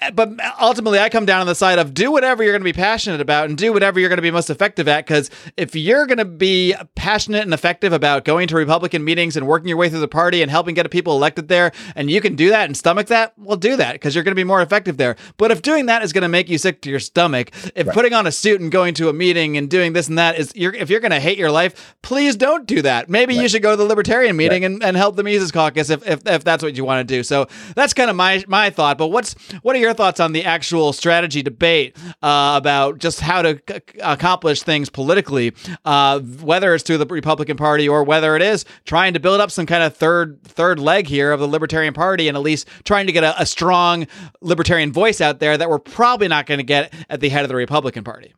Eh, 0.00 0.10
but 0.10 0.30
ultimately 0.60 0.98
i 0.98 1.08
come 1.08 1.24
down 1.24 1.40
on 1.40 1.46
the 1.46 1.54
side 1.54 1.78
of 1.78 1.94
do 1.94 2.10
whatever 2.10 2.42
you're 2.42 2.52
going 2.52 2.60
to 2.60 2.64
be 2.64 2.72
passionate 2.72 3.20
about 3.20 3.48
and 3.48 3.56
do 3.56 3.72
whatever 3.72 3.98
you're 3.98 4.10
going 4.10 4.18
to 4.18 4.22
be 4.22 4.30
most 4.30 4.50
effective 4.50 4.86
at 4.88 5.06
because 5.06 5.30
if 5.56 5.74
you're 5.74 6.04
going 6.06 6.18
to 6.18 6.24
be 6.24 6.74
passionate 6.94 7.42
and 7.42 7.54
effective 7.54 7.94
about 7.94 8.24
going 8.24 8.46
to 8.46 8.56
republican 8.56 9.02
meetings 9.02 9.36
and 9.36 9.46
working 9.46 9.68
your 9.68 9.78
way 9.78 9.88
through 9.88 10.00
the 10.00 10.08
party 10.08 10.42
and 10.42 10.50
helping 10.50 10.74
get 10.74 10.90
people 10.90 11.14
elected 11.14 11.48
there 11.48 11.72
and 11.94 12.10
you 12.10 12.20
can 12.20 12.36
do 12.36 12.50
that 12.50 12.66
and 12.66 12.76
stomach 12.76 13.06
that 13.06 13.32
well 13.38 13.56
do 13.56 13.74
that 13.76 13.94
because 13.94 14.14
you're 14.14 14.24
going 14.24 14.32
to 14.32 14.36
be 14.36 14.44
more 14.44 14.60
effective 14.60 14.98
there 14.98 15.16
but 15.38 15.50
if 15.50 15.62
doing 15.62 15.86
that 15.86 16.02
is 16.02 16.12
going 16.12 16.22
to 16.22 16.28
make 16.28 16.50
you 16.50 16.58
sick 16.58 16.82
to 16.82 16.90
your 16.90 17.00
stomach 17.00 17.50
if 17.74 17.86
right. 17.86 17.94
putting 17.94 18.12
on 18.12 18.26
a 18.26 18.32
suit 18.32 18.60
and 18.60 18.70
going 18.70 18.92
to 18.92 19.08
a 19.08 19.12
meeting 19.14 19.56
and 19.56 19.70
doing 19.70 19.94
this 19.94 20.08
and 20.08 20.18
that 20.18 20.38
is 20.38 20.52
you're, 20.54 20.74
if 20.74 20.90
you're 20.90 21.00
going 21.00 21.10
to 21.10 21.20
hate 21.20 21.38
your 21.38 21.50
life 21.50 21.96
please 22.02 22.36
don't 22.36 22.66
do 22.66 22.82
that 22.82 23.08
maybe 23.08 23.34
right. 23.34 23.42
you 23.42 23.48
should 23.48 23.62
go 23.62 23.70
to 23.70 23.76
the 23.76 23.84
libertarian 23.84 24.36
meeting 24.36 24.62
right. 24.62 24.72
and, 24.72 24.82
and 24.82 24.96
help 24.96 25.16
the 25.16 25.22
mises 25.22 25.50
caucus 25.50 25.88
if, 25.88 26.06
if, 26.06 26.20
if 26.26 26.44
that's 26.44 26.62
what 26.62 26.76
you 26.76 26.84
want 26.84 27.06
to 27.06 27.14
do 27.14 27.22
so 27.22 27.46
that's 27.74 27.94
kind 27.94 28.10
of 28.10 28.16
my 28.16 28.44
my 28.46 28.68
thought 28.68 28.98
but 28.98 29.08
what's 29.08 29.34
what 29.62 29.74
are 29.74 29.78
your 29.78 29.85
thoughts 29.94 30.20
on 30.20 30.32
the 30.32 30.44
actual 30.44 30.92
strategy 30.92 31.42
debate 31.42 31.96
uh, 32.22 32.54
about 32.56 32.98
just 32.98 33.20
how 33.20 33.42
to 33.42 33.60
c- 33.68 33.80
accomplish 34.00 34.62
things 34.62 34.88
politically, 34.88 35.52
uh, 35.84 36.20
whether 36.20 36.74
it's 36.74 36.84
through 36.84 36.98
the 36.98 37.06
Republican 37.06 37.56
Party 37.56 37.88
or 37.88 38.04
whether 38.04 38.36
it 38.36 38.42
is 38.42 38.64
trying 38.84 39.14
to 39.14 39.20
build 39.20 39.40
up 39.40 39.50
some 39.50 39.66
kind 39.66 39.82
of 39.82 39.96
third 39.96 40.42
third 40.44 40.78
leg 40.78 41.06
here 41.06 41.32
of 41.32 41.40
the 41.40 41.48
Libertarian 41.48 41.94
Party 41.94 42.28
and 42.28 42.36
at 42.36 42.42
least 42.42 42.68
trying 42.84 43.06
to 43.06 43.12
get 43.12 43.24
a, 43.24 43.40
a 43.40 43.46
strong 43.46 44.06
libertarian 44.40 44.92
voice 44.92 45.20
out 45.20 45.40
there 45.40 45.56
that 45.56 45.68
we're 45.68 45.78
probably 45.78 46.28
not 46.28 46.46
going 46.46 46.58
to 46.58 46.64
get 46.64 46.92
at 47.08 47.20
the 47.20 47.28
head 47.28 47.42
of 47.44 47.48
the 47.48 47.56
Republican 47.56 48.04
Party. 48.04 48.34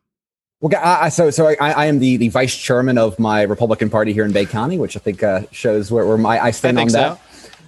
Well, 0.61 0.77
I, 0.77 1.07
so 1.07 1.29
so 1.29 1.47
I, 1.47 1.55
I, 1.59 1.85
am 1.85 1.99
the, 1.99 2.17
the 2.17 2.27
vice 2.27 2.55
chairman 2.55 2.97
of 2.97 3.17
my 3.17 3.43
Republican 3.43 3.89
Party 3.89 4.11
here 4.11 4.25
in 4.25 4.33
Bay 4.33 4.45
County, 4.45 4.77
which 4.77 4.97
I 4.97 4.99
think 4.99 5.23
uh, 5.23 5.43
shows 5.51 5.89
where, 5.89 6.05
where 6.05 6.17
my 6.17 6.37
I 6.37 6.51
stand 6.51 6.77
I 6.77 6.81
on 6.81 6.87
that. 6.89 7.21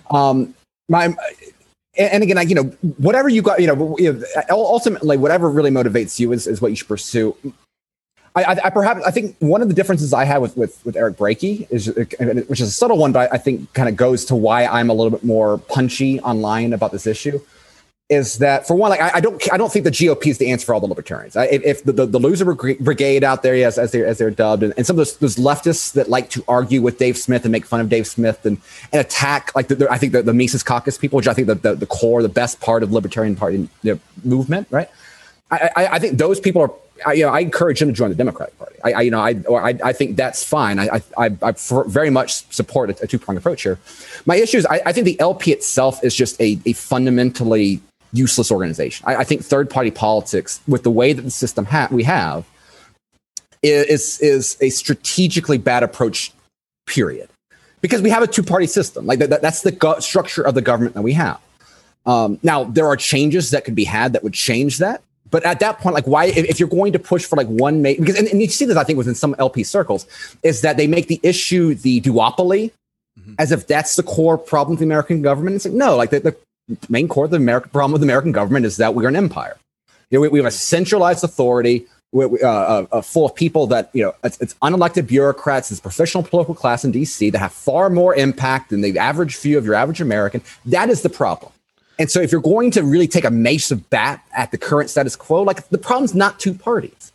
So. 0.10 0.18
Um, 0.18 0.56
my 0.90 1.16
and 1.98 2.24
again, 2.24 2.38
I, 2.38 2.44
you 2.44 2.56
know, 2.56 2.64
whatever 2.98 3.28
you 3.28 3.42
got, 3.42 3.60
you 3.60 3.68
know, 3.68 3.98
ultimately, 4.50 5.18
whatever 5.18 5.50
really 5.50 5.72
motivates 5.72 6.20
you 6.20 6.32
is, 6.32 6.48
is 6.48 6.62
what 6.62 6.70
you 6.70 6.76
should 6.76 6.88
pursue. 6.88 7.36
I, 8.34 8.44
I, 8.44 8.66
I, 8.66 8.70
perhaps 8.70 9.04
I 9.06 9.12
think 9.12 9.36
one 9.40 9.62
of 9.62 9.68
the 9.68 9.74
differences 9.74 10.14
I 10.14 10.24
have 10.24 10.42
with 10.42 10.56
with, 10.56 10.84
with 10.86 10.96
Eric 10.96 11.18
Brakey 11.18 11.68
is, 11.70 11.90
uh, 11.90 12.06
which 12.48 12.62
is 12.62 12.70
a 12.70 12.72
subtle 12.72 12.98
one, 12.98 13.12
but 13.12 13.32
I 13.34 13.38
think 13.38 13.74
kind 13.74 13.90
of 13.90 13.98
goes 13.98 14.24
to 14.26 14.36
why 14.36 14.66
I'm 14.66 14.90
a 14.90 14.94
little 14.94 15.12
bit 15.12 15.24
more 15.24 15.58
punchy 15.58 16.20
online 16.22 16.72
about 16.72 16.94
this 16.94 17.06
issue 17.06 17.42
is 18.12 18.40
that 18.40 18.68
for 18.68 18.76
one, 18.76 18.90
like 18.90 19.00
I, 19.00 19.12
I, 19.16 19.20
don't, 19.22 19.42
I 19.54 19.58
don't 19.58 19.72
think 19.72 19.86
the 19.86 19.92
GOP 19.92 20.28
is 20.28 20.38
the 20.38 20.52
answer 20.52 20.66
for 20.66 20.74
all 20.74 20.82
the 20.82 20.88
libertarians. 20.88 21.38
I, 21.38 21.46
if 21.46 21.84
the, 21.86 21.94
the, 21.94 22.06
the, 22.06 22.20
loser 22.20 22.44
brigade 22.44 23.24
out 23.24 23.42
there, 23.42 23.56
yes, 23.56 23.78
as 23.78 23.92
they're 23.92 24.06
as 24.06 24.18
they're 24.18 24.30
dubbed, 24.30 24.64
and, 24.64 24.74
and 24.76 24.86
some 24.86 24.96
of 24.96 24.98
those, 24.98 25.18
those, 25.18 25.38
leftists 25.38 25.94
that 25.94 26.10
like 26.10 26.30
to 26.32 26.44
argue 26.48 26.82
with 26.82 27.00
Dave 27.00 27.18
Smith 27.18 27.46
and 27.46 27.54
make 27.54 27.66
fun 27.66 27.80
of 27.80 27.88
Dave 27.88 28.06
Smith 28.06 28.46
and, 28.46 28.58
and 28.92 29.00
attack 29.00 29.56
like 29.56 29.70
the, 29.70 29.88
I 29.90 29.98
think 29.98 30.12
the, 30.12 30.22
the 30.22 30.34
Mises 30.34 30.62
Caucus 30.62 30.98
people, 30.98 31.18
which 31.18 31.28
I 31.28 31.34
think 31.34 31.48
the, 31.48 31.56
the, 31.56 31.74
the 31.74 31.86
core, 31.86 32.22
the 32.22 32.30
best 32.30 32.60
part 32.60 32.84
of 32.84 32.92
libertarian 32.92 33.38
party 33.38 33.70
movement, 34.26 34.68
right? 34.70 34.90
I, 35.50 35.70
I, 35.76 35.88
I 35.96 36.00
think 36.00 36.18
those 36.18 36.42
people 36.42 36.62
are 36.62 36.72
I, 37.06 37.14
you 37.14 37.26
know, 37.26 37.32
I 37.32 37.40
encourage 37.40 37.80
them 37.80 37.90
to 37.90 37.94
join 37.94 38.10
the 38.10 38.16
Democratic 38.16 38.58
Party. 38.60 38.76
I, 38.84 38.92
I 38.92 39.02
you 39.02 39.12
know, 39.12 39.20
I, 39.20 39.42
or 39.48 39.64
I, 39.64 39.78
I 39.84 39.94
think 39.94 40.18
that's 40.18 40.44
fine. 40.44 40.80
I, 40.80 41.02
I, 41.18 41.36
I 41.42 41.56
very 41.88 42.10
much 42.10 42.46
support 42.54 42.90
a, 42.90 43.04
a 43.04 43.08
two 43.08 43.18
pronged 43.18 43.40
approach 43.40 43.64
here. 43.64 43.80
My 44.26 44.36
issue 44.36 44.58
is, 44.58 44.66
I, 44.66 44.82
I 44.86 44.94
think 44.94 45.06
the 45.06 45.20
LP 45.20 45.52
itself 45.52 46.04
is 46.04 46.16
just 46.16 46.40
a, 46.40 46.60
a 46.66 46.74
fundamentally 46.74 47.82
useless 48.14 48.52
organization. 48.52 49.06
I, 49.08 49.18
I 49.18 49.24
think 49.24 49.44
third 49.44 49.70
party 49.70 49.92
politics, 49.92 50.62
with 50.68 50.84
the 50.84 50.92
way 50.92 51.14
that 51.14 51.22
the 51.22 51.32
system 51.32 51.66
ha- 51.66 51.88
we 51.92 52.04
have, 52.04 52.46
is 53.64 54.20
is 54.20 54.58
a 54.62 54.70
strategically 54.70 55.58
bad 55.58 55.84
approach. 55.84 56.34
Period, 56.88 57.30
because 57.80 58.02
we 58.02 58.10
have 58.10 58.24
a 58.24 58.28
two 58.28 58.44
party 58.44 58.68
system. 58.68 59.06
Like 59.06 59.20
that, 59.20 59.42
that's 59.42 59.62
the 59.62 59.72
go- 59.72 60.00
structure 60.00 60.42
of 60.42 60.56
the 60.56 60.62
government 60.62 60.96
that 60.96 61.04
we 61.04 61.14
have. 61.14 61.40
Um, 62.06 62.40
now 62.44 62.64
there 62.64 62.88
are 62.88 62.98
changes 62.98 63.52
that 63.52 63.64
could 63.64 63.76
be 63.76 63.84
had 63.84 64.14
that 64.14 64.24
would 64.24 64.34
change 64.34 64.80
that. 64.80 65.02
But 65.30 65.46
at 65.46 65.60
that 65.62 65.80
point, 65.80 65.96
like, 65.96 66.06
why, 66.06 66.26
if, 66.26 66.38
if 66.38 66.60
you're 66.60 66.68
going 66.68 66.92
to 66.94 67.00
push 67.00 67.26
for 67.26 67.38
like 67.38 67.48
one, 67.48 67.82
ma- 67.82 67.94
because, 67.98 68.18
and, 68.18 68.28
and, 68.28 68.42
you 68.42 68.48
see 68.48 68.66
this, 68.66 68.76
I 68.76 68.84
think, 68.84 68.98
within 68.98 69.16
some 69.16 69.34
LP 69.40 69.64
circles, 69.64 70.06
is 70.44 70.62
that 70.62 70.76
they 70.76 70.88
make 70.88 71.08
the 71.08 71.22
issue 71.24 71.74
the 71.74 72.02
duopoly 72.02 72.72
mm-hmm. 73.18 73.36
as 73.40 73.52
if 73.54 73.66
that's 73.66 73.96
the 73.96 74.04
core 74.04 74.38
problem 74.38 74.74
of 74.74 74.80
the 74.80 74.86
American 74.86 75.22
government. 75.22 75.56
It's 75.56 75.66
like, 75.66 75.74
no, 75.74 75.96
like 75.96 76.10
the, 76.10 76.20
the 76.20 76.38
main 76.90 77.08
core 77.08 77.26
of 77.26 77.32
the 77.32 77.38
American 77.38 77.70
problem 77.72 77.92
with 77.92 78.02
the 78.02 78.06
American 78.06 78.32
government 78.32 78.66
is 78.66 78.78
that 78.78 78.96
we're 78.96 79.08
an 79.08 79.16
empire. 79.16 79.58
You 80.10 80.18
know, 80.18 80.22
we, 80.22 80.28
we 80.30 80.40
have 80.40 80.46
a 80.46 80.52
centralized 80.52 81.24
authority 81.24 81.86
uh, 82.14 82.26
uh, 82.26 82.86
uh, 82.92 83.02
full 83.02 83.26
of 83.26 83.34
people 83.34 83.68
that 83.68 83.90
you 83.94 84.04
know 84.04 84.14
it's, 84.24 84.38
it's 84.42 84.54
unelected 84.56 85.08
bureaucrats, 85.08 85.72
it's 85.72 85.80
professional 85.80 86.24
political 86.24 86.54
class 86.54 86.84
in 86.84 86.92
D.C. 86.92 87.30
that 87.30 87.40
have 87.40 87.54
far 87.54 87.90
more 87.90 88.14
impact 88.16 88.70
than 88.70 88.82
the 88.82 89.00
average 89.00 89.38
view 89.38 89.58
of 89.58 89.66
your 89.66 89.76
average 89.76 90.02
American. 90.02 90.42
That 90.66 90.90
is 90.90 91.04
the 91.04 91.10
problem. 91.10 91.54
And 91.98 92.12
so, 92.12 92.20
if 92.20 92.32
you're 92.32 92.42
going 92.42 92.72
to 92.72 92.84
really 92.84 93.08
take 93.08 93.24
a 93.24 93.32
massive 93.32 93.90
bat 93.90 94.26
at 94.36 94.52
the 94.52 94.58
current 94.58 94.90
status 94.90 95.16
quo, 95.16 95.44
like 95.44 95.70
the 95.70 95.78
problem's 95.78 96.14
not 96.14 96.38
two 96.38 96.54
parties. 96.54 97.11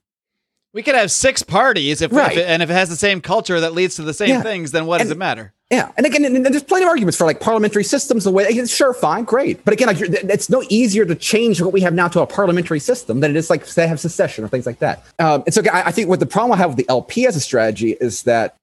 We 0.76 0.82
could 0.82 0.94
have 0.94 1.10
six 1.10 1.42
parties 1.42 2.02
if, 2.02 2.12
Right. 2.12 2.32
if 2.32 2.36
it, 2.38 2.46
and 2.46 2.62
if 2.62 2.68
it 2.68 2.74
has 2.74 2.90
the 2.90 2.96
same 2.96 3.22
culture 3.22 3.58
that 3.60 3.72
leads 3.72 3.94
to 3.96 4.02
the 4.02 4.12
same 4.12 4.28
Yeah. 4.28 4.42
things, 4.42 4.72
then 4.72 4.84
what 4.84 5.00
does 5.00 5.10
it 5.10 5.16
matter? 5.16 5.54
Yeah, 5.70 5.90
and 5.96 6.04
again, 6.04 6.22
and 6.26 6.44
there's 6.44 6.62
plenty 6.62 6.84
of 6.84 6.90
arguments 6.90 7.16
for 7.16 7.24
like 7.24 7.40
parliamentary 7.40 7.82
systems. 7.82 8.24
The 8.24 8.30
way, 8.30 8.66
sure, 8.66 8.92
fine, 8.92 9.24
great, 9.24 9.64
but 9.64 9.72
again, 9.72 9.88
like, 9.88 9.98
you're- 9.98 10.14
it's 10.28 10.50
no 10.50 10.62
easier 10.68 11.06
to 11.06 11.14
change 11.14 11.62
what 11.62 11.72
we 11.72 11.80
have 11.80 11.94
now 11.94 12.08
to 12.08 12.20
a 12.20 12.26
parliamentary 12.26 12.78
system 12.78 13.20
than 13.20 13.30
it 13.30 13.38
is 13.38 13.48
like 13.48 13.64
say 13.64 13.86
have 13.86 13.98
secession 13.98 14.44
or 14.44 14.48
things 14.48 14.66
like 14.66 14.78
that. 14.80 15.02
Um, 15.18 15.44
and 15.46 15.54
so 15.54 15.62
I, 15.72 15.86
I 15.86 15.92
think 15.92 16.10
what 16.10 16.20
the 16.20 16.26
problem 16.26 16.52
I 16.52 16.58
have 16.58 16.76
with 16.76 16.86
the 16.86 16.90
LP 16.90 17.26
as 17.26 17.36
a 17.36 17.40
strategy 17.40 17.96
is 17.98 18.24
that 18.24 18.54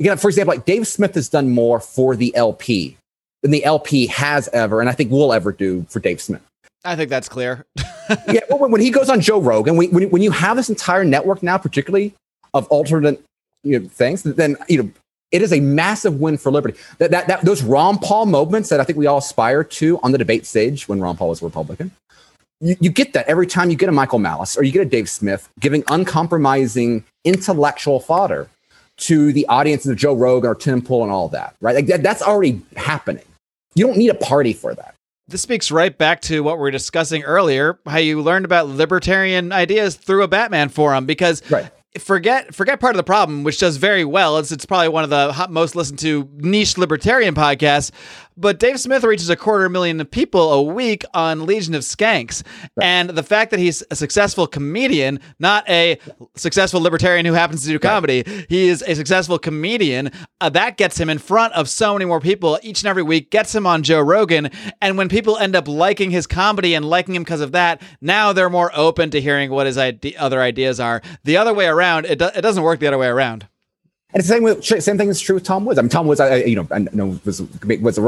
again, 0.00 0.16
for 0.16 0.28
example, 0.28 0.54
like 0.54 0.64
Dave 0.64 0.86
Smith 0.88 1.14
has 1.16 1.28
done 1.28 1.50
more 1.50 1.80
for 1.80 2.16
the 2.16 2.34
LP 2.34 2.96
than 3.42 3.50
the 3.50 3.62
LP 3.66 4.06
has 4.06 4.48
ever, 4.54 4.80
and 4.80 4.88
I 4.88 4.92
think 4.94 5.10
will 5.10 5.34
ever 5.34 5.52
do 5.52 5.84
for 5.90 6.00
Dave 6.00 6.22
Smith. 6.22 6.40
I 6.84 6.96
think 6.96 7.10
that's 7.10 7.28
clear. 7.28 7.64
yeah, 8.28 8.40
well, 8.50 8.58
when, 8.68 8.80
he 8.80 8.90
goes 8.90 9.08
on 9.08 9.20
Joe 9.20 9.40
Rogan, 9.40 9.76
when, 9.76 9.90
when, 9.92 10.10
when 10.10 10.22
you 10.22 10.30
have 10.30 10.56
this 10.56 10.68
entire 10.68 11.04
network 11.04 11.42
now, 11.42 11.58
particularly 11.58 12.14
of 12.54 12.66
alternate 12.68 13.22
you 13.62 13.78
know, 13.78 13.88
things, 13.88 14.22
then 14.22 14.56
you 14.68 14.82
know 14.82 14.90
it 15.30 15.40
is 15.40 15.52
a 15.52 15.60
massive 15.60 16.20
win 16.20 16.36
for 16.36 16.52
liberty. 16.52 16.78
That, 16.98 17.10
that, 17.10 17.26
that 17.26 17.42
those 17.42 17.62
Ron 17.62 17.98
Paul 17.98 18.26
moments 18.26 18.68
that 18.68 18.80
I 18.80 18.84
think 18.84 18.98
we 18.98 19.06
all 19.06 19.18
aspire 19.18 19.64
to 19.64 19.98
on 20.02 20.12
the 20.12 20.18
debate 20.18 20.46
stage 20.46 20.88
when 20.88 21.00
Ron 21.00 21.16
Paul 21.16 21.30
was 21.30 21.40
a 21.40 21.46
Republican. 21.46 21.90
You, 22.60 22.76
you 22.80 22.90
get 22.90 23.14
that 23.14 23.26
every 23.26 23.46
time 23.46 23.70
you 23.70 23.76
get 23.76 23.88
a 23.88 23.92
Michael 23.92 24.18
Malice 24.18 24.56
or 24.56 24.62
you 24.62 24.72
get 24.72 24.82
a 24.82 24.90
Dave 24.90 25.08
Smith 25.08 25.48
giving 25.58 25.82
uncompromising 25.88 27.04
intellectual 27.24 27.98
fodder 27.98 28.48
to 28.98 29.32
the 29.32 29.46
audiences 29.46 29.90
of 29.90 29.96
Joe 29.96 30.14
Rogan 30.14 30.50
or 30.50 30.54
Tim 30.54 30.82
Pool 30.82 31.02
and 31.02 31.10
all 31.10 31.28
that, 31.30 31.56
right? 31.60 31.74
Like 31.74 31.86
that, 31.86 32.02
that's 32.02 32.22
already 32.22 32.60
happening. 32.76 33.24
You 33.74 33.86
don't 33.86 33.96
need 33.96 34.10
a 34.10 34.14
party 34.14 34.52
for 34.52 34.74
that. 34.74 34.94
This 35.28 35.40
speaks 35.42 35.70
right 35.70 35.96
back 35.96 36.20
to 36.22 36.42
what 36.42 36.56
we 36.56 36.62
were 36.62 36.70
discussing 36.70 37.22
earlier, 37.22 37.78
how 37.86 37.98
you 37.98 38.20
learned 38.20 38.44
about 38.44 38.68
libertarian 38.68 39.52
ideas 39.52 39.94
through 39.94 40.24
a 40.24 40.28
Batman 40.28 40.68
forum 40.68 41.06
because 41.06 41.42
Right. 41.48 41.70
forget 41.98 42.54
forget 42.54 42.80
part 42.80 42.94
of 42.94 42.96
the 42.96 43.04
problem, 43.04 43.44
which 43.44 43.58
does 43.58 43.76
very 43.76 44.04
well. 44.04 44.38
It's 44.38 44.50
it's 44.50 44.66
probably 44.66 44.88
one 44.88 45.04
of 45.04 45.10
the 45.10 45.32
hot, 45.32 45.50
most 45.52 45.76
listened 45.76 46.00
to 46.00 46.28
niche 46.34 46.76
libertarian 46.76 47.34
podcasts. 47.34 47.92
But 48.36 48.58
Dave 48.58 48.80
Smith 48.80 49.04
reaches 49.04 49.30
a 49.30 49.36
quarter 49.36 49.68
million 49.68 50.04
people 50.06 50.52
a 50.52 50.62
week 50.62 51.04
on 51.14 51.46
Legion 51.46 51.74
of 51.74 51.82
Skanks, 51.82 52.42
and 52.80 53.10
the 53.10 53.22
fact 53.22 53.50
that 53.50 53.60
he's 53.60 53.82
a 53.90 53.96
successful 53.96 54.46
comedian, 54.46 55.20
not 55.38 55.68
a 55.68 55.98
successful 56.36 56.80
libertarian 56.80 57.26
who 57.26 57.34
happens 57.34 57.62
to 57.62 57.68
do 57.68 57.78
comedy, 57.78 58.24
he 58.48 58.68
is 58.68 58.82
a 58.82 58.94
successful 58.94 59.38
comedian. 59.38 60.10
Uh, 60.40 60.48
that 60.48 60.76
gets 60.76 60.98
him 60.98 61.10
in 61.10 61.18
front 61.18 61.52
of 61.54 61.68
so 61.68 61.92
many 61.92 62.04
more 62.04 62.20
people 62.20 62.58
each 62.62 62.82
and 62.82 62.88
every 62.88 63.02
week. 63.02 63.30
Gets 63.30 63.54
him 63.54 63.66
on 63.66 63.82
Joe 63.82 64.00
Rogan, 64.00 64.50
and 64.80 64.96
when 64.96 65.08
people 65.08 65.36
end 65.36 65.54
up 65.54 65.68
liking 65.68 66.10
his 66.10 66.26
comedy 66.26 66.74
and 66.74 66.84
liking 66.84 67.14
him 67.14 67.22
because 67.22 67.40
of 67.40 67.52
that, 67.52 67.82
now 68.00 68.32
they're 68.32 68.50
more 68.50 68.70
open 68.74 69.10
to 69.10 69.20
hearing 69.20 69.50
what 69.50 69.66
his 69.66 69.78
ide- 69.78 70.14
other 70.16 70.40
ideas 70.40 70.80
are. 70.80 71.02
The 71.24 71.36
other 71.36 71.54
way 71.54 71.66
around, 71.66 72.06
it, 72.06 72.18
do- 72.18 72.30
it 72.34 72.40
doesn't 72.40 72.62
work 72.62 72.80
the 72.80 72.86
other 72.86 72.98
way 72.98 73.08
around. 73.08 73.46
And 74.14 74.20
it's 74.20 74.28
the 74.28 74.34
same 74.34 74.42
with 74.42 74.64
same 74.64 74.98
thing 74.98 75.08
is 75.08 75.20
true 75.20 75.36
with 75.36 75.44
Tom 75.44 75.64
Woods. 75.64 75.78
I 75.78 75.82
mean, 75.82 75.88
Tom 75.88 76.06
Woods, 76.06 76.20
I, 76.20 76.36
you 76.36 76.56
know, 76.56 76.68
I 76.70 76.80
know 76.92 77.18
was 77.24 77.40
was 77.80 77.98
a 77.98 78.02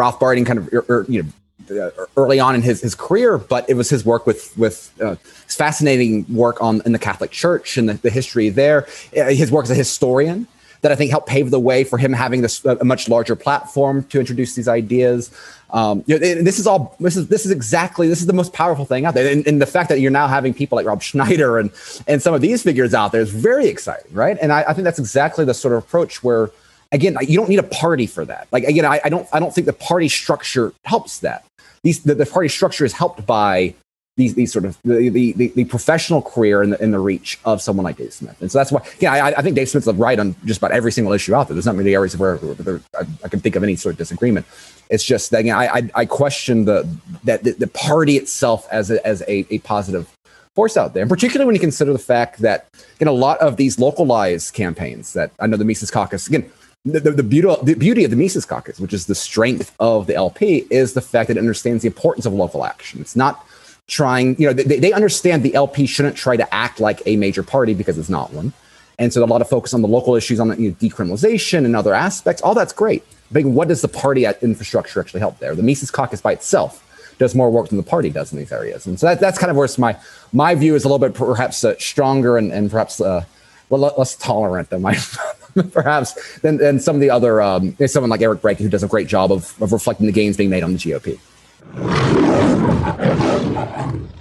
kind 0.45 0.59
of, 0.59 0.73
er, 0.73 0.85
er, 0.91 1.07
you 1.09 1.23
know, 1.23 1.29
uh, 1.71 1.91
early 2.17 2.39
on 2.39 2.55
in 2.55 2.61
his 2.61 2.83
his 2.83 2.95
career, 2.95 3.39
but 3.39 3.69
it 3.71 3.75
was 3.75 3.89
his 3.89 4.05
work 4.05 4.27
with 4.27 4.57
with 4.59 4.93
uh, 5.01 5.17
his 5.47 5.55
fascinating 5.55 6.27
work 6.35 6.61
on 6.63 6.83
in 6.85 6.93
the 6.93 6.99
Catholic 6.99 7.31
Church 7.31 7.79
and 7.79 7.89
the, 7.89 7.95
the 7.95 8.11
history 8.11 8.51
there. 8.51 8.87
Uh, 9.17 9.31
His 9.31 9.51
work 9.51 9.65
as 9.65 9.71
a 9.71 9.75
historian 9.75 10.47
that 10.85 10.93
I 10.93 10.97
think 10.97 11.11
helped 11.11 11.27
pave 11.27 11.51
the 11.51 11.59
way 11.59 11.83
for 11.83 11.97
him 11.97 12.13
having 12.13 12.43
this 12.43 12.63
a 12.63 12.85
much 12.85 13.09
larger 13.09 13.35
platform 13.35 14.05
to 14.05 14.21
introduce 14.21 14.55
these 14.55 14.69
ideas. 14.69 15.31
Um, 15.71 16.05
you 16.07 16.19
know, 16.19 16.43
this 16.43 16.59
is 16.59 16.67
all 16.67 16.95
this 17.01 17.17
is 17.17 17.29
this 17.29 17.47
is 17.47 17.51
exactly 17.51 18.07
this 18.07 18.21
is 18.21 18.27
the 18.27 18.35
most 18.35 18.53
powerful 18.53 18.85
thing 18.85 19.07
out 19.07 19.15
there, 19.15 19.33
and, 19.33 19.47
and 19.47 19.63
the 19.63 19.67
fact 19.67 19.89
that 19.89 19.99
you're 20.01 20.11
now 20.11 20.29
having 20.29 20.53
people 20.53 20.77
like 20.77 20.85
Rob 20.85 21.03
Schneider 21.03 21.59
and 21.59 21.71
and 22.07 22.21
some 22.21 22.35
of 22.35 22.43
these 22.43 22.63
figures 22.63 22.93
out 22.93 23.13
there 23.13 23.23
is 23.23 23.31
very 23.31 23.67
exciting, 23.67 24.13
right? 24.13 24.37
And 24.43 24.53
I, 24.53 24.65
I 24.69 24.75
think 24.75 24.85
that's 24.85 24.99
exactly 24.99 25.47
the 25.47 25.55
sort 25.55 25.73
of 25.73 25.83
approach 25.83 26.23
where, 26.23 26.51
again, 26.93 27.17
you 27.23 27.39
don't 27.39 27.49
need 27.49 27.61
a 27.61 27.71
party 27.85 28.07
for 28.07 28.27
that. 28.27 28.47
Like 28.53 28.65
again, 28.65 28.85
I, 28.85 29.01
I 29.07 29.09
don't 29.09 29.27
I 29.33 29.41
don't 29.41 29.55
think 29.55 29.67
the 29.67 29.73
party 29.73 30.11
structure 30.11 30.75
helps 30.85 31.21
that. 31.21 31.47
These 31.83 32.03
the, 32.03 32.15
the 32.15 32.27
party 32.27 32.51
structure 32.51 32.85
is 32.85 32.93
helped 32.93 33.25
by 33.25 33.75
these 34.17 34.35
these 34.35 34.53
sort 34.53 34.65
of 34.65 34.79
the 34.85 35.09
the, 35.09 35.49
the, 35.49 35.65
professional 35.65 36.23
career 36.23 36.63
and 36.63 36.73
the, 36.73 36.87
the 36.87 36.99
reach 36.99 37.39
of 37.45 37.61
someone 37.61 37.83
like 37.83 37.97
Dave 37.97 38.13
Smith. 38.13 38.41
And 38.41 38.51
so 38.51 38.59
that's 38.59 38.71
why, 38.71 38.81
yeah, 39.01 39.13
I, 39.13 39.39
I 39.39 39.43
think 39.43 39.57
Dave 39.57 39.69
Smith's 39.69 39.89
right 39.89 40.19
on 40.19 40.37
just 40.45 40.59
about 40.59 40.71
every 40.71 40.93
single 40.93 41.13
issue 41.13 41.35
out 41.35 41.49
there. 41.49 41.55
There's 41.55 41.67
not 41.67 41.75
many 41.75 41.95
areas 41.95 42.17
where, 42.17 42.37
where 42.37 42.55
there, 42.55 42.81
I, 42.97 43.05
I 43.25 43.29
can 43.29 43.41
think 43.41 43.57
of 43.57 43.65
any 43.65 43.75
sort 43.75 43.95
of 43.95 43.99
disagreement. 43.99 44.47
It's 44.89 45.05
just 45.05 45.33
that 45.33 45.41
again, 45.41 45.57
I, 45.57 45.67
I, 45.67 45.91
I 45.95 46.07
question 46.07 46.65
the 46.65 46.89
that 47.25 47.43
the, 47.43 47.53
the 47.53 47.67
party 47.67 48.17
itself 48.17 48.69
as 48.71 48.91
a, 48.91 49.05
as 49.05 49.23
a, 49.23 49.47
a 49.53 49.59
positive 49.61 50.09
force 50.55 50.77
out 50.77 50.95
there, 50.95 51.03
and 51.03 51.11
particularly 51.11 51.47
when 51.47 51.57
you 51.57 51.61
consider 51.61 51.93
the 51.93 51.99
fact 51.99 52.39
that 52.39 52.69
in 53.01 53.09
a 53.09 53.13
lot 53.13 53.39
of 53.41 53.57
these 53.57 53.81
localized 53.81 54.55
campaigns 54.55 55.13
that 55.15 55.33
I 55.41 55.49
know 55.49 55.57
the 55.57 55.65
Mises 55.65 55.91
Caucus 55.91 56.29
again. 56.29 56.51
The, 56.87 57.01
the, 57.01 57.13
the, 57.13 57.23
beauty, 57.23 57.49
the 57.63 57.73
beauty 57.73 58.05
of 58.05 58.11
the 58.11 58.17
Mises 58.17 58.45
Caucus, 58.45 58.79
which 58.79 58.93
is 58.93 59.07
the 59.07 59.15
strength 59.15 59.75
of 59.81 60.07
the 60.07 60.15
LP, 60.15 60.67
is 60.69 60.93
the 60.93 61.01
fact 61.01 61.29
that 61.29 61.39
it 61.39 61.41
understands 61.41 61.83
the 61.83 61.87
importance 61.87 62.27
of 62.27 62.35
local 62.35 62.63
action. 62.63 63.01
It's 63.01 63.17
not 63.17 63.43
trying, 63.87 64.41
you 64.41 64.47
know, 64.47 64.53
they, 64.53 64.79
they 64.79 64.93
understand 64.93 65.43
the 65.43 65.55
LP 65.55 65.87
shouldn't 65.87 66.17
try 66.17 66.37
to 66.37 66.55
act 66.55 66.81
like 66.81 67.03
a 67.07 67.17
major 67.17 67.43
party 67.43 67.75
because 67.75 67.99
it's 67.99 68.09
not 68.09 68.33
one. 68.33 68.53
And 68.99 69.13
so 69.13 69.23
a 69.23 69.27
lot 69.27 69.41
of 69.41 69.49
focus 69.49 69.75
on 69.75 69.83
the 69.83 69.89
local 69.89 70.15
issues, 70.15 70.41
on 70.41 70.49
you 70.61 70.71
know, 70.71 70.77
decriminalization 70.77 71.65
and 71.65 71.75
other 71.75 71.95
aspects. 71.95 72.41
All 72.43 72.55
that's 72.55 72.73
great. 72.73 73.05
But 73.31 73.45
what 73.45 73.69
does 73.69 73.83
the 73.83 73.89
party 73.89 74.25
at 74.27 74.43
infrastructure 74.43 75.01
actually 75.01 75.21
help 75.21 75.39
there? 75.39 75.55
The 75.55 75.63
Mises 75.63 75.91
Caucus 75.91 76.21
by 76.21 76.33
itself 76.33 76.81
does 77.19 77.35
more 77.35 77.51
work 77.51 77.69
than 77.69 77.77
the 77.77 77.85
party 77.85 78.11
does 78.11 78.33
in 78.33 78.39
these 78.39 78.53
areas. 78.53 78.87
And 78.87 78.99
so 78.99 79.07
that, 79.07 79.21
that's 79.21 79.39
kind 79.39 79.51
of 79.51 79.57
where 79.57 79.69
my 79.79 79.97
my 80.33 80.55
view 80.55 80.75
is 80.75 80.85
a 80.85 80.89
little 80.89 80.99
bit 80.99 81.15
perhaps 81.15 81.65
uh, 81.65 81.75
stronger 81.79 82.37
and, 82.37 82.53
and 82.53 82.71
perhaps 82.71 83.01
uh, 83.01 83.25
less 83.71 84.17
tolerant 84.17 84.71
than 84.71 84.83
my 84.83 84.97
perhaps 85.73 86.39
than, 86.41 86.59
than 86.59 86.79
some 86.79 86.95
of 86.95 87.01
the 87.01 87.11
other 87.11 87.41
um, 87.41 87.77
someone 87.87 88.11
like 88.11 88.23
Eric 88.23 88.41
Brakey 88.41 88.63
who 88.63 88.69
does 88.69 88.83
a 88.83 88.89
great 88.89 89.09
job 89.09 89.33
of, 89.33 89.61
of 89.63 89.73
reflecting 89.73 90.07
the 90.07 90.13
gains 90.13 90.37
being 90.37 90.51
made 90.51 90.63
on 90.63 90.73
the 90.73 90.79
GOP. 90.79 91.19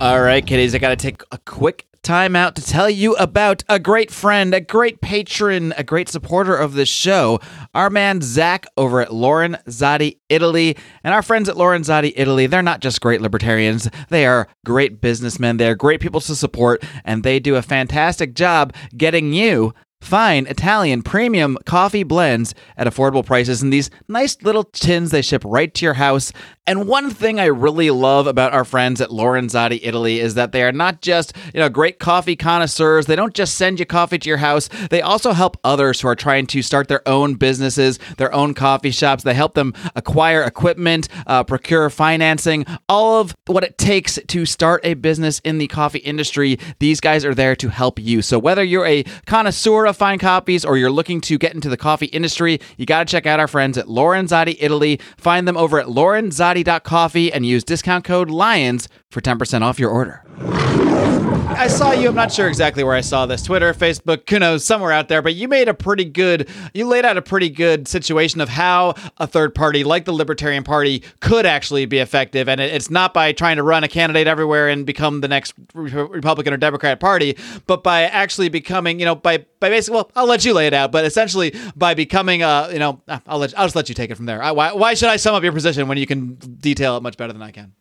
All 0.02 0.22
right, 0.22 0.46
kiddies, 0.46 0.76
I 0.76 0.80
got 0.80 0.90
to 0.90 0.96
take 0.96 1.24
a 1.32 1.38
quick 1.40 1.88
time 2.04 2.36
out 2.36 2.56
to 2.58 2.62
tell 2.62 2.90
you 2.90 3.16
about 3.16 3.64
a 3.70 3.80
great 3.80 4.12
friend, 4.12 4.54
a 4.54 4.60
great 4.60 5.00
patron, 5.00 5.74
a 5.78 5.84
great 5.84 6.10
supporter 6.10 6.56
of 6.56 6.74
this 6.74 6.90
show, 6.90 7.40
our 7.74 7.90
man 7.90 8.22
Zach 8.22 8.66
over 8.76 9.00
at 9.00 9.14
Lauren 9.14 9.58
Zadi 9.68 10.18
Italy. 10.28 10.76
And 11.06 11.14
our 11.14 11.22
friends 11.22 11.48
at 11.48 11.56
Lorenzati 11.56 12.12
Italy, 12.18 12.46
they're 12.46 12.62
not 12.62 12.82
just 12.82 13.00
great 13.00 13.22
libertarians, 13.22 13.90
they 14.10 14.26
are 14.26 14.50
great 14.66 15.00
businessmen. 15.00 15.58
They're 15.58 15.76
great 15.76 16.02
people 16.02 16.20
to 16.22 16.36
support, 16.36 16.84
and 17.06 17.24
they 17.24 17.40
do 17.40 17.56
a 17.56 17.62
fantastic 17.62 18.34
job 18.36 18.74
getting 18.98 19.32
you 19.32 19.74
fine 20.04 20.46
Italian 20.48 21.02
premium 21.02 21.58
coffee 21.66 22.04
blends 22.04 22.54
at 22.78 22.88
affordable 22.88 23.26
prices 23.26 23.64
in 23.64 23.70
these 23.70 23.90
nice 24.08 24.38
little 24.42 24.66
tins 24.66 25.12
they 25.12 25.22
ship 25.22 25.42
right 25.46 25.74
to 25.74 25.86
your 25.86 25.94
house. 25.94 26.32
And 26.66 26.88
one 26.88 27.10
thing 27.10 27.42
I 27.42 27.48
really 27.48 27.90
love 27.90 28.26
about 28.26 28.54
our 28.54 28.64
friends 28.64 29.02
at 29.02 29.10
Lorenzati 29.10 29.82
Italy 29.84 30.22
is 30.22 30.36
that 30.36 30.54
they 30.54 30.64
are 30.64 30.72
not 30.72 31.02
just, 31.02 31.34
you 31.54 31.60
know, 31.60 31.68
great 31.68 32.00
coffee 32.00 32.38
connoisseurs. 32.38 33.06
They 33.06 33.18
don't 33.18 33.34
just 33.34 33.56
send 33.56 33.80
you 33.82 33.86
coffee 33.86 34.18
to 34.18 34.30
your 34.30 34.38
house. 34.38 34.70
They 34.90 35.02
also 35.02 35.34
help 35.34 35.58
others 35.66 36.00
who 36.00 36.08
are 36.08 36.16
trying 36.16 36.48
to 36.48 36.62
start 36.62 36.88
their 36.88 37.06
own 37.06 37.34
businesses, 37.34 38.00
their 38.16 38.34
own 38.34 38.54
coffee 38.54 38.92
shops. 38.92 39.24
They 39.24 39.34
help 39.34 39.56
them 39.56 39.74
acquire 39.98 40.42
equipment, 40.44 41.10
uh, 41.28 41.44
procure 41.44 41.90
financing, 41.90 42.66
all 42.88 43.20
of 43.20 43.36
what 43.46 43.66
it 43.66 43.78
takes 43.78 44.18
to 44.26 44.46
start 44.46 44.86
a 44.86 44.94
business 44.94 45.40
in 45.40 45.58
the 45.58 45.68
coffee 45.68 46.00
industry. 46.00 46.60
These 46.80 47.02
guys 47.02 47.26
are 47.26 47.36
there 47.36 47.58
to 47.58 47.68
help 47.68 48.00
you. 48.00 48.22
So 48.22 48.40
whether 48.40 48.64
you're 48.64 48.86
a 48.86 49.04
connoisseur 49.26 49.86
of 49.86 49.98
fine 49.98 50.18
coffees 50.18 50.64
or 50.64 50.78
you're 50.78 50.90
looking 50.92 51.20
to 51.22 51.38
get 51.38 51.54
into 51.54 51.68
the 51.68 51.76
coffee 51.76 52.06
industry, 52.06 52.62
you 52.78 52.86
got 52.86 53.06
to 53.06 53.12
check 53.12 53.26
out 53.26 53.42
our 53.42 53.50
friends 53.50 53.78
at 53.78 53.88
Lorenzati 53.88 54.56
Italy. 54.62 55.02
Find 55.18 55.46
them 55.46 55.58
over 55.58 55.78
at 55.78 55.88
lorenzati.coffee 56.54 57.32
and 57.32 57.46
use 57.46 57.64
discount 57.64 58.04
code 58.06 58.30
LIONS 58.30 58.88
for 59.10 59.22
10% 59.22 59.62
off 59.62 59.80
your 59.80 59.90
order. 59.90 60.24
I 61.56 61.68
saw 61.68 61.92
you. 61.92 62.10
I'm 62.10 62.16
not 62.16 62.32
sure 62.32 62.48
exactly 62.48 62.84
where 62.84 62.96
I 62.96 63.02
saw 63.02 63.26
this 63.26 63.44
Twitter, 63.44 63.74
Facebook, 63.74 64.30
who 64.30 64.40
knows, 64.40 64.66
somewhere 64.66 64.92
out 64.92 65.08
there, 65.08 65.22
but 65.22 65.36
you 65.36 65.48
made 65.48 65.68
a 65.68 65.74
pretty 65.74 66.04
good, 66.04 66.50
you 66.74 66.86
laid 66.88 67.06
out 67.06 67.16
a 67.16 67.22
pretty 67.22 67.50
good 67.50 67.88
situation 67.88 68.42
of 68.42 68.50
how 68.50 68.96
a 69.18 69.28
third 69.28 69.56
party 69.56 69.84
like 69.84 70.06
the 70.06 70.12
Libertarian 70.12 70.64
Party 70.64 71.04
could 71.20 71.46
actually 71.46 71.86
be 71.86 72.00
effective. 72.00 72.50
And 72.50 72.60
it's 72.60 72.90
not 72.90 73.14
by 73.14 73.32
trying 73.32 73.58
to 73.58 73.64
run 73.64 73.84
a 73.84 73.88
candidate 73.88 74.28
everywhere 74.28 74.68
and 74.68 74.86
become 74.86 75.22
the 75.22 75.28
next 75.28 75.54
Republican 75.74 76.54
or 76.54 76.58
Democrat 76.58 77.00
party, 77.00 77.38
but 77.68 77.84
by 77.84 78.04
actually 78.04 78.50
becoming, 78.50 79.00
you 79.00 79.06
know, 79.06 79.16
by, 79.16 79.46
by 79.60 79.70
basically, 79.70 79.96
well, 79.96 80.12
I'll 80.16 80.28
let 80.28 80.44
you 80.44 80.54
lay 80.54 80.68
it 80.68 80.74
out, 80.74 80.92
but 80.92 81.06
essentially 81.06 81.56
by 81.76 81.94
becoming 81.94 82.42
a, 82.44 82.70
you 82.74 82.80
know, 82.80 83.02
I'll 83.28 83.38
let, 83.38 83.58
I'll 83.58 83.66
just 83.66 83.76
let 83.76 83.90
you 83.90 83.96
take 83.96 84.10
it 84.10 84.16
from 84.16 84.26
there. 84.26 84.42
I, 84.42 84.52
why, 84.52 84.74
why 84.74 84.96
should 84.96 85.10
I 85.10 85.18
sum 85.18 85.36
up 85.36 85.44
your 85.44 85.54
position 85.54 85.88
when 85.88 85.98
you 85.98 86.08
can 86.08 86.34
detail 86.36 86.98
it 86.98 87.04
much 87.04 87.16
better 87.16 87.32
than 87.32 87.42
I 87.42 87.52
can? 87.52 87.74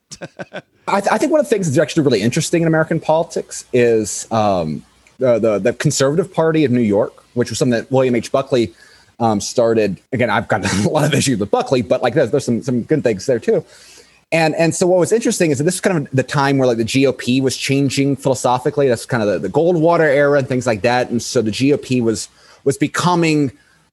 I, 0.89 1.01
th- 1.01 1.13
I 1.13 1.19
think 1.19 1.33
one 1.33 1.41
of 1.41 1.47
the 1.47 1.51
things 1.51 1.67
that's 1.67 1.79
actually 1.79 2.03
really 2.03 2.23
interesting 2.23 2.63
in 2.63 2.69
American 2.69 3.01
politics 3.01 3.65
is 3.73 4.31
um, 4.33 4.85
uh, 5.25 5.39
the 5.39 5.59
the 5.59 5.73
Conservative 5.73 6.33
Party 6.33 6.65
of 6.65 6.71
New 6.71 6.81
York, 6.81 7.25
which 7.35 7.51
was 7.51 7.59
something 7.59 7.79
that 7.79 7.91
William 7.91 8.15
H. 8.15 8.33
Buckley 8.33 8.75
um, 9.21 9.41
started. 9.41 10.01
Again, 10.13 10.31
I've 10.31 10.49
got 10.49 10.65
a 10.85 10.89
lot 10.89 11.05
of 11.05 11.15
issues 11.15 11.39
with 11.39 11.51
Buckley, 11.51 11.83
but 11.83 12.03
like 12.03 12.15
there's, 12.15 12.31
there's 12.31 12.45
some 12.45 12.63
some 12.63 12.83
good 12.83 13.03
things 13.03 13.27
there 13.27 13.39
too. 13.39 13.65
And 14.33 14.55
and 14.55 14.75
so 14.75 14.87
what 14.87 14.99
was 14.99 15.13
interesting 15.13 15.51
is 15.51 15.59
that 15.59 15.65
this 15.65 15.75
is 15.75 15.81
kind 15.81 16.07
of 16.07 16.13
the 16.13 16.23
time 16.23 16.59
where 16.59 16.67
like 16.67 16.79
the 16.79 16.85
GOP 16.85 17.43
was 17.43 17.57
changing 17.57 18.17
philosophically. 18.17 18.89
That's 18.89 19.05
kind 19.05 19.23
of 19.23 19.29
the, 19.29 19.39
the 19.39 19.53
Goldwater 19.53 20.09
era 20.09 20.39
and 20.39 20.49
things 20.49 20.67
like 20.67 20.81
that. 20.83 21.11
And 21.11 21.23
so 21.23 21.43
the 21.43 21.51
GOP 21.51 22.03
was 22.03 22.29
was 22.65 22.79
becoming 22.79 23.53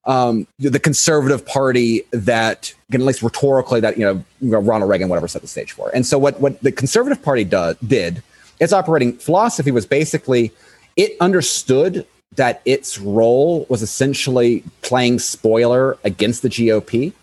um, 0.09 0.47
the 0.57 0.79
conservative 0.79 1.45
party 1.45 2.01
that, 2.11 2.73
again, 2.89 3.01
at 3.01 3.07
least 3.07 3.21
rhetorically, 3.21 3.79
that 3.79 3.95
you 3.95 4.03
know 4.41 4.59
Ronald 4.59 4.89
Reagan, 4.89 5.07
whatever, 5.07 5.27
set 5.27 5.43
the 5.43 5.47
stage 5.47 5.71
for. 5.71 5.89
And 5.93 6.05
so 6.05 6.17
what 6.17 6.41
what 6.41 6.59
the 6.61 6.71
conservative 6.71 7.21
party 7.21 7.43
do, 7.43 7.75
did, 7.85 8.23
its 8.59 8.73
operating 8.73 9.13
philosophy 9.13 9.69
was 9.71 9.85
basically 9.85 10.51
it 10.97 11.15
understood 11.21 12.07
that 12.35 12.61
its 12.65 12.99
role 12.99 13.67
was 13.69 13.83
essentially 13.83 14.63
playing 14.81 15.19
spoiler 15.19 15.97
against 16.03 16.41
the 16.41 16.49
GOP. 16.49 17.13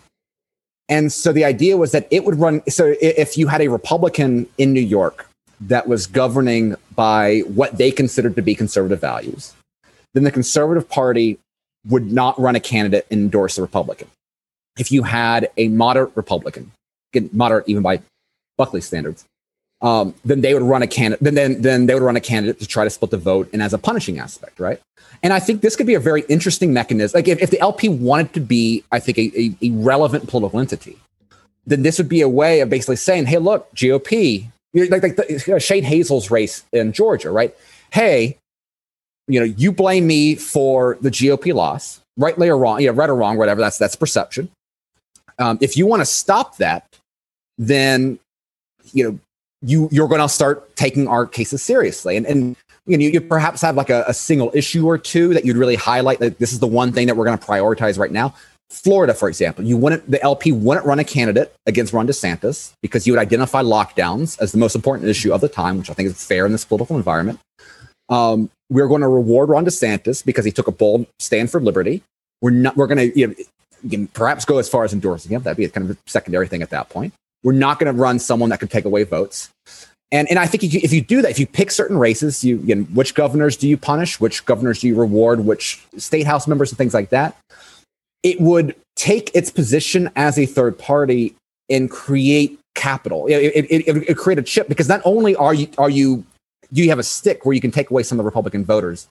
And 0.89 1.11
so 1.11 1.33
the 1.33 1.43
idea 1.43 1.75
was 1.75 1.91
that 1.91 2.07
it 2.09 2.23
would 2.23 2.39
run. 2.39 2.61
So 2.69 2.95
if 3.01 3.37
you 3.37 3.47
had 3.47 3.59
a 3.59 3.67
Republican 3.67 4.47
in 4.57 4.71
New 4.71 4.79
York 4.81 5.27
that 5.59 5.89
was 5.89 6.07
governing 6.07 6.75
by 6.95 7.39
what 7.39 7.77
they 7.77 7.91
considered 7.91 8.37
to 8.37 8.41
be 8.41 8.55
conservative 8.55 9.01
values, 9.01 9.53
then 10.13 10.23
the 10.23 10.31
Conservative 10.31 10.87
Party 10.87 11.37
would 11.89 12.11
not 12.11 12.39
run 12.39 12.55
a 12.55 12.59
candidate 12.59 13.05
and 13.11 13.21
endorse 13.21 13.57
a 13.57 13.61
Republican. 13.61 14.07
If 14.77 14.91
you 14.91 15.03
had 15.03 15.49
a 15.57 15.67
moderate 15.69 16.11
Republican, 16.15 16.71
moderate 17.31 17.67
even 17.67 17.81
by 17.81 18.01
Buckley 18.57 18.81
standards, 18.81 19.25
um, 19.81 20.15
then 20.25 20.41
they 20.41 20.53
would 20.53 20.63
run 20.63 20.81
a 20.81 20.87
candidate. 20.87 21.23
Then, 21.23 21.35
then 21.35 21.61
then 21.61 21.85
they 21.85 21.93
would 21.93 22.03
run 22.03 22.15
a 22.15 22.21
candidate 22.21 22.59
to 22.59 22.67
try 22.67 22.83
to 22.83 22.89
split 22.89 23.11
the 23.11 23.17
vote 23.17 23.49
and 23.53 23.61
as 23.61 23.73
a 23.73 23.77
punishing 23.77 24.19
aspect, 24.19 24.59
right? 24.59 24.79
And 25.23 25.33
I 25.33 25.39
think 25.39 25.61
this 25.61 25.75
could 25.75 25.87
be 25.87 25.93
a 25.93 25.99
very 25.99 26.21
interesting 26.29 26.73
mechanism. 26.73 27.17
Like 27.17 27.27
if, 27.27 27.41
if 27.41 27.49
the 27.49 27.59
LP 27.59 27.89
wanted 27.89 28.33
to 28.33 28.39
be, 28.39 28.83
I 28.91 28.99
think, 28.99 29.17
a, 29.17 29.39
a, 29.39 29.55
a 29.61 29.71
relevant 29.71 30.27
political 30.27 30.59
entity, 30.59 30.97
then 31.65 31.83
this 31.83 31.97
would 31.97 32.09
be 32.09 32.21
a 32.21 32.29
way 32.29 32.61
of 32.61 32.69
basically 32.69 32.95
saying, 32.95 33.27
"Hey, 33.27 33.37
look, 33.37 33.73
GOP, 33.75 34.47
like 34.73 35.03
like 35.03 35.15
the, 35.15 35.59
Shane 35.59 35.83
Hazel's 35.83 36.31
race 36.31 36.63
in 36.71 36.91
Georgia, 36.91 37.31
right? 37.31 37.55
Hey, 37.91 38.37
you 39.27 39.39
know, 39.39 39.45
you 39.45 39.71
blame 39.71 40.07
me 40.07 40.35
for 40.35 40.97
the 41.01 41.09
GOP 41.09 41.53
loss, 41.53 42.01
rightly 42.17 42.49
or 42.49 42.57
wrong, 42.57 42.81
yeah, 42.81 42.91
right 42.93 43.09
or 43.09 43.15
wrong, 43.15 43.37
whatever. 43.37 43.61
That's 43.61 43.77
that's 43.77 43.95
perception. 43.95 44.49
Um, 45.39 45.57
if 45.61 45.77
you 45.77 45.85
want 45.85 46.01
to 46.01 46.05
stop 46.05 46.57
that, 46.57 46.87
then 47.57 48.19
you 48.93 49.03
know 49.03 49.19
you 49.61 49.89
you're 49.91 50.07
going 50.07 50.21
to 50.21 50.29
start 50.29 50.75
taking 50.75 51.07
our 51.07 51.25
cases 51.25 51.61
seriously, 51.61 52.15
and 52.17 52.25
and 52.25 52.55
you 52.85 52.97
know 52.97 53.03
you, 53.03 53.09
you 53.11 53.21
perhaps 53.21 53.61
have 53.61 53.75
like 53.75 53.89
a, 53.89 54.05
a, 54.07 54.13
single 54.13 54.51
issue 54.53 54.85
or 54.85 54.97
two 54.97 55.33
that 55.33 55.45
you'd 55.45 55.57
really 55.57 55.75
highlight 55.75 56.19
that 56.19 56.39
this 56.39 56.53
is 56.53 56.59
the 56.59 56.67
one 56.67 56.91
thing 56.91 57.07
that 57.07 57.17
we're 57.17 57.25
going 57.25 57.37
to 57.37 57.45
prioritize 57.45 57.99
right 57.99 58.11
now. 58.11 58.33
Florida, 58.69 59.13
for 59.13 59.29
example, 59.29 59.63
you 59.63 59.77
wouldn't 59.77 60.09
the 60.09 60.21
LP 60.21 60.51
wouldn't 60.51 60.85
run 60.85 60.99
a 60.99 61.03
candidate 61.03 61.53
against 61.65 61.93
Ron 61.93 62.07
DeSantis 62.07 62.73
because 62.81 63.07
you 63.07 63.13
would 63.13 63.19
identify 63.19 63.61
lockdowns 63.61 64.39
as 64.41 64.51
the 64.51 64.57
most 64.57 64.75
important 64.75 65.09
issue 65.09 65.33
of 65.33 65.41
the 65.41 65.49
time, 65.49 65.77
which 65.77 65.89
I 65.89 65.93
think 65.93 66.07
is 66.07 66.23
fair 66.23 66.45
in 66.45 66.51
this 66.51 66.65
political 66.65 66.97
environment. 66.97 67.39
Um, 68.09 68.49
we're 68.69 68.87
going 68.87 69.01
to 69.01 69.07
reward 69.07 69.49
Ron 69.49 69.65
DeSantis 69.65 70.25
because 70.25 70.45
he 70.45 70.51
took 70.51 70.67
a 70.67 70.71
bold 70.71 71.07
stand 71.19 71.51
for 71.51 71.61
liberty. 71.61 72.03
We're 72.41 72.51
not. 72.51 72.75
We're 72.75 72.87
going 72.87 73.11
to 73.11 73.19
you 73.19 73.35
know, 73.83 74.07
perhaps 74.13 74.45
go 74.45 74.57
as 74.57 74.69
far 74.69 74.83
as 74.83 74.93
endorsing 74.93 75.31
him. 75.31 75.41
That'd 75.41 75.57
be 75.57 75.67
kind 75.69 75.89
of 75.89 75.97
a 75.97 75.99
secondary 76.09 76.47
thing 76.47 76.61
at 76.61 76.69
that 76.71 76.89
point. 76.89 77.13
We're 77.43 77.53
not 77.53 77.79
going 77.79 77.93
to 77.93 77.99
run 77.99 78.19
someone 78.19 78.49
that 78.49 78.59
could 78.59 78.71
take 78.71 78.85
away 78.85 79.03
votes. 79.03 79.49
And 80.11 80.29
and 80.29 80.39
I 80.39 80.45
think 80.45 80.63
if 80.63 80.93
you, 80.93 81.01
do 81.01 81.21
that, 81.21 81.31
if 81.31 81.39
you 81.39 81.45
pick 81.45 81.69
certain 81.69 81.97
races, 81.97 82.43
you, 82.43 82.57
you 82.59 82.83
which 82.83 83.13
governors 83.13 83.57
do 83.57 83.67
you 83.67 83.77
punish, 83.77 84.21
which 84.21 84.45
governors 84.45 84.79
do 84.79 84.87
you 84.87 84.95
reward, 84.95 85.41
which 85.41 85.83
state 85.97 86.25
house 86.25 86.47
members 86.47 86.71
and 86.71 86.77
things 86.77 86.93
like 86.93 87.09
that, 87.09 87.35
it 88.23 88.39
would 88.39 88.73
take 88.95 89.35
its 89.35 89.51
position 89.51 90.09
as 90.15 90.39
a 90.39 90.45
third 90.45 90.79
party 90.79 91.35
and 91.69 91.91
create 91.91 92.57
capital. 92.75 93.27
It, 93.27 93.33
it, 93.33 93.65
it, 93.87 94.09
it 94.09 94.17
create 94.17 94.39
a 94.39 94.43
chip 94.43 94.69
because 94.69 94.87
not 94.87 95.01
only 95.03 95.35
are 95.35 95.53
you 95.53 95.67
are 95.77 95.89
you 95.89 96.23
you 96.71 96.89
have 96.89 96.99
a 96.99 97.03
stick 97.03 97.45
where 97.45 97.53
you 97.53 97.61
can 97.61 97.71
take 97.71 97.89
away 97.89 98.03
some 98.03 98.19
of 98.19 98.23
the 98.23 98.25
Republican 98.25 98.65
voters, 98.65 99.07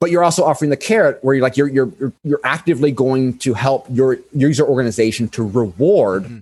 but 0.00 0.10
you're 0.10 0.24
also 0.24 0.44
offering 0.44 0.70
the 0.70 0.76
carrot 0.76 1.18
where 1.22 1.34
you're 1.34 1.42
like 1.42 1.56
you're 1.56 1.68
you're 1.68 2.12
you're 2.22 2.40
actively 2.44 2.90
going 2.90 3.38
to 3.38 3.54
help 3.54 3.86
your 3.90 4.18
user 4.32 4.64
organization 4.64 5.28
to 5.28 5.46
reward 5.46 6.24
mm-hmm. 6.24 6.38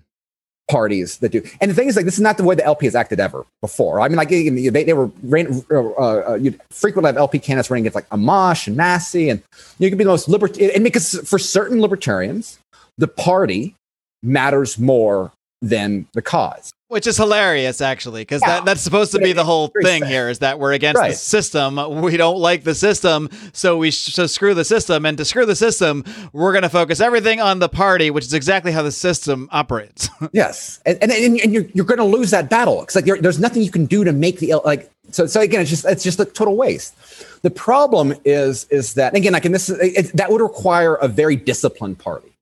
parties 0.70 1.18
that 1.18 1.30
do. 1.30 1.42
And 1.60 1.70
the 1.70 1.74
thing 1.74 1.88
is, 1.88 1.96
like 1.96 2.04
this 2.04 2.14
is 2.14 2.20
not 2.20 2.38
the 2.38 2.44
way 2.44 2.54
the 2.54 2.64
LP 2.64 2.86
has 2.86 2.94
acted 2.94 3.20
ever 3.20 3.44
before. 3.60 4.00
I 4.00 4.08
mean, 4.08 4.16
like 4.16 4.30
they, 4.30 4.48
they 4.48 4.92
were 4.92 5.10
ran, 5.22 5.62
uh, 5.70 5.80
uh, 6.00 6.38
you 6.40 6.58
frequently 6.70 7.08
have 7.08 7.16
LP 7.16 7.38
candidates 7.38 7.70
running 7.70 7.84
against 7.84 7.94
like 7.94 8.08
Amash 8.08 8.66
and 8.66 8.76
Massie, 8.76 9.28
and 9.28 9.42
you 9.78 9.88
can 9.88 9.98
be 9.98 10.04
the 10.04 10.10
most 10.10 10.28
libertarian. 10.28 10.74
And 10.74 10.84
because 10.84 11.20
for 11.28 11.38
certain 11.38 11.80
libertarians, 11.80 12.58
the 12.98 13.08
party 13.08 13.74
matters 14.22 14.78
more 14.78 15.32
than 15.60 16.06
the 16.14 16.22
cause. 16.22 16.72
Which 16.92 17.06
is 17.06 17.16
hilarious, 17.16 17.80
actually, 17.80 18.20
because 18.20 18.42
yeah. 18.42 18.56
that, 18.56 18.64
that's 18.66 18.82
supposed 18.82 19.12
to 19.12 19.18
be 19.18 19.32
the 19.32 19.44
whole 19.44 19.72
thing 19.80 20.04
here 20.04 20.28
is 20.28 20.40
that 20.40 20.58
we're 20.58 20.74
against 20.74 20.98
right. 20.98 21.12
the 21.12 21.16
system. 21.16 22.02
We 22.02 22.18
don't 22.18 22.36
like 22.36 22.64
the 22.64 22.74
system, 22.74 23.30
so 23.54 23.78
we 23.78 23.90
sh- 23.90 24.12
so 24.12 24.26
screw 24.26 24.52
the 24.52 24.62
system. 24.62 25.06
And 25.06 25.16
to 25.16 25.24
screw 25.24 25.46
the 25.46 25.56
system, 25.56 26.04
we're 26.34 26.52
going 26.52 26.64
to 26.64 26.68
focus 26.68 27.00
everything 27.00 27.40
on 27.40 27.60
the 27.60 27.68
party, 27.70 28.10
which 28.10 28.26
is 28.26 28.34
exactly 28.34 28.72
how 28.72 28.82
the 28.82 28.92
system 28.92 29.48
operates. 29.52 30.10
yes, 30.32 30.80
and 30.84 30.98
and, 31.02 31.10
and 31.10 31.54
you're, 31.54 31.64
you're 31.72 31.86
going 31.86 31.96
to 31.96 32.04
lose 32.04 32.30
that 32.32 32.50
battle. 32.50 32.82
It's 32.82 32.94
like 32.94 33.06
there's 33.06 33.40
nothing 33.40 33.62
you 33.62 33.70
can 33.70 33.86
do 33.86 34.04
to 34.04 34.12
make 34.12 34.40
the 34.40 34.56
like. 34.62 34.90
So 35.12 35.26
so 35.26 35.40
again, 35.40 35.62
it's 35.62 35.70
just 35.70 35.86
it's 35.86 36.04
just 36.04 36.20
a 36.20 36.26
total 36.26 36.56
waste. 36.56 36.94
The 37.40 37.50
problem 37.50 38.12
is 38.26 38.66
is 38.68 38.92
that 38.94 39.16
again, 39.16 39.32
like 39.32 39.46
in 39.46 39.52
this, 39.52 39.70
it, 39.70 40.14
that 40.14 40.30
would 40.30 40.42
require 40.42 40.96
a 40.96 41.08
very 41.08 41.36
disciplined 41.36 42.00
party. 42.00 42.34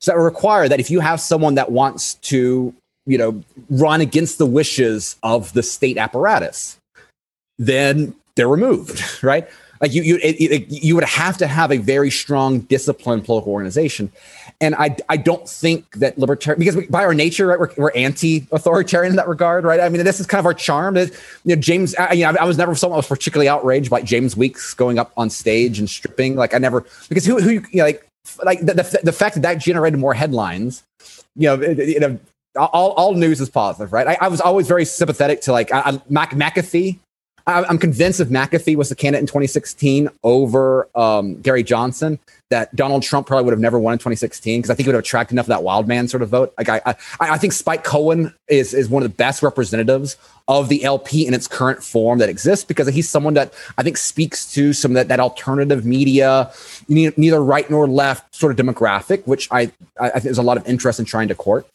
So 0.00 0.10
that 0.10 0.18
would 0.18 0.24
require 0.24 0.68
that 0.68 0.80
if 0.80 0.90
you 0.90 0.98
have 0.98 1.20
someone 1.20 1.54
that 1.54 1.70
wants 1.70 2.14
to 2.14 2.74
you 3.06 3.18
know, 3.18 3.42
run 3.70 4.00
against 4.00 4.38
the 4.38 4.46
wishes 4.46 5.16
of 5.22 5.52
the 5.52 5.62
state 5.62 5.98
apparatus, 5.98 6.78
then 7.58 8.14
they're 8.36 8.48
removed, 8.48 9.02
right? 9.22 9.48
Like 9.80 9.92
you, 9.92 10.02
you, 10.02 10.16
it, 10.22 10.36
it, 10.40 10.70
you 10.70 10.94
would 10.94 11.04
have 11.04 11.36
to 11.38 11.48
have 11.48 11.72
a 11.72 11.78
very 11.78 12.10
strong, 12.10 12.60
disciplined 12.60 13.24
political 13.24 13.52
organization, 13.52 14.12
and 14.60 14.76
I, 14.76 14.96
I 15.08 15.16
don't 15.16 15.48
think 15.48 15.90
that 15.96 16.16
libertarian 16.16 16.60
because 16.60 16.76
we, 16.76 16.86
by 16.86 17.04
our 17.04 17.14
nature, 17.14 17.48
right, 17.48 17.58
we're, 17.58 17.70
we're 17.76 17.90
anti-authoritarian 17.96 19.10
in 19.10 19.16
that 19.16 19.26
regard, 19.26 19.64
right? 19.64 19.80
I 19.80 19.88
mean, 19.88 20.04
this 20.04 20.20
is 20.20 20.26
kind 20.28 20.38
of 20.38 20.46
our 20.46 20.54
charm. 20.54 20.94
That, 20.94 21.10
you 21.44 21.56
know, 21.56 21.60
James, 21.60 21.96
I, 21.96 22.12
you 22.12 22.24
know, 22.24 22.36
I 22.38 22.44
was 22.44 22.56
never 22.56 22.76
someone 22.76 22.94
I 22.94 22.98
was 22.98 23.08
particularly 23.08 23.48
outraged 23.48 23.90
by 23.90 24.02
James 24.02 24.36
Weeks 24.36 24.72
going 24.72 25.00
up 25.00 25.12
on 25.16 25.30
stage 25.30 25.80
and 25.80 25.90
stripping. 25.90 26.36
Like 26.36 26.54
I 26.54 26.58
never 26.58 26.86
because 27.08 27.24
who, 27.24 27.40
who, 27.40 27.50
you 27.50 27.62
know, 27.72 27.84
like, 27.84 28.06
like 28.44 28.60
the, 28.60 28.74
the, 28.74 29.00
the 29.02 29.12
fact 29.12 29.34
that 29.34 29.40
that 29.40 29.54
generated 29.54 29.98
more 29.98 30.14
headlines, 30.14 30.84
you 31.34 31.48
know, 31.48 31.60
you 31.60 31.98
know 31.98 32.20
all, 32.56 32.92
all 32.92 33.14
news 33.14 33.40
is 33.40 33.48
positive, 33.48 33.92
right? 33.92 34.06
I, 34.06 34.18
I 34.20 34.28
was 34.28 34.40
always 34.40 34.68
very 34.68 34.84
sympathetic 34.84 35.40
to 35.42 35.52
like 35.52 35.72
I, 35.72 36.00
Mac, 36.08 36.30
McAfee. 36.30 36.98
I, 37.46 37.68
am 37.68 37.78
convinced 37.78 38.20
if 38.20 38.28
McAfee 38.28 38.76
was 38.76 38.88
the 38.88 38.94
candidate 38.94 39.22
in 39.22 39.26
2016 39.26 40.08
over 40.22 40.88
um, 40.94 41.40
Gary 41.40 41.64
Johnson, 41.64 42.20
that 42.50 42.74
Donald 42.76 43.02
Trump 43.02 43.26
probably 43.26 43.44
would 43.44 43.52
have 43.52 43.60
never 43.60 43.78
won 43.80 43.94
in 43.94 43.98
2016 43.98 44.60
because 44.60 44.70
I 44.70 44.74
think 44.74 44.86
it 44.86 44.90
would 44.90 44.96
have 44.96 45.04
attracted 45.04 45.34
enough 45.34 45.46
of 45.46 45.48
that 45.48 45.62
wild 45.62 45.88
man 45.88 46.06
sort 46.06 46.22
of 46.22 46.28
vote. 46.28 46.52
Like 46.58 46.68
I, 46.68 46.80
I, 46.84 46.94
I 47.18 47.38
think 47.38 47.52
Spike 47.54 47.82
Cohen 47.82 48.34
is 48.48 48.74
is 48.74 48.88
one 48.88 49.02
of 49.02 49.10
the 49.10 49.16
best 49.16 49.42
representatives 49.42 50.16
of 50.48 50.68
the 50.68 50.84
LP 50.84 51.26
in 51.26 51.34
its 51.34 51.48
current 51.48 51.82
form 51.82 52.18
that 52.18 52.28
exists 52.28 52.64
because 52.64 52.86
he's 52.88 53.08
someone 53.08 53.34
that 53.34 53.54
I 53.78 53.82
think 53.82 53.96
speaks 53.96 54.52
to 54.52 54.72
some 54.72 54.92
of 54.92 54.94
that, 54.96 55.08
that 55.08 55.18
alternative 55.18 55.86
media, 55.86 56.52
neither 56.88 57.42
right 57.42 57.68
nor 57.70 57.88
left 57.88 58.34
sort 58.34 58.56
of 58.58 58.64
demographic, 58.64 59.26
which 59.26 59.48
I, 59.50 59.72
I 59.98 60.10
think 60.10 60.24
there's 60.24 60.38
a 60.38 60.42
lot 60.42 60.58
of 60.58 60.68
interest 60.68 61.00
in 61.00 61.06
trying 61.06 61.28
to 61.28 61.34
court 61.34 61.66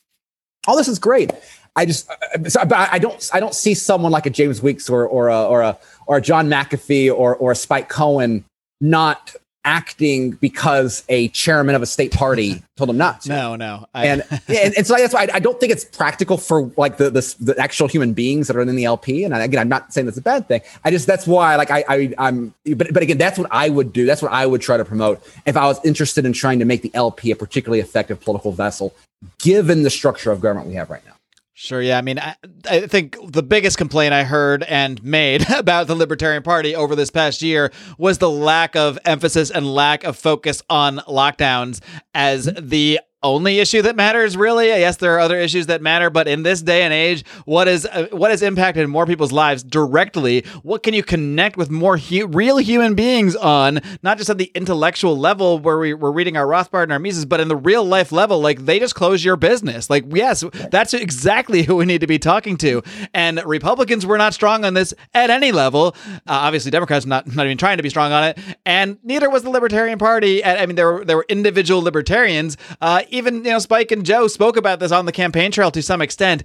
all 0.67 0.77
this 0.77 0.87
is 0.87 0.99
great. 0.99 1.31
I 1.75 1.85
just, 1.85 2.09
I 2.57 2.99
don't, 2.99 3.29
I 3.33 3.39
don't 3.39 3.53
see 3.53 3.73
someone 3.73 4.11
like 4.11 4.25
a 4.25 4.31
James 4.31 4.61
Weeks 4.61 4.89
or 4.89 5.07
or 5.07 5.29
a 5.29 5.43
or 5.43 5.61
a 5.61 5.77
or 6.07 6.17
a 6.17 6.21
John 6.21 6.49
McAfee 6.49 7.13
or 7.13 7.35
or 7.35 7.51
a 7.51 7.55
Spike 7.55 7.87
Cohen 7.87 8.45
not 8.81 9.35
acting 9.67 10.31
because 10.31 11.03
a 11.09 11.27
chairman 11.29 11.75
of 11.75 11.81
a 11.81 11.85
state 11.85 12.13
party 12.13 12.63
told 12.77 12.89
him 12.89 12.97
not 12.97 13.19
to. 13.21 13.29
No, 13.29 13.55
no. 13.57 13.85
I, 13.93 14.07
and, 14.07 14.23
and, 14.47 14.73
and 14.77 14.87
so 14.87 14.95
that's 14.95 15.13
why 15.13 15.23
I, 15.25 15.35
I, 15.35 15.39
don't 15.39 15.59
think 15.59 15.73
it's 15.73 15.83
practical 15.83 16.37
for 16.37 16.71
like 16.77 16.95
the, 16.95 17.09
the, 17.09 17.35
the 17.41 17.59
actual 17.59 17.87
human 17.87 18.13
beings 18.13 18.47
that 18.47 18.55
are 18.55 18.61
in 18.61 18.73
the 18.73 18.85
LP. 18.85 19.25
And 19.25 19.35
I, 19.35 19.43
again, 19.43 19.59
I'm 19.59 19.67
not 19.67 19.93
saying 19.93 20.05
that's 20.05 20.17
a 20.17 20.21
bad 20.21 20.47
thing. 20.47 20.61
I 20.85 20.91
just 20.91 21.05
that's 21.05 21.27
why 21.27 21.57
like 21.57 21.69
I, 21.69 21.83
I 21.89 22.13
I'm 22.17 22.53
but 22.77 22.93
but 22.93 23.03
again, 23.03 23.17
that's 23.17 23.37
what 23.37 23.49
I 23.51 23.67
would 23.67 23.91
do. 23.91 24.05
That's 24.05 24.21
what 24.21 24.31
I 24.31 24.45
would 24.45 24.61
try 24.61 24.77
to 24.77 24.85
promote 24.85 25.21
if 25.45 25.57
I 25.57 25.65
was 25.65 25.83
interested 25.83 26.25
in 26.25 26.31
trying 26.31 26.59
to 26.59 26.65
make 26.65 26.81
the 26.81 26.91
LP 26.93 27.31
a 27.31 27.35
particularly 27.35 27.81
effective 27.81 28.21
political 28.21 28.53
vessel 28.53 28.95
given 29.39 29.83
the 29.83 29.89
structure 29.89 30.31
of 30.31 30.41
government 30.41 30.67
we 30.67 30.75
have 30.75 30.89
right 30.89 31.05
now. 31.05 31.13
Sure. 31.59 31.81
Yeah. 31.81 31.97
I 31.97 32.01
mean, 32.01 32.19
I, 32.19 32.35
I, 32.69 32.85
think 32.85 33.17
the 33.31 33.41
biggest 33.41 33.79
complaint 33.79 34.13
I 34.13 34.23
heard 34.23 34.61
and 34.61 35.03
made 35.03 35.49
about 35.57 35.87
the 35.87 35.95
Libertarian 35.95 36.43
Party 36.43 36.75
over 36.75 36.95
this 36.95 37.09
past 37.09 37.41
year 37.41 37.71
was 37.97 38.19
the 38.19 38.29
lack 38.29 38.75
of 38.75 38.99
emphasis 39.05 39.49
and 39.49 39.65
lack 39.65 40.03
of 40.03 40.15
focus 40.15 40.61
on 40.69 40.97
lockdowns 41.07 41.81
as 42.13 42.45
mm-hmm. 42.45 42.67
the 42.67 42.99
only 43.23 43.59
issue 43.59 43.81
that 43.81 43.95
matters 43.95 44.37
really? 44.37 44.67
Yes 44.67 44.97
there 44.97 45.15
are 45.15 45.19
other 45.19 45.37
issues 45.37 45.67
that 45.67 45.81
matter 45.81 46.09
but 46.09 46.27
in 46.27 46.43
this 46.43 46.61
day 46.61 46.83
and 46.83 46.93
age 46.93 47.25
what 47.45 47.67
is 47.67 47.85
uh, 47.85 48.07
what 48.11 48.31
has 48.31 48.41
impacted 48.41 48.87
more 48.87 49.05
people's 49.05 49.31
lives 49.31 49.63
directly? 49.63 50.41
What 50.61 50.83
can 50.83 50.93
you 50.93 51.03
connect 51.03 51.57
with 51.57 51.69
more 51.69 51.97
hu- 51.97 52.27
real 52.27 52.57
human 52.57 52.93
beings 52.93 53.35
on? 53.35 53.79
Not 54.03 54.17
just 54.17 54.29
at 54.29 54.37
the 54.37 54.51
intellectual 54.53 55.17
level 55.17 55.57
where 55.59 55.79
we, 55.79 55.93
we're 55.93 56.11
reading 56.11 56.37
our 56.37 56.45
rothbard 56.45 56.83
and 56.83 56.91
our 56.91 56.99
mises 56.99 57.25
but 57.25 57.39
in 57.39 57.47
the 57.47 57.55
real 57.55 57.83
life 57.83 58.11
level 58.11 58.39
like 58.39 58.65
they 58.65 58.79
just 58.79 58.95
close 58.95 59.25
your 59.25 59.35
business. 59.35 59.89
Like 59.89 60.05
yes 60.13 60.43
that's 60.71 60.93
exactly 60.93 61.63
who 61.67 61.77
we 61.77 61.85
need 61.85 62.01
to 62.01 62.07
be 62.07 62.19
talking 62.19 62.57
to. 62.57 62.83
And 63.13 63.41
republicans 63.45 64.05
were 64.05 64.17
not 64.17 64.33
strong 64.35 64.63
on 64.63 64.75
this 64.75 64.93
at 65.13 65.29
any 65.29 65.51
level. 65.51 65.95
Uh, 66.07 66.19
obviously 66.27 66.69
democrats 66.69 67.05
not 67.05 67.25
not 67.35 67.45
even 67.45 67.57
trying 67.57 67.77
to 67.77 67.83
be 67.83 67.89
strong 67.89 68.11
on 68.11 68.23
it. 68.25 68.39
And 68.65 68.99
neither 69.03 69.29
was 69.29 69.43
the 69.43 69.49
libertarian 69.49 69.97
party 69.97 70.43
i 70.45 70.65
mean 70.65 70.75
there 70.75 70.91
were 70.91 71.05
there 71.05 71.17
were 71.17 71.25
individual 71.29 71.81
libertarians 71.81 72.57
uh, 72.81 73.01
even 73.17 73.35
you 73.37 73.51
know 73.51 73.59
Spike 73.59 73.91
and 73.91 74.05
Joe 74.05 74.27
spoke 74.27 74.57
about 74.57 74.79
this 74.79 74.91
on 74.91 75.05
the 75.05 75.11
campaign 75.11 75.51
trail 75.51 75.71
to 75.71 75.81
some 75.81 76.01
extent, 76.01 76.43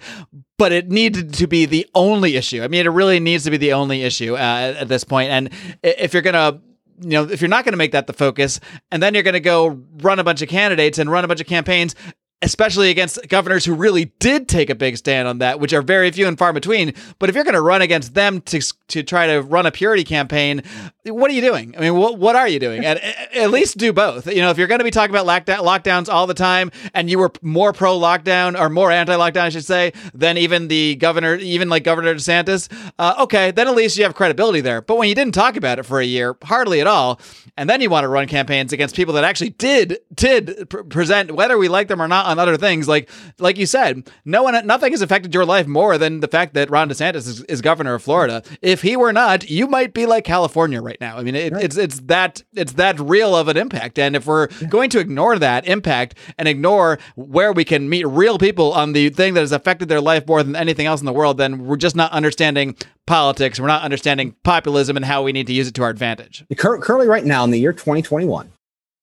but 0.58 0.72
it 0.72 0.90
needed 0.90 1.34
to 1.34 1.46
be 1.46 1.66
the 1.66 1.86
only 1.94 2.36
issue. 2.36 2.62
I 2.62 2.68
mean, 2.68 2.86
it 2.86 2.90
really 2.90 3.20
needs 3.20 3.44
to 3.44 3.50
be 3.50 3.56
the 3.56 3.72
only 3.72 4.02
issue 4.02 4.34
uh, 4.34 4.74
at 4.78 4.88
this 4.88 5.04
point. 5.04 5.30
And 5.30 5.50
if 5.82 6.12
you're 6.12 6.22
gonna 6.22 6.60
you 7.00 7.10
know, 7.10 7.24
if 7.24 7.40
you're 7.40 7.48
not 7.48 7.64
going 7.64 7.72
to 7.72 7.78
make 7.78 7.92
that 7.92 8.06
the 8.06 8.12
focus, 8.12 8.60
and 8.90 9.02
then 9.02 9.14
you're 9.14 9.22
going 9.22 9.34
to 9.34 9.40
go 9.40 9.80
run 10.02 10.18
a 10.18 10.24
bunch 10.24 10.42
of 10.42 10.48
candidates 10.48 10.98
and 10.98 11.10
run 11.10 11.24
a 11.24 11.28
bunch 11.28 11.40
of 11.40 11.46
campaigns, 11.46 11.94
especially 12.42 12.90
against 12.90 13.28
governors 13.28 13.64
who 13.64 13.74
really 13.74 14.06
did 14.18 14.48
take 14.48 14.68
a 14.68 14.74
big 14.74 14.96
stand 14.96 15.28
on 15.28 15.38
that, 15.38 15.60
which 15.60 15.72
are 15.72 15.82
very 15.82 16.10
few 16.10 16.26
and 16.26 16.36
far 16.36 16.52
between. 16.52 16.92
But 17.18 17.28
if 17.28 17.34
you're 17.34 17.44
going 17.44 17.54
to 17.54 17.62
run 17.62 17.82
against 17.82 18.14
them 18.14 18.40
to 18.42 18.60
to 18.88 19.02
try 19.02 19.28
to 19.28 19.40
run 19.40 19.64
a 19.64 19.70
purity 19.70 20.04
campaign, 20.04 20.62
what 21.04 21.30
are 21.30 21.34
you 21.34 21.40
doing? 21.40 21.74
I 21.76 21.80
mean, 21.80 21.94
what 21.96 22.18
what 22.18 22.36
are 22.36 22.48
you 22.48 22.58
doing? 22.58 22.84
At, 22.84 23.02
at 23.34 23.50
least 23.50 23.78
do 23.78 23.92
both. 23.92 24.26
You 24.26 24.42
know, 24.42 24.50
if 24.50 24.58
you're 24.58 24.66
going 24.66 24.80
to 24.80 24.84
be 24.84 24.90
talking 24.90 25.14
about 25.14 25.26
lockdowns 25.26 26.08
all 26.08 26.26
the 26.26 26.34
time, 26.34 26.70
and 26.94 27.08
you 27.08 27.18
were 27.18 27.32
more 27.40 27.72
pro 27.72 27.98
lockdown 27.98 28.58
or 28.58 28.68
more 28.68 28.90
anti 28.90 29.14
lockdown, 29.14 29.42
I 29.42 29.48
should 29.50 29.64
say, 29.64 29.92
than 30.12 30.36
even 30.36 30.68
the 30.68 30.96
governor, 30.96 31.36
even 31.36 31.68
like 31.68 31.84
Governor 31.84 32.14
DeSantis, 32.14 32.68
uh, 32.98 33.14
okay, 33.20 33.50
then 33.52 33.68
at 33.68 33.74
least 33.74 33.96
you 33.96 34.04
have 34.04 34.14
credibility 34.14 34.60
there. 34.60 34.82
But 34.82 34.98
when 34.98 35.08
you 35.08 35.14
didn't 35.14 35.34
talk 35.34 35.56
about 35.56 35.78
it 35.78 35.84
for 35.84 36.00
a 36.00 36.04
year, 36.04 36.36
hardly 36.42 36.80
at 36.80 36.86
all, 36.86 37.20
and 37.56 37.70
then 37.70 37.80
you 37.80 37.90
want 37.90 38.04
to 38.04 38.08
run 38.08 38.26
campaigns 38.26 38.72
against 38.72 38.96
people 38.96 39.14
that 39.14 39.24
actually 39.24 39.50
did 39.50 39.98
did 40.14 40.68
pr- 40.68 40.82
present, 40.82 41.32
whether 41.32 41.56
we 41.56 41.68
like 41.68 41.88
them 41.88 42.00
or 42.02 42.08
not 42.08 42.31
on 42.32 42.38
other 42.38 42.56
things. 42.56 42.88
Like 42.88 43.08
like 43.38 43.58
you 43.58 43.66
said, 43.66 44.10
no 44.24 44.42
one 44.42 44.66
nothing 44.66 44.92
has 44.92 45.02
affected 45.02 45.32
your 45.34 45.44
life 45.44 45.66
more 45.66 45.98
than 45.98 46.20
the 46.20 46.28
fact 46.28 46.54
that 46.54 46.70
Ron 46.70 46.88
DeSantis 46.88 47.28
is, 47.28 47.42
is 47.44 47.60
governor 47.60 47.94
of 47.94 48.02
Florida. 48.02 48.42
If 48.60 48.82
he 48.82 48.96
were 48.96 49.12
not, 49.12 49.48
you 49.48 49.66
might 49.66 49.94
be 49.94 50.06
like 50.06 50.24
California 50.24 50.80
right 50.80 51.00
now. 51.00 51.18
I 51.18 51.22
mean, 51.22 51.34
it, 51.34 51.52
right. 51.52 51.64
it's 51.64 51.76
it's 51.76 52.00
that 52.00 52.42
it's 52.54 52.72
that 52.74 52.98
real 52.98 53.36
of 53.36 53.48
an 53.48 53.56
impact. 53.56 53.98
And 53.98 54.16
if 54.16 54.26
we're 54.26 54.48
yeah. 54.60 54.68
going 54.68 54.90
to 54.90 54.98
ignore 54.98 55.38
that 55.38 55.66
impact 55.66 56.16
and 56.38 56.48
ignore 56.48 56.98
where 57.14 57.52
we 57.52 57.64
can 57.64 57.88
meet 57.88 58.06
real 58.06 58.38
people 58.38 58.72
on 58.72 58.92
the 58.92 59.10
thing 59.10 59.34
that 59.34 59.40
has 59.40 59.52
affected 59.52 59.88
their 59.88 60.00
life 60.00 60.26
more 60.26 60.42
than 60.42 60.56
anything 60.56 60.86
else 60.86 61.00
in 61.00 61.06
the 61.06 61.12
world, 61.12 61.38
then 61.38 61.66
we're 61.66 61.76
just 61.76 61.96
not 61.96 62.10
understanding 62.12 62.76
politics. 63.06 63.60
We're 63.60 63.66
not 63.66 63.82
understanding 63.82 64.34
populism 64.42 64.96
and 64.96 65.04
how 65.04 65.22
we 65.22 65.32
need 65.32 65.46
to 65.48 65.52
use 65.52 65.68
it 65.68 65.74
to 65.74 65.82
our 65.82 65.90
advantage. 65.90 66.44
Currently, 66.56 67.06
right 67.06 67.24
now 67.24 67.44
in 67.44 67.50
the 67.50 67.58
year 67.58 67.72
2021, 67.72 68.52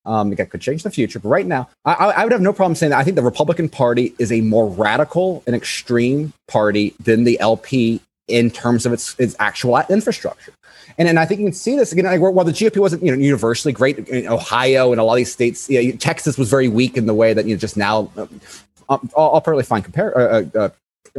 um, 0.09 0.31
that 0.31 0.49
could 0.49 0.59
change 0.59 0.81
the 0.81 0.89
future. 0.89 1.19
But 1.19 1.29
right 1.29 1.45
now, 1.45 1.69
I, 1.85 1.93
I, 1.93 2.23
would 2.23 2.31
have 2.31 2.41
no 2.41 2.51
problem 2.51 2.73
saying 2.73 2.89
that 2.89 2.97
I 2.97 3.03
think 3.03 3.15
the 3.15 3.21
Republican 3.21 3.69
Party 3.69 4.15
is 4.17 4.31
a 4.31 4.41
more 4.41 4.67
radical 4.67 5.43
and 5.45 5.55
extreme 5.55 6.33
party 6.47 6.95
than 6.99 7.25
the 7.25 7.39
LP 7.39 8.01
in 8.27 8.49
terms 8.49 8.87
of 8.87 8.93
its 8.93 9.15
its 9.19 9.35
actual 9.39 9.79
infrastructure. 9.87 10.51
And, 10.97 11.07
and 11.07 11.19
I 11.19 11.25
think 11.25 11.39
you 11.39 11.45
can 11.45 11.53
see 11.53 11.75
this 11.75 11.91
again. 11.91 12.05
Like, 12.05 12.19
while 12.19 12.43
the 12.43 12.51
GOP 12.51 12.77
wasn't 12.77 13.03
you 13.03 13.11
know 13.11 13.21
universally 13.21 13.71
great 13.71 13.99
in 14.09 14.27
Ohio 14.27 14.91
and 14.91 14.99
a 14.99 15.03
lot 15.03 15.13
of 15.13 15.17
these 15.17 15.31
states, 15.31 15.69
you 15.69 15.91
know, 15.91 15.97
Texas 15.97 16.39
was 16.39 16.49
very 16.49 16.67
weak 16.67 16.97
in 16.97 17.05
the 17.05 17.13
way 17.13 17.33
that 17.33 17.45
you 17.45 17.53
know 17.53 17.59
just 17.59 17.77
now. 17.77 18.11
Um, 18.17 18.41
I'll, 18.89 18.99
I'll 19.15 19.41
probably 19.41 19.63
find 19.63 19.83
compare 19.83 20.17
uh, 20.17 20.43
uh, 20.55 20.69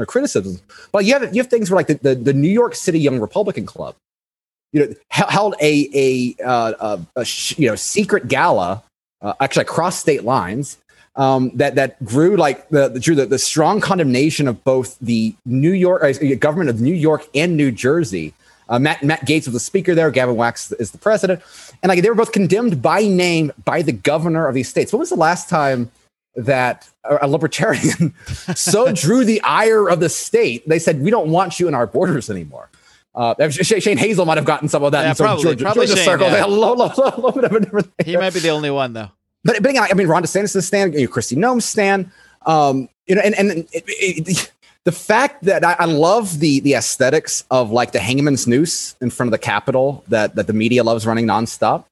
uh, 0.01 0.05
criticisms, 0.07 0.61
but 0.91 1.05
you 1.05 1.13
have 1.13 1.33
you 1.33 1.41
have 1.41 1.49
things 1.49 1.71
where 1.71 1.77
like 1.77 1.87
the, 1.87 1.95
the, 1.95 2.15
the 2.17 2.33
New 2.33 2.51
York 2.51 2.75
City 2.75 2.99
Young 2.99 3.21
Republican 3.21 3.67
Club 3.67 3.95
you 4.73 4.87
know, 4.87 4.95
held 5.09 5.55
a 5.61 5.89
a, 5.95 6.43
uh, 6.45 6.73
a, 6.81 7.21
a 7.21 7.27
you 7.57 7.69
know 7.69 7.77
secret 7.77 8.29
gala, 8.29 8.83
uh, 9.23 9.35
actually 9.41 9.63
across 9.63 9.99
state 9.99 10.25
lines, 10.25 10.79
um, 11.17 11.51
that 11.55 11.75
that 11.75 12.03
grew 12.05 12.37
like 12.37 12.69
the, 12.69 12.89
the 12.89 13.01
drew 13.01 13.15
the, 13.15 13.27
the 13.27 13.39
strong 13.39 13.81
condemnation 13.81 14.47
of 14.49 14.63
both 14.65 14.99
the 15.01 15.35
New 15.45 15.73
York 15.73 16.03
uh, 16.03 16.35
government 16.37 16.71
of 16.71 16.81
New 16.81 16.95
York 16.95 17.27
and 17.35 17.57
New 17.57 17.71
Jersey. 17.71 18.35
Uh, 18.69 18.79
Matt 18.79 19.03
Matt 19.03 19.27
Gaetz 19.27 19.47
was 19.47 19.55
the 19.55 19.61
speaker 19.61 19.95
there. 19.95 20.11
Gavin 20.13 20.37
Wax 20.37 20.71
is 20.73 20.93
the 20.93 20.99
president, 20.99 21.43
and 21.83 21.91
like 21.91 22.03
they 22.03 22.09
were 22.09 22.15
both 22.15 22.33
condemned 22.33 22.81
by 22.81 23.03
name 23.03 23.53
by 23.65 23.83
the 23.83 23.93
governor 23.93 24.47
of 24.47 24.55
these 24.55 24.69
states. 24.69 24.93
When 24.93 25.01
was 25.01 25.11
the 25.11 25.17
last 25.17 25.49
time? 25.49 25.91
that 26.37 26.89
a 27.21 27.27
libertarian 27.27 28.15
so 28.55 28.93
drew 28.93 29.25
the 29.25 29.43
ire 29.43 29.89
of 29.89 29.99
the 29.99 30.09
state 30.09 30.67
they 30.69 30.79
said 30.79 31.01
we 31.01 31.11
don't 31.11 31.29
want 31.29 31.59
you 31.59 31.67
in 31.67 31.75
our 31.75 31.89
borders 31.89 32.31
anymore 32.31 32.69
uh, 33.15 33.51
Shane 33.51 33.99
Hazel 33.99 34.25
might 34.25 34.39
have 34.39 34.45
gotten 34.45 34.69
some 34.69 34.85
of 34.85 34.93
that 34.93 35.03
yeah, 35.03 35.11
in 35.11 35.15
some 35.17 35.27
probably, 35.27 35.43
Georgia, 35.43 35.65
probably 35.65 35.87
Georgia 35.87 36.03
Shane, 36.03 36.05
circles. 36.05 36.33
Yeah. 36.33 36.45
A 36.47 36.49
little, 36.49 36.77
little, 36.77 37.05
little 37.05 37.33
bit 37.33 37.45
of 37.45 37.53
a 37.53 37.61
different 37.61 37.93
he 38.05 38.17
might 38.17 38.35
be 38.35 38.41
the 38.41 38.51
only 38.51 38.71
one 38.71 38.93
though. 38.93 39.11
But, 39.43 39.63
but 39.63 39.71
again, 39.71 39.87
I 39.91 39.95
mean, 39.95 40.07
Ron 40.07 40.23
DeSantis 40.23 40.63
stand, 40.63 40.95
you 40.95 41.07
know, 41.07 41.13
Kristi 41.13 41.37
Noem 41.37 41.63
stand, 41.63 42.11
um, 42.47 42.89
you 43.07 43.15
know, 43.15 43.23
and 43.23 43.35
and 43.35 43.51
it, 43.73 43.85
it, 43.87 44.53
the 44.85 44.93
fact 44.93 45.45
that 45.45 45.65
I, 45.65 45.77
I, 45.79 45.85
love 45.87 46.39
the 46.41 46.61
the 46.61 46.75
aesthetics 46.75 47.45
of 47.51 47.71
like 47.71 47.93
the 47.93 47.99
hangman's 47.99 48.47
noose 48.47 48.97
in 49.01 49.11
front 49.11 49.29
of 49.29 49.33
the 49.33 49.39
Capitol 49.39 50.05
that 50.09 50.37
that 50.37 50.47
the 50.47 50.53
media 50.53 50.85
loves 50.85 51.07
running 51.07 51.27
nonstop. 51.27 51.85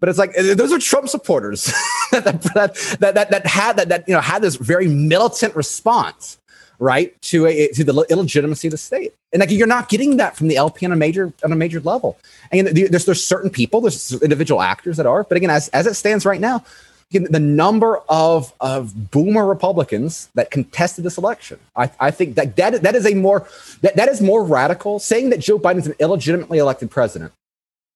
But 0.00 0.08
it's 0.08 0.18
like 0.18 0.34
those 0.34 0.72
are 0.72 0.78
Trump 0.78 1.08
supporters 1.08 1.64
that, 2.10 2.24
that, 2.24 2.74
that 3.00 3.14
that 3.14 3.30
that 3.30 3.46
had 3.46 3.76
that 3.76 3.88
that 3.90 4.08
you 4.08 4.14
know 4.14 4.20
had 4.20 4.42
this 4.42 4.56
very 4.56 4.88
militant 4.88 5.54
response 5.54 6.38
right 6.80 7.20
to 7.22 7.46
a 7.46 7.68
to 7.68 7.84
the 7.84 8.06
illegitimacy 8.10 8.68
of 8.68 8.72
the 8.72 8.78
state. 8.78 9.14
And 9.32 9.40
like 9.40 9.50
you're 9.50 9.66
not 9.66 9.88
getting 9.88 10.16
that 10.16 10.36
from 10.36 10.48
the 10.48 10.56
lp 10.56 10.84
on 10.84 10.92
a 10.92 10.96
major 10.96 11.32
on 11.44 11.52
a 11.52 11.56
major 11.56 11.80
level. 11.80 12.18
And 12.50 12.66
there's 12.68 13.04
there's 13.04 13.24
certain 13.24 13.50
people 13.50 13.80
there's 13.80 14.20
individual 14.22 14.62
actors 14.62 14.96
that 14.96 15.06
are 15.06 15.22
but 15.22 15.36
again 15.36 15.50
as 15.50 15.68
as 15.68 15.86
it 15.86 15.94
stands 15.94 16.26
right 16.26 16.40
now 16.40 16.64
the 17.12 17.40
number 17.40 17.98
of 18.08 18.52
of 18.60 19.10
boomer 19.10 19.44
republicans 19.44 20.28
that 20.34 20.50
contested 20.52 21.04
this 21.04 21.18
election 21.18 21.58
i, 21.74 21.90
I 21.98 22.12
think 22.12 22.36
that, 22.36 22.54
that 22.54 22.82
that 22.82 22.94
is 22.94 23.04
a 23.04 23.14
more 23.14 23.48
that, 23.80 23.96
that 23.96 24.08
is 24.08 24.20
more 24.20 24.44
radical. 24.44 24.98
Saying 24.98 25.30
that 25.30 25.40
joe 25.40 25.58
biden 25.58 25.78
is 25.78 25.86
an 25.86 25.94
illegitimately 25.98 26.58
elected 26.58 26.90
president 26.90 27.32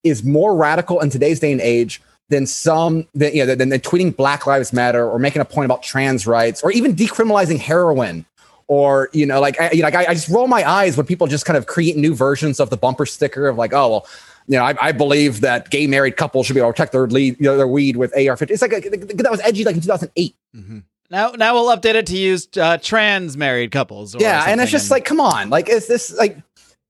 is 0.03 0.23
more 0.23 0.55
radical 0.55 1.01
in 1.01 1.11
today's 1.11 1.41
day 1.41 1.53
and 1.53 1.61
age 1.61 2.03
than 2.29 2.47
some 2.47 3.07
than, 3.15 3.35
you 3.35 3.47
know 3.47 3.55
than, 3.55 3.69
than 3.69 3.81
tweeting 3.81 4.15
black 4.15 4.47
lives 4.47 4.73
matter 4.73 5.09
or 5.09 5.19
making 5.19 5.43
a 5.43 5.45
point 5.45 5.65
about 5.65 5.83
trans 5.83 6.27
rights 6.27 6.63
or 6.63 6.73
even 6.73 6.95
decriminalizing 6.95 7.59
heroin 7.59 8.25
or 8.69 9.11
you 9.13 9.27
know 9.27 9.41
like 9.41 9.61
I, 9.61 9.71
you 9.71 9.79
know, 9.79 9.89
like 9.89 9.95
I, 9.95 10.07
I, 10.07 10.15
just 10.15 10.29
roll 10.29 10.47
my 10.47 10.69
eyes 10.69 10.97
when 10.97 11.07
people 11.07 11.27
just 11.27 11.45
kind 11.45 11.57
of 11.57 11.67
create 11.67 11.97
new 11.97 12.15
versions 12.15 12.61
of 12.61 12.71
the 12.71 12.77
bumper 12.77 13.07
sticker 13.07 13.49
of 13.49 13.57
like 13.57 13.73
oh 13.73 13.89
well 13.89 14.07
you 14.47 14.57
know 14.57 14.65
I, 14.65 14.75
I 14.81 14.93
believe 14.93 15.41
that 15.43 15.71
gay 15.71 15.87
married 15.87 16.17
couples 16.17 16.47
should 16.47 16.55
be 16.55 16.61
able 16.61 16.71
to 16.71 16.73
protect 16.75 16.93
their 16.93 17.07
lead 17.07 17.37
you 17.39 17.45
know 17.45 17.57
their 17.57 17.69
weed 17.69 17.97
with 17.97 18.13
AR-15 18.15 18.51
it's 18.51 18.63
like 18.63 18.73
a, 18.73 18.81
that 18.81 19.31
was 19.31 19.41
edgy 19.41 19.65
like 19.65 19.77
in 19.77 19.83
2008 19.83 20.37
mm-hmm. 20.57 20.79
now 21.11 21.31
now 21.31 21.55
we'll 21.55 21.77
update 21.77 21.95
it 21.95 22.07
to 22.07 22.17
use 22.17 22.49
uh, 22.57 22.79
trans 22.79 23.37
married 23.37 23.71
couples 23.71 24.15
yeah 24.19 24.45
and 24.47 24.61
it's 24.61 24.71
just 24.71 24.87
and... 24.87 24.93
like 24.93 25.05
come 25.05 25.21
on 25.21 25.51
like 25.51 25.69
is 25.69 25.87
this 25.87 26.17
like 26.17 26.39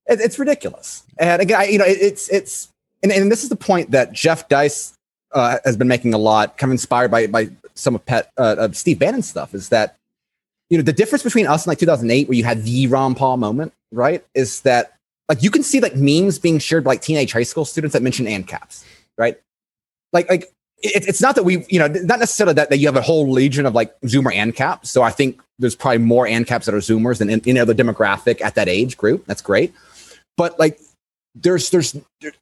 it, 0.06 0.20
it's 0.20 0.38
ridiculous. 0.38 1.04
And 1.18 1.40
again 1.40 1.60
I, 1.60 1.64
you 1.64 1.78
know 1.78 1.84
it, 1.84 1.98
it's 2.00 2.28
it's 2.28 2.68
and, 3.02 3.12
and 3.12 3.30
this 3.30 3.42
is 3.42 3.48
the 3.48 3.56
point 3.56 3.90
that 3.90 4.12
Jeff 4.12 4.48
Deist 4.48 4.94
uh, 5.32 5.58
has 5.64 5.76
been 5.76 5.88
making 5.88 6.14
a 6.14 6.18
lot 6.18 6.56
kind 6.58 6.70
of 6.70 6.74
inspired 6.74 7.10
by 7.10 7.26
by 7.26 7.48
some 7.74 7.94
of 7.94 8.04
Pet 8.06 8.30
uh, 8.36 8.70
Steve 8.72 8.98
Bannon 8.98 9.22
stuff 9.22 9.54
is 9.54 9.68
that 9.70 9.96
you 10.70 10.78
know, 10.78 10.82
the 10.82 10.92
difference 10.92 11.22
between 11.22 11.46
us 11.46 11.64
and 11.64 11.68
like 11.68 11.78
2008, 11.78 12.28
where 12.28 12.36
you 12.36 12.44
had 12.44 12.64
the 12.64 12.86
Ron 12.86 13.14
Paul 13.14 13.36
moment, 13.36 13.72
right, 13.92 14.24
is 14.34 14.60
that 14.62 14.94
like 15.28 15.42
you 15.42 15.50
can 15.50 15.62
see 15.62 15.80
like 15.80 15.96
memes 15.96 16.38
being 16.38 16.58
shared 16.58 16.84
by 16.84 16.92
like 16.92 17.02
teenage 17.02 17.32
high 17.32 17.42
school 17.42 17.64
students 17.64 17.92
that 17.92 18.02
mention 18.02 18.26
ANCAPs, 18.26 18.84
right? 19.18 19.38
Like, 20.12 20.28
like 20.28 20.52
it, 20.82 21.08
it's 21.08 21.20
not 21.20 21.34
that 21.34 21.44
we, 21.44 21.64
you 21.68 21.78
know, 21.78 21.86
not 21.86 22.18
necessarily 22.18 22.54
that, 22.54 22.70
that 22.70 22.78
you 22.78 22.86
have 22.86 22.96
a 22.96 23.02
whole 23.02 23.30
legion 23.30 23.66
of 23.66 23.74
like 23.74 23.98
Zoomer 24.02 24.34
ANCAPs. 24.34 24.86
So 24.86 25.02
I 25.02 25.10
think 25.10 25.40
there's 25.58 25.74
probably 25.74 25.98
more 25.98 26.26
ANCAPs 26.26 26.64
that 26.64 26.74
are 26.74 26.78
Zoomers 26.78 27.18
than 27.18 27.30
any 27.30 27.58
other 27.58 27.74
demographic 27.74 28.40
at 28.40 28.54
that 28.54 28.68
age 28.68 28.96
group. 28.96 29.26
That's 29.26 29.42
great. 29.42 29.72
But 30.36 30.58
like, 30.58 30.80
there's, 31.34 31.70
there's, 31.70 31.96
there, 32.20 32.32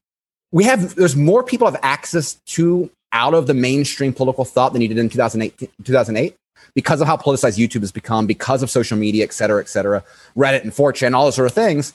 we 0.51 0.65
have, 0.65 0.95
there's 0.95 1.17
more 1.17 1.43
people 1.43 1.71
have 1.71 1.81
access 1.83 2.35
to 2.47 2.91
out 3.13 3.35
of 3.35 3.47
the 3.47 3.55
mainstream 3.55 4.13
political 4.13 4.45
thought 4.45 4.73
than 4.73 4.83
you 4.83 4.89
did 4.89 4.99
in 4.99 5.09
2008, 5.09 5.71
2008 5.85 6.35
because 6.75 7.01
of 7.01 7.07
how 7.07 7.17
politicized 7.17 7.59
YouTube 7.59 7.81
has 7.81 7.93
become, 7.93 8.27
because 8.27 8.63
of 8.63 8.71
social 8.71 8.97
media, 8.97 9.25
et 9.25 9.33
cetera, 9.33 9.61
et 9.61 9.69
cetera, 9.69 10.03
Reddit 10.37 10.63
and 10.63 10.73
4chan, 10.73 11.15
all 11.15 11.25
those 11.25 11.37
sort 11.37 11.47
of 11.47 11.55
things, 11.55 11.93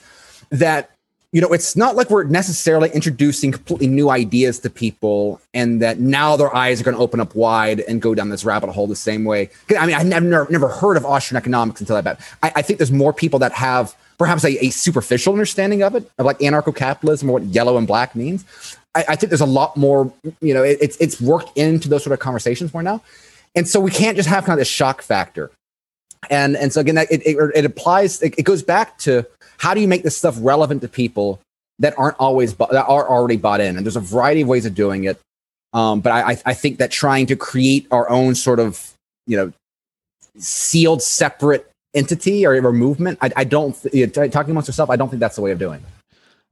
that 0.49 0.91
you 1.33 1.41
know, 1.41 1.51
it's 1.51 1.75
not 1.75 1.95
like 1.95 2.09
we're 2.09 2.23
necessarily 2.23 2.89
introducing 2.91 3.51
completely 3.51 3.87
new 3.87 4.09
ideas 4.09 4.59
to 4.59 4.69
people 4.69 5.41
and 5.53 5.81
that 5.81 5.99
now 5.99 6.37
their 6.37 6.55
eyes 6.55 6.79
are 6.79 6.85
going 6.85 6.95
to 6.95 7.03
open 7.03 7.19
up 7.19 7.35
wide 7.35 7.81
and 7.81 8.01
go 8.01 8.15
down 8.15 8.29
this 8.29 8.45
rabbit 8.45 8.69
hole 8.69 8.87
the 8.87 8.95
same 8.95 9.25
way. 9.25 9.49
I 9.77 9.85
mean, 9.85 9.95
I 9.95 10.03
never, 10.03 10.47
never 10.49 10.69
heard 10.69 10.95
of 10.95 11.05
Austrian 11.05 11.37
economics 11.37 11.81
until 11.81 12.01
bet. 12.01 12.21
I, 12.41 12.53
I 12.55 12.61
think 12.61 12.79
there's 12.79 12.93
more 12.93 13.11
people 13.11 13.39
that 13.39 13.51
have 13.51 13.93
perhaps 14.17 14.45
a, 14.45 14.65
a 14.65 14.69
superficial 14.69 15.33
understanding 15.33 15.83
of 15.83 15.95
it, 15.95 16.09
of 16.17 16.25
like 16.25 16.39
anarcho 16.39 16.73
capitalism 16.73 17.29
or 17.29 17.33
what 17.33 17.43
yellow 17.43 17.77
and 17.77 17.85
black 17.85 18.15
means. 18.15 18.45
I, 18.95 19.05
I, 19.09 19.15
think 19.17 19.29
there's 19.29 19.41
a 19.41 19.45
lot 19.45 19.75
more, 19.75 20.11
you 20.39 20.53
know, 20.53 20.63
it, 20.63 20.77
it's, 20.81 20.97
it's 20.97 21.19
worked 21.19 21.55
into 21.57 21.89
those 21.89 22.03
sort 22.03 22.13
of 22.13 22.19
conversations 22.19 22.73
more 22.73 22.81
now 22.81 23.03
and 23.57 23.67
so 23.67 23.79
we 23.81 23.91
can't 23.91 24.15
just 24.15 24.29
have 24.29 24.45
kind 24.45 24.53
of 24.53 24.59
this 24.59 24.67
shock 24.69 25.01
factor. 25.01 25.51
And 26.29 26.55
and 26.55 26.71
so 26.71 26.81
again, 26.81 26.95
that 26.95 27.11
it, 27.11 27.21
it, 27.25 27.37
it 27.55 27.65
applies. 27.65 28.21
It, 28.21 28.35
it 28.37 28.43
goes 28.43 28.63
back 28.63 28.97
to 28.99 29.25
how 29.57 29.73
do 29.73 29.81
you 29.81 29.87
make 29.87 30.03
this 30.03 30.15
stuff 30.15 30.37
relevant 30.39 30.81
to 30.81 30.87
people 30.87 31.39
that 31.79 31.93
aren't 31.97 32.17
always 32.19 32.53
bu- 32.53 32.71
that 32.71 32.85
are 32.87 33.07
already 33.09 33.37
bought 33.37 33.59
in, 33.61 33.75
and 33.77 33.85
there's 33.85 33.95
a 33.95 34.01
variety 34.01 34.41
of 34.41 34.47
ways 34.47 34.65
of 34.65 34.75
doing 34.75 35.03
it. 35.05 35.19
Um, 35.73 35.99
but 36.01 36.11
I, 36.11 36.37
I- 36.45 36.53
think 36.53 36.77
that 36.77 36.91
trying 36.91 37.25
to 37.27 37.35
create 37.35 37.87
our 37.91 38.09
own 38.09 38.35
sort 38.35 38.59
of 38.59 38.93
you 39.27 39.37
know 39.37 39.51
sealed 40.37 41.01
separate 41.01 41.69
entity 41.93 42.45
or, 42.45 42.53
or 42.65 42.73
movement, 42.73 43.17
I, 43.21 43.31
I 43.35 43.43
don't 43.43 43.73
th- 43.81 44.13
talking 44.31 44.51
amongst 44.51 44.69
yourself. 44.69 44.89
I 44.89 44.95
don't 44.95 45.09
think 45.09 45.19
that's 45.19 45.35
the 45.35 45.41
way 45.41 45.51
of 45.51 45.59
doing 45.59 45.81
it. 45.81 45.96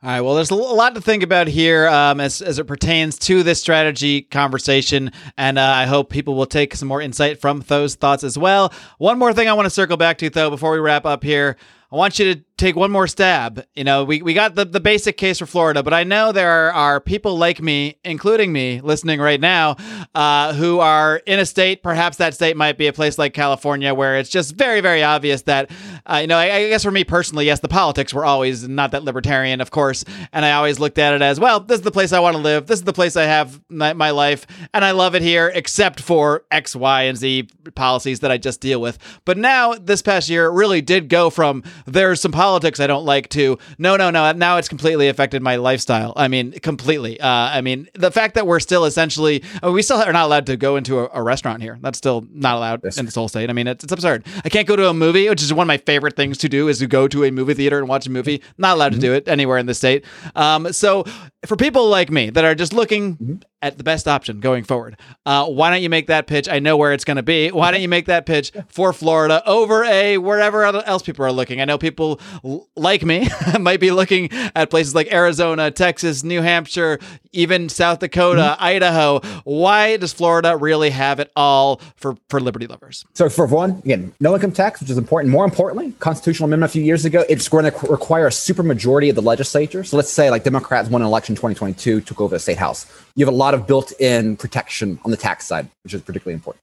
All 0.04 0.12
right. 0.12 0.22
Well, 0.22 0.36
there's 0.36 0.52
a 0.52 0.56
lot 0.56 0.94
to 0.96 1.02
think 1.02 1.24
about 1.24 1.48
here 1.48 1.88
um, 1.88 2.20
as, 2.20 2.42
as 2.42 2.60
it 2.60 2.66
pertains 2.66 3.18
to 3.20 3.42
this 3.42 3.60
strategy 3.60 4.22
conversation. 4.22 5.12
And 5.38 5.58
uh, 5.58 5.64
I 5.64 5.86
hope 5.86 6.12
people 6.12 6.36
will 6.36 6.46
take 6.46 6.76
some 6.76 6.88
more 6.88 7.02
insight 7.02 7.42
from 7.42 7.62
those 7.68 7.96
thoughts 7.96 8.24
as 8.24 8.38
well. 8.38 8.72
One 9.00 9.18
more 9.18 9.34
thing 9.34 9.48
I 9.48 9.54
want 9.54 9.66
to 9.66 9.72
circle 9.72 9.98
back 9.98 10.20
to, 10.20 10.30
though, 10.30 10.52
before 10.52 10.72
we 10.74 10.80
wrap 10.80 11.06
up 11.06 11.24
here. 11.24 11.56
I 11.92 11.96
want 11.96 12.20
you 12.20 12.36
to 12.36 12.42
take 12.58 12.76
one 12.76 12.90
more 12.90 13.06
stab. 13.06 13.66
You 13.76 13.84
know, 13.84 14.06
we, 14.06 14.22
we 14.22 14.34
got 14.34 14.56
the, 14.56 14.64
the 14.64 14.80
basic 14.80 15.18
case 15.18 15.40
for 15.40 15.46
Florida, 15.46 15.84
but 15.84 15.94
I 15.94 16.04
know 16.04 16.32
there 16.32 16.50
are, 16.50 16.72
are 16.72 17.00
people 17.02 17.38
like 17.38 17.62
me, 17.62 17.98
including 18.06 18.54
me, 18.54 18.80
listening 18.80 19.20
right 19.20 19.42
now, 19.42 19.76
uh, 20.14 20.54
who 20.54 20.80
are 20.80 21.18
in 21.26 21.40
a 21.40 21.46
state, 21.46 21.84
perhaps 21.84 22.16
that 22.18 22.34
state 22.34 22.56
might 22.56 22.78
be 22.78 22.88
a 22.88 22.94
place 22.94 23.18
like 23.18 23.34
California, 23.34 23.94
where 23.94 24.18
it's 24.18 24.30
just 24.30 24.56
very, 24.56 24.80
very 24.80 25.04
obvious 25.04 25.42
that, 25.44 25.70
uh, 26.06 26.20
you 26.22 26.28
know, 26.28 26.38
I, 26.38 26.56
I 26.56 26.70
guess 26.70 26.84
for 26.84 26.92
me 26.92 27.04
personally, 27.04 27.46
yes, 27.46 27.60
the 27.60 27.68
politics 27.68 28.14
were 28.14 28.24
always 28.24 28.66
not 28.66 28.92
that 28.92 29.04
libertarian, 29.04 29.60
of 29.60 29.72
course. 29.72 30.06
And 30.32 30.46
I 30.46 30.54
always 30.54 30.80
looked 30.80 30.98
at 30.98 31.14
it 31.14 31.22
as, 31.22 31.42
well, 31.42 31.60
this 31.60 31.80
is 31.80 31.84
the 31.84 31.92
place 31.92 32.14
I 32.14 32.20
want 32.20 32.38
to 32.38 32.42
live. 32.42 32.68
This 32.68 32.80
is 32.80 32.86
the 32.86 32.94
place 32.94 33.18
I 33.18 33.24
have 33.24 33.62
my, 33.68 33.92
my 33.92 34.12
life. 34.12 34.48
And 34.74 34.86
I 34.86 34.92
love 34.92 35.14
it 35.14 35.22
here, 35.22 35.52
except 35.54 36.00
for 36.00 36.46
X, 36.52 36.74
Y, 36.74 37.02
and 37.04 37.18
Z 37.18 37.50
policies 37.76 38.22
that 38.22 38.32
I 38.32 38.38
just 38.38 38.62
deal 38.62 38.80
with. 38.80 38.98
But 39.26 39.38
now, 39.38 39.74
this 39.74 40.02
past 40.02 40.30
year, 40.30 40.50
really 40.50 40.82
did 40.82 41.10
go 41.10 41.30
from 41.30 41.62
there's 41.86 42.22
some 42.22 42.32
politics 42.32 42.45
I 42.54 42.88
don't 42.88 43.06
like 43.06 43.30
to 43.30 43.58
no, 43.78 43.96
no, 43.96 44.10
no. 44.10 44.32
Now 44.32 44.58
it's 44.58 44.68
completely 44.68 45.08
affected 45.08 45.42
my 45.42 45.56
lifestyle. 45.56 46.14
I 46.16 46.28
mean, 46.28 46.52
completely. 46.54 47.20
Uh, 47.20 47.28
I 47.28 47.62
mean, 47.62 47.88
the 47.94 48.12
fact 48.12 48.36
that 48.36 48.48
we're 48.48 48.60
still 48.60 48.86
essentially, 48.86 49.44
uh, 49.64 49.72
we 49.72 49.82
still 49.82 49.98
are 49.98 50.14
not 50.14 50.26
allowed 50.26 50.46
to 50.48 50.58
go 50.58 50.76
into 50.76 51.00
a, 51.00 51.10
a 51.14 51.24
restaurant 51.24 51.62
here. 51.62 51.78
That's 51.82 51.98
still 51.98 52.26
not 52.32 52.56
allowed 52.56 52.84
in 52.98 53.06
this 53.06 53.16
whole 53.16 53.28
state. 53.28 53.50
I 53.50 53.54
mean, 53.54 53.68
it's, 53.68 53.84
it's 53.84 53.94
absurd. 53.94 54.26
I 54.44 54.50
can't 54.50 54.68
go 54.68 54.76
to 54.76 54.90
a 54.90 54.94
movie, 54.94 55.30
which 55.30 55.42
is 55.42 55.54
one 55.54 55.66
of 55.66 55.68
my 55.68 55.78
favorite 55.78 56.16
things 56.16 56.38
to 56.40 56.50
do, 56.50 56.68
is 56.68 56.80
to 56.80 56.88
go 56.88 57.08
to 57.08 57.24
a 57.26 57.32
movie 57.32 57.54
theater 57.54 57.80
and 57.80 57.88
watch 57.88 58.08
a 58.08 58.12
movie. 58.12 58.42
Not 58.58 58.76
allowed 58.76 58.94
to 58.94 59.00
do 59.00 59.14
it 59.14 59.28
anywhere 59.28 59.58
in 59.58 59.66
the 59.66 59.74
state. 59.74 60.06
Um, 60.36 60.72
so 60.74 61.06
for 61.46 61.56
people 61.56 61.90
like 61.90 62.10
me 62.12 62.30
that 62.30 62.46
are 62.46 62.56
just 62.56 62.74
looking 62.74 63.42
at 63.66 63.80
the 63.80 63.84
best 63.84 64.08
option 64.08 64.40
going 64.40 64.64
forward, 64.64 64.96
uh, 65.26 65.48
why 65.48 65.72
don't 65.72 65.82
you 65.82 65.90
make 65.90 66.06
that 66.06 66.28
pitch? 66.28 66.48
I 66.48 66.60
know 66.60 66.78
where 66.78 66.94
it's 66.94 67.04
going 67.04 67.18
to 67.18 67.24
be. 67.24 67.50
Why 67.50 67.72
don't 67.72 67.82
you 67.82 67.90
make 67.90 68.06
that 68.06 68.28
pitch 68.28 68.52
for 68.68 68.94
Florida 68.94 69.42
over 69.48 69.84
a 69.84 70.20
wherever 70.20 70.64
else 70.64 71.02
people 71.02 71.26
are 71.26 71.32
looking? 71.32 71.60
I 71.60 71.66
know 71.66 71.80
people 71.80 72.22
l- 72.44 72.68
like 72.76 73.04
me 73.04 73.28
might 73.60 73.80
be 73.80 73.90
looking 73.90 74.30
at 74.54 74.70
places 74.70 74.94
like 74.94 75.12
Arizona, 75.12 75.72
Texas, 75.72 76.24
New 76.24 76.44
Hampshire, 76.44 77.00
even 77.32 77.68
South 77.68 78.00
Dakota, 78.00 78.56
Idaho. 78.60 79.20
Why 79.46 79.98
does 79.98 80.14
Florida 80.14 80.56
really 80.56 80.92
have 80.92 81.20
it 81.20 81.32
all 81.36 81.82
for 81.96 82.16
for 82.30 82.40
liberty 82.40 82.68
lovers? 82.68 83.04
So 83.16 83.30
for 83.30 83.48
one, 83.48 83.82
again, 83.84 84.14
no 84.20 84.36
income 84.36 84.52
tax, 84.52 84.80
which 84.80 84.92
is 84.92 84.98
important. 85.00 85.32
More 85.32 85.44
importantly, 85.44 85.94
constitutional 85.94 86.46
amendment 86.46 86.70
a 86.70 86.74
few 86.74 86.84
years 86.84 87.04
ago, 87.04 87.26
it's 87.28 87.50
going 87.50 87.66
to 87.66 87.88
require 87.88 88.28
a 88.28 88.30
supermajority 88.30 89.10
of 89.10 89.16
the 89.16 89.24
legislature. 89.24 89.84
So 89.84 89.98
let's 89.98 90.14
say 90.14 90.30
like 90.30 90.44
Democrats 90.44 90.88
won 90.88 91.02
an 91.02 91.08
election 91.08 91.34
2022, 91.34 92.02
took 92.02 92.22
over 92.22 92.36
the 92.36 92.40
state 92.40 92.58
house. 92.60 92.86
You 93.16 93.26
have 93.26 93.34
a 93.34 93.38
lot 93.38 93.54
of 93.54 93.66
built-in 93.66 94.38
protection 94.38 95.00
on 95.06 95.12
the 95.12 95.18
tax 95.18 95.46
side, 95.46 95.68
which 95.84 95.94
is 95.94 96.02
particularly 96.02 96.34
important. 96.34 96.62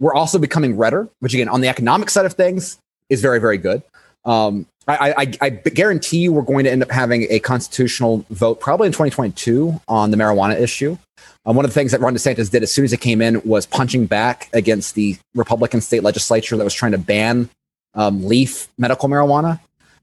We're 0.00 0.14
also 0.14 0.38
becoming 0.38 0.76
redder, 0.76 1.08
which 1.20 1.32
again, 1.34 1.48
on 1.48 1.60
the 1.60 1.68
economic 1.68 2.10
side 2.10 2.26
of 2.26 2.32
things, 2.32 2.78
is 3.08 3.20
very, 3.20 3.38
very 3.38 3.58
good. 3.58 3.82
Um, 4.24 4.66
I, 4.88 5.14
I, 5.16 5.32
I 5.40 5.50
guarantee 5.50 6.18
you 6.18 6.32
we're 6.32 6.42
going 6.42 6.64
to 6.64 6.70
end 6.70 6.82
up 6.82 6.90
having 6.90 7.26
a 7.30 7.38
constitutional 7.38 8.26
vote 8.30 8.60
probably 8.60 8.86
in 8.86 8.92
2022 8.92 9.80
on 9.86 10.10
the 10.10 10.16
marijuana 10.16 10.58
issue. 10.60 10.98
Um, 11.46 11.56
one 11.56 11.64
of 11.64 11.70
the 11.70 11.74
things 11.74 11.92
that 11.92 12.00
Ron 12.00 12.14
DeSantis 12.14 12.50
did 12.50 12.62
as 12.62 12.72
soon 12.72 12.84
as 12.84 12.90
he 12.90 12.96
came 12.96 13.22
in 13.22 13.40
was 13.42 13.64
punching 13.66 14.06
back 14.06 14.48
against 14.52 14.94
the 14.94 15.16
Republican 15.34 15.80
state 15.80 16.02
legislature 16.02 16.56
that 16.56 16.64
was 16.64 16.74
trying 16.74 16.92
to 16.92 16.98
ban 16.98 17.48
um, 17.94 18.26
leaf 18.26 18.68
medical 18.78 19.08
marijuana, 19.08 19.60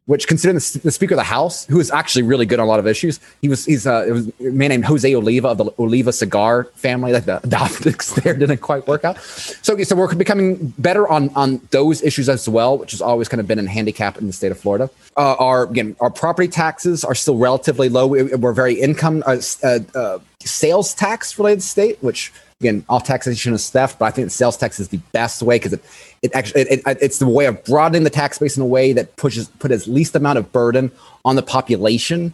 which 0.10 0.28
considering 0.28 0.58
the, 0.58 0.80
the 0.86 0.90
Speaker 0.90 1.14
of 1.14 1.20
the 1.20 1.24
House, 1.24 1.68
who 1.68 1.80
is 1.80 1.92
actually 1.92 2.24
really 2.24 2.48
good 2.48 2.60
on 2.60 2.66
a 2.66 2.68
lot 2.68 2.80
of 2.80 2.88
issues, 2.88 3.20
he 3.44 3.48
was 3.48 3.66
he's 3.66 3.86
uh, 3.86 4.08
was 4.10 4.28
a 4.40 4.44
man 4.46 4.70
named 4.70 4.86
Jose 4.86 5.14
Oliva 5.14 5.50
of 5.50 5.60
the 5.60 5.72
Oliva 5.78 6.12
cigar 6.12 6.64
family. 6.74 7.14
Like 7.14 7.26
the, 7.26 7.40
the 7.44 7.56
optics 7.56 8.14
there 8.14 8.34
didn't 8.34 8.58
quite 8.58 8.88
work 8.88 9.06
out. 9.06 9.20
So 9.20 9.78
so 9.84 9.96
we're 9.96 10.16
becoming 10.16 10.74
better 10.80 11.08
on 11.08 11.30
on 11.36 11.62
those 11.70 12.02
issues 12.02 12.28
as 12.28 12.50
well, 12.50 12.80
which 12.80 12.90
has 12.90 13.04
always 13.04 13.30
kind 13.30 13.40
of 13.40 13.46
been 13.46 13.60
a 13.60 13.70
handicap 13.70 14.18
in 14.18 14.26
the 14.26 14.34
state 14.34 14.52
of 14.52 14.60
Florida. 14.60 14.90
Uh, 15.16 15.36
our 15.38 15.66
again 15.66 15.96
our 16.00 16.10
property 16.10 16.48
taxes 16.48 17.04
are 17.04 17.14
still 17.14 17.38
relatively 17.38 17.88
low. 17.88 18.08
We, 18.08 18.24
we're 18.24 18.54
very 18.54 18.82
income 18.82 19.22
uh, 19.28 19.40
uh, 19.62 19.80
uh, 19.94 20.18
sales 20.40 20.96
tax 20.96 21.38
related 21.38 21.62
state, 21.62 22.02
which 22.02 22.34
again, 22.60 22.84
all 22.90 23.00
taxation 23.00 23.54
is 23.54 23.70
theft, 23.70 24.00
but 24.00 24.06
I 24.06 24.12
think 24.12 24.32
sales 24.32 24.58
tax 24.58 24.80
is 24.80 24.90
the 24.90 24.98
best 25.14 25.42
way 25.42 25.56
because 25.56 25.74
it, 25.74 25.84
it 26.22 26.32
actually 26.36 26.62
it, 26.62 26.82
it, 26.86 26.98
it's 27.02 27.20
the 27.20 27.28
way 27.28 27.46
of 27.46 27.64
broadening 27.64 28.04
the 28.04 28.10
tax 28.10 28.38
base 28.38 28.58
in 28.58 28.64
a 28.64 28.66
way 28.66 28.92
that 28.94 29.16
pushes 29.16 29.48
put 29.60 29.72
as 29.72 29.88
least 29.88 30.16
amount 30.16 30.40
of 30.40 30.52
burden 30.52 30.92
on 31.24 31.38
the 31.38 31.44
population 31.44 32.34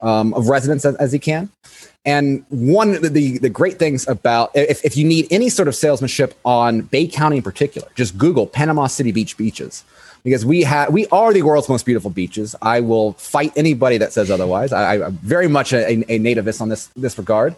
um, 0.00 0.32
of 0.34 0.48
residents 0.48 0.84
as, 0.84 0.94
as 0.96 1.12
you 1.12 1.18
can. 1.18 1.48
And 2.06 2.44
one 2.50 2.94
of 2.94 3.14
the, 3.14 3.38
the 3.38 3.48
great 3.48 3.78
things 3.78 4.06
about 4.06 4.50
if, 4.54 4.84
if 4.84 4.96
you 4.96 5.04
need 5.04 5.26
any 5.30 5.48
sort 5.48 5.68
of 5.68 5.74
salesmanship 5.74 6.38
on 6.44 6.82
Bay 6.82 7.08
County 7.08 7.38
in 7.38 7.42
particular, 7.42 7.88
just 7.94 8.16
Google 8.18 8.46
Panama 8.46 8.86
City 8.86 9.10
Beach 9.10 9.36
beaches 9.36 9.84
because 10.22 10.44
we 10.44 10.62
have 10.62 10.92
we 10.92 11.06
are 11.08 11.32
the 11.32 11.42
world's 11.42 11.68
most 11.68 11.84
beautiful 11.84 12.10
beaches. 12.10 12.54
I 12.62 12.80
will 12.80 13.14
fight 13.14 13.52
anybody 13.56 13.98
that 13.98 14.12
says 14.12 14.30
otherwise. 14.30 14.72
I, 14.72 15.04
I'm 15.04 15.16
very 15.18 15.48
much 15.48 15.72
a, 15.72 15.84
a 15.88 16.18
nativist 16.18 16.60
on 16.60 16.68
this 16.68 16.86
this 16.94 17.18
regard. 17.18 17.56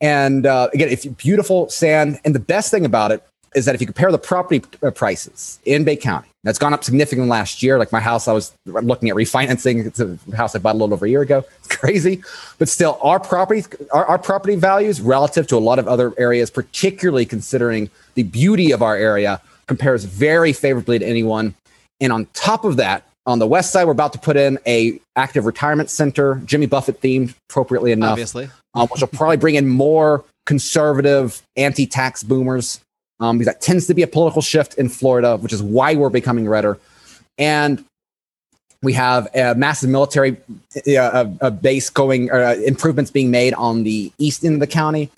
And 0.00 0.46
uh, 0.46 0.68
again, 0.74 0.88
it's 0.88 1.06
beautiful 1.06 1.68
sand. 1.68 2.20
And 2.24 2.34
the 2.34 2.40
best 2.40 2.70
thing 2.70 2.84
about 2.84 3.12
it 3.12 3.22
is 3.54 3.64
that 3.64 3.74
if 3.74 3.80
you 3.80 3.86
compare 3.86 4.12
the 4.12 4.18
property 4.18 4.62
uh, 4.82 4.90
prices 4.90 5.58
in 5.64 5.84
Bay 5.84 5.96
County, 5.96 6.28
that's 6.44 6.58
gone 6.58 6.74
up 6.74 6.84
significantly 6.84 7.28
last 7.28 7.62
year. 7.62 7.78
Like 7.78 7.90
my 7.90 8.00
house, 8.00 8.28
I 8.28 8.32
was 8.32 8.52
looking 8.66 9.08
at 9.08 9.16
refinancing. 9.16 9.86
It's 9.86 9.98
a 9.98 10.18
house 10.36 10.54
I 10.54 10.58
bought 10.58 10.74
a 10.74 10.78
little 10.78 10.92
over 10.94 11.06
a 11.06 11.08
year 11.08 11.22
ago. 11.22 11.44
It's 11.58 11.68
crazy, 11.76 12.22
but 12.58 12.68
still, 12.68 12.98
our 13.02 13.18
property, 13.18 13.64
our, 13.92 14.04
our 14.04 14.18
property 14.18 14.56
values 14.56 15.00
relative 15.00 15.46
to 15.48 15.56
a 15.56 15.58
lot 15.58 15.78
of 15.78 15.88
other 15.88 16.12
areas, 16.18 16.50
particularly 16.50 17.24
considering 17.24 17.90
the 18.14 18.22
beauty 18.22 18.70
of 18.72 18.82
our 18.82 18.96
area, 18.96 19.40
compares 19.66 20.04
very 20.04 20.52
favorably 20.52 20.98
to 20.98 21.06
anyone. 21.06 21.54
And 22.00 22.12
on 22.12 22.26
top 22.34 22.64
of 22.64 22.76
that, 22.76 23.04
on 23.26 23.38
the 23.40 23.46
west 23.46 23.72
side, 23.72 23.84
we're 23.84 23.92
about 23.92 24.12
to 24.12 24.18
put 24.18 24.36
in 24.36 24.58
a 24.66 25.00
active 25.16 25.46
retirement 25.46 25.90
center, 25.90 26.40
Jimmy 26.44 26.66
Buffett 26.66 27.00
themed, 27.00 27.34
appropriately 27.50 27.92
enough 27.92 28.12
Obviously. 28.12 28.48
um, 28.74 28.88
which 28.88 29.00
will 29.00 29.08
probably 29.08 29.36
bring 29.36 29.56
in 29.56 29.68
more 29.68 30.24
conservative 30.46 31.42
anti-tax 31.56 32.22
boomers. 32.22 32.80
Um, 33.18 33.38
because 33.38 33.54
that 33.54 33.62
tends 33.62 33.86
to 33.86 33.94
be 33.94 34.02
a 34.02 34.06
political 34.06 34.42
shift 34.42 34.74
in 34.74 34.90
Florida, 34.90 35.38
which 35.38 35.54
is 35.54 35.62
why 35.62 35.94
we're 35.94 36.10
becoming 36.10 36.46
redder. 36.46 36.78
And 37.38 37.82
we 38.82 38.92
have 38.92 39.26
a 39.34 39.54
massive 39.54 39.88
military 39.88 40.36
uh, 40.86 41.26
a, 41.40 41.50
base 41.50 41.88
going, 41.88 42.30
uh, 42.30 42.56
improvements 42.64 43.10
being 43.10 43.30
made 43.30 43.54
on 43.54 43.84
the 43.84 44.12
east 44.18 44.44
end 44.44 44.54
of 44.54 44.60
the 44.60 44.66
county, 44.66 45.10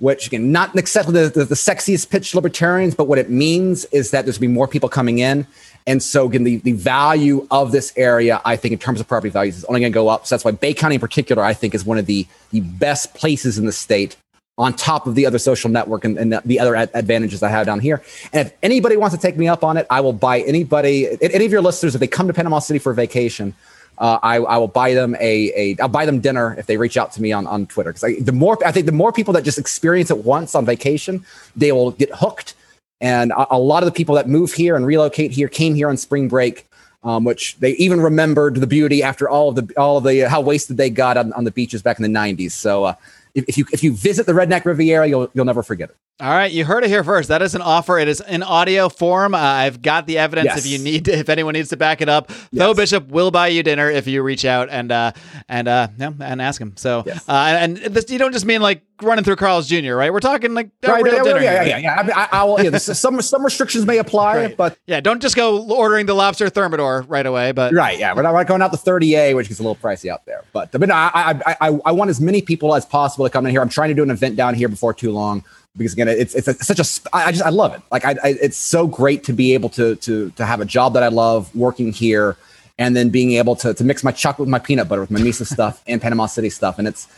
which 0.00 0.26
again, 0.26 0.52
not 0.52 0.76
exactly 0.76 1.14
the, 1.14 1.30
the, 1.30 1.44
the 1.46 1.54
sexiest 1.54 2.10
pitch 2.10 2.34
libertarians, 2.34 2.94
but 2.94 3.08
what 3.08 3.18
it 3.18 3.30
means 3.30 3.86
is 3.86 4.10
that 4.10 4.26
there's 4.26 4.36
going 4.36 4.50
to 4.50 4.52
be 4.52 4.54
more 4.54 4.68
people 4.68 4.90
coming 4.90 5.18
in. 5.18 5.46
And 5.86 6.02
so 6.02 6.26
again, 6.26 6.44
the, 6.44 6.56
the 6.56 6.72
value 6.72 7.46
of 7.50 7.70
this 7.70 7.92
area, 7.96 8.40
I 8.44 8.56
think 8.56 8.72
in 8.72 8.78
terms 8.78 9.00
of 9.00 9.06
property 9.06 9.30
values 9.30 9.56
is 9.56 9.64
only 9.66 9.80
going 9.80 9.92
to 9.92 9.94
go 9.94 10.08
up. 10.08 10.26
So 10.26 10.34
that's 10.34 10.44
why 10.44 10.50
Bay 10.50 10.74
County 10.74 10.96
in 10.96 11.00
particular, 11.00 11.44
I 11.44 11.54
think 11.54 11.74
is 11.74 11.84
one 11.84 11.98
of 11.98 12.06
the, 12.06 12.26
the 12.50 12.60
best 12.60 13.14
places 13.14 13.56
in 13.58 13.66
the 13.66 13.72
state 13.72 14.16
on 14.58 14.72
top 14.72 15.06
of 15.06 15.14
the 15.14 15.26
other 15.26 15.38
social 15.38 15.70
network 15.70 16.04
and, 16.04 16.18
and 16.18 16.40
the 16.44 16.58
other 16.58 16.74
ad- 16.74 16.90
advantages 16.94 17.42
I 17.42 17.50
have 17.50 17.66
down 17.66 17.78
here. 17.78 18.02
And 18.32 18.48
if 18.48 18.54
anybody 18.62 18.96
wants 18.96 19.14
to 19.14 19.20
take 19.20 19.36
me 19.36 19.48
up 19.48 19.62
on 19.62 19.76
it, 19.76 19.86
I 19.90 20.00
will 20.00 20.14
buy 20.14 20.40
anybody, 20.40 21.08
any 21.20 21.44
of 21.44 21.52
your 21.52 21.60
listeners, 21.60 21.94
if 21.94 22.00
they 22.00 22.06
come 22.06 22.26
to 22.26 22.32
Panama 22.32 22.58
City 22.58 22.78
for 22.78 22.92
a 22.92 22.94
vacation, 22.94 23.54
uh, 23.98 24.18
I, 24.22 24.36
I 24.36 24.56
will 24.58 24.68
buy 24.68 24.94
them 24.94 25.14
a, 25.16 25.52
a 25.54 25.76
I'll 25.80 25.88
buy 25.88 26.04
them 26.04 26.20
dinner 26.20 26.54
if 26.58 26.66
they 26.66 26.76
reach 26.76 26.96
out 26.96 27.12
to 27.12 27.22
me 27.22 27.32
on, 27.32 27.46
on 27.46 27.66
Twitter. 27.66 27.92
Because 27.92 28.24
the 28.24 28.32
more 28.32 28.58
I 28.66 28.72
think 28.72 28.86
the 28.86 28.92
more 28.92 29.12
people 29.12 29.32
that 29.34 29.42
just 29.42 29.58
experience 29.58 30.10
it 30.10 30.18
once 30.18 30.54
on 30.54 30.66
vacation, 30.66 31.24
they 31.54 31.72
will 31.72 31.92
get 31.92 32.10
hooked. 32.14 32.54
And 33.00 33.32
a, 33.32 33.56
a 33.56 33.58
lot 33.58 33.82
of 33.82 33.86
the 33.86 33.92
people 33.92 34.14
that 34.14 34.28
move 34.28 34.52
here 34.52 34.76
and 34.76 34.86
relocate 34.86 35.30
here 35.30 35.48
came 35.48 35.74
here 35.74 35.88
on 35.88 35.96
spring 35.96 36.28
break, 36.28 36.66
um, 37.04 37.24
which 37.24 37.56
they 37.58 37.72
even 37.72 38.00
remembered 38.00 38.56
the 38.56 38.66
beauty 38.66 39.02
after 39.02 39.28
all 39.28 39.50
of 39.50 39.54
the 39.54 39.74
all 39.76 39.98
of 39.98 40.04
the 40.04 40.28
how 40.28 40.40
wasted 40.40 40.76
they 40.76 40.90
got 40.90 41.16
on, 41.16 41.32
on 41.34 41.44
the 41.44 41.50
beaches 41.50 41.82
back 41.82 41.98
in 41.98 42.02
the 42.02 42.18
'90s. 42.18 42.52
So 42.52 42.84
uh, 42.84 42.94
if, 43.34 43.44
if 43.48 43.58
you 43.58 43.66
if 43.72 43.84
you 43.84 43.92
visit 43.92 44.26
the 44.26 44.32
Redneck 44.32 44.64
Riviera, 44.64 45.06
you'll 45.06 45.30
you'll 45.34 45.44
never 45.44 45.62
forget 45.62 45.90
it. 45.90 45.96
All 46.18 46.30
right, 46.30 46.50
you 46.50 46.64
heard 46.64 46.82
it 46.82 46.88
here 46.88 47.04
first. 47.04 47.28
That 47.28 47.42
is 47.42 47.54
an 47.54 47.60
offer. 47.60 47.98
It 47.98 48.08
is 48.08 48.22
in 48.26 48.42
audio 48.42 48.88
form. 48.88 49.34
Uh, 49.34 49.38
I've 49.38 49.82
got 49.82 50.06
the 50.06 50.16
evidence 50.16 50.46
Yes. 50.46 50.58
if 50.64 50.66
you 50.66 50.78
need 50.78 51.04
to, 51.04 51.12
if 51.12 51.28
anyone 51.28 51.52
needs 51.52 51.68
to 51.68 51.76
back 51.76 52.00
it 52.00 52.08
up. 52.08 52.32
Tho 52.54 52.72
Bishop 52.72 53.08
will 53.08 53.30
buy 53.30 53.48
you 53.48 53.62
dinner 53.62 53.90
if 53.90 54.06
you 54.06 54.22
reach 54.22 54.46
out 54.46 54.70
and 54.70 54.90
uh 54.90 55.12
and 55.46 55.68
uh 55.68 55.88
yeah, 55.98 56.12
and 56.20 56.40
ask 56.40 56.58
him. 56.58 56.72
So 56.78 57.02
Yes. 57.04 57.28
uh 57.28 57.32
and 57.60 57.76
this 57.76 58.08
you 58.10 58.18
don't 58.18 58.32
just 58.32 58.46
mean 58.46 58.62
like 58.62 58.80
running 59.02 59.24
through 59.26 59.36
Carl's 59.36 59.68
Jr., 59.68 59.92
right? 59.92 60.10
We're 60.10 60.20
talking 60.20 60.54
like 60.54 60.70
Right, 60.82 61.04
real 61.04 61.16
yeah, 61.16 61.22
dinner. 61.22 61.40
yeah, 61.42 61.62
yeah, 61.64 61.76
yeah, 61.76 62.06
yeah. 62.06 62.14
I, 62.32 62.40
I, 62.40 62.44
will, 62.44 62.62
yeah, 62.64 62.78
some 62.78 63.20
some 63.20 63.44
restrictions 63.44 63.84
may 63.84 63.98
apply, 63.98 64.36
Right. 64.36 64.56
but 64.56 64.78
Yeah, 64.86 65.00
don't 65.00 65.20
just 65.20 65.36
go 65.36 65.66
ordering 65.70 66.06
the 66.06 66.14
lobster 66.14 66.48
thermidor 66.48 67.02
right 67.08 67.26
away, 67.26 67.52
but 67.52 67.74
Right, 67.74 67.98
yeah, 67.98 68.14
we're 68.14 68.22
not, 68.22 68.46
going 68.46 68.62
out 68.62 68.72
the 68.72 68.78
30A, 68.78 69.36
which 69.36 69.50
is 69.50 69.58
a 69.60 69.62
little 69.62 69.76
pricey 69.76 70.10
out 70.10 70.24
there. 70.24 70.44
But 70.54 70.72
but 70.72 70.88
no, 70.88 70.94
I, 70.94 71.10
I 71.44 71.56
I 71.68 71.78
I 71.84 71.92
want 71.92 72.08
as 72.08 72.22
many 72.22 72.40
people 72.40 72.74
as 72.74 72.86
possible 72.86 73.26
to 73.26 73.30
come 73.30 73.44
in 73.44 73.50
here. 73.50 73.60
I'm 73.60 73.68
trying 73.68 73.90
to 73.90 73.94
do 73.94 74.02
an 74.02 74.08
event 74.10 74.34
down 74.36 74.54
here 74.54 74.68
before 74.68 74.94
too 74.94 75.12
long 75.12 75.44
because 75.76 75.92
again, 75.92 76.08
it's 76.08 76.34
it's 76.34 76.48
a, 76.48 76.54
such 76.54 76.78
a 76.78 77.16
I 77.16 77.32
just 77.32 77.44
I 77.44 77.50
love 77.50 77.74
it. 77.74 77.82
Like 77.90 78.04
I, 78.04 78.10
I 78.22 78.28
it's 78.40 78.56
so 78.56 78.86
great 78.86 79.24
to 79.24 79.32
be 79.32 79.54
able 79.54 79.68
to 79.70 79.96
to 79.96 80.30
to 80.30 80.46
have 80.46 80.60
a 80.60 80.64
job 80.64 80.94
that 80.94 81.02
I 81.02 81.08
love 81.08 81.54
working 81.54 81.92
here, 81.92 82.36
and 82.78 82.96
then 82.96 83.10
being 83.10 83.32
able 83.32 83.56
to 83.56 83.74
to 83.74 83.84
mix 83.84 84.02
my 84.02 84.12
chocolate 84.12 84.46
with 84.46 84.50
my 84.50 84.58
peanut 84.58 84.88
butter 84.88 85.00
with 85.00 85.10
my 85.10 85.22
Mises 85.22 85.48
stuff 85.48 85.82
and 85.86 86.00
Panama 86.00 86.26
City 86.26 86.50
stuff, 86.50 86.78
and 86.78 86.88
it's. 86.88 87.08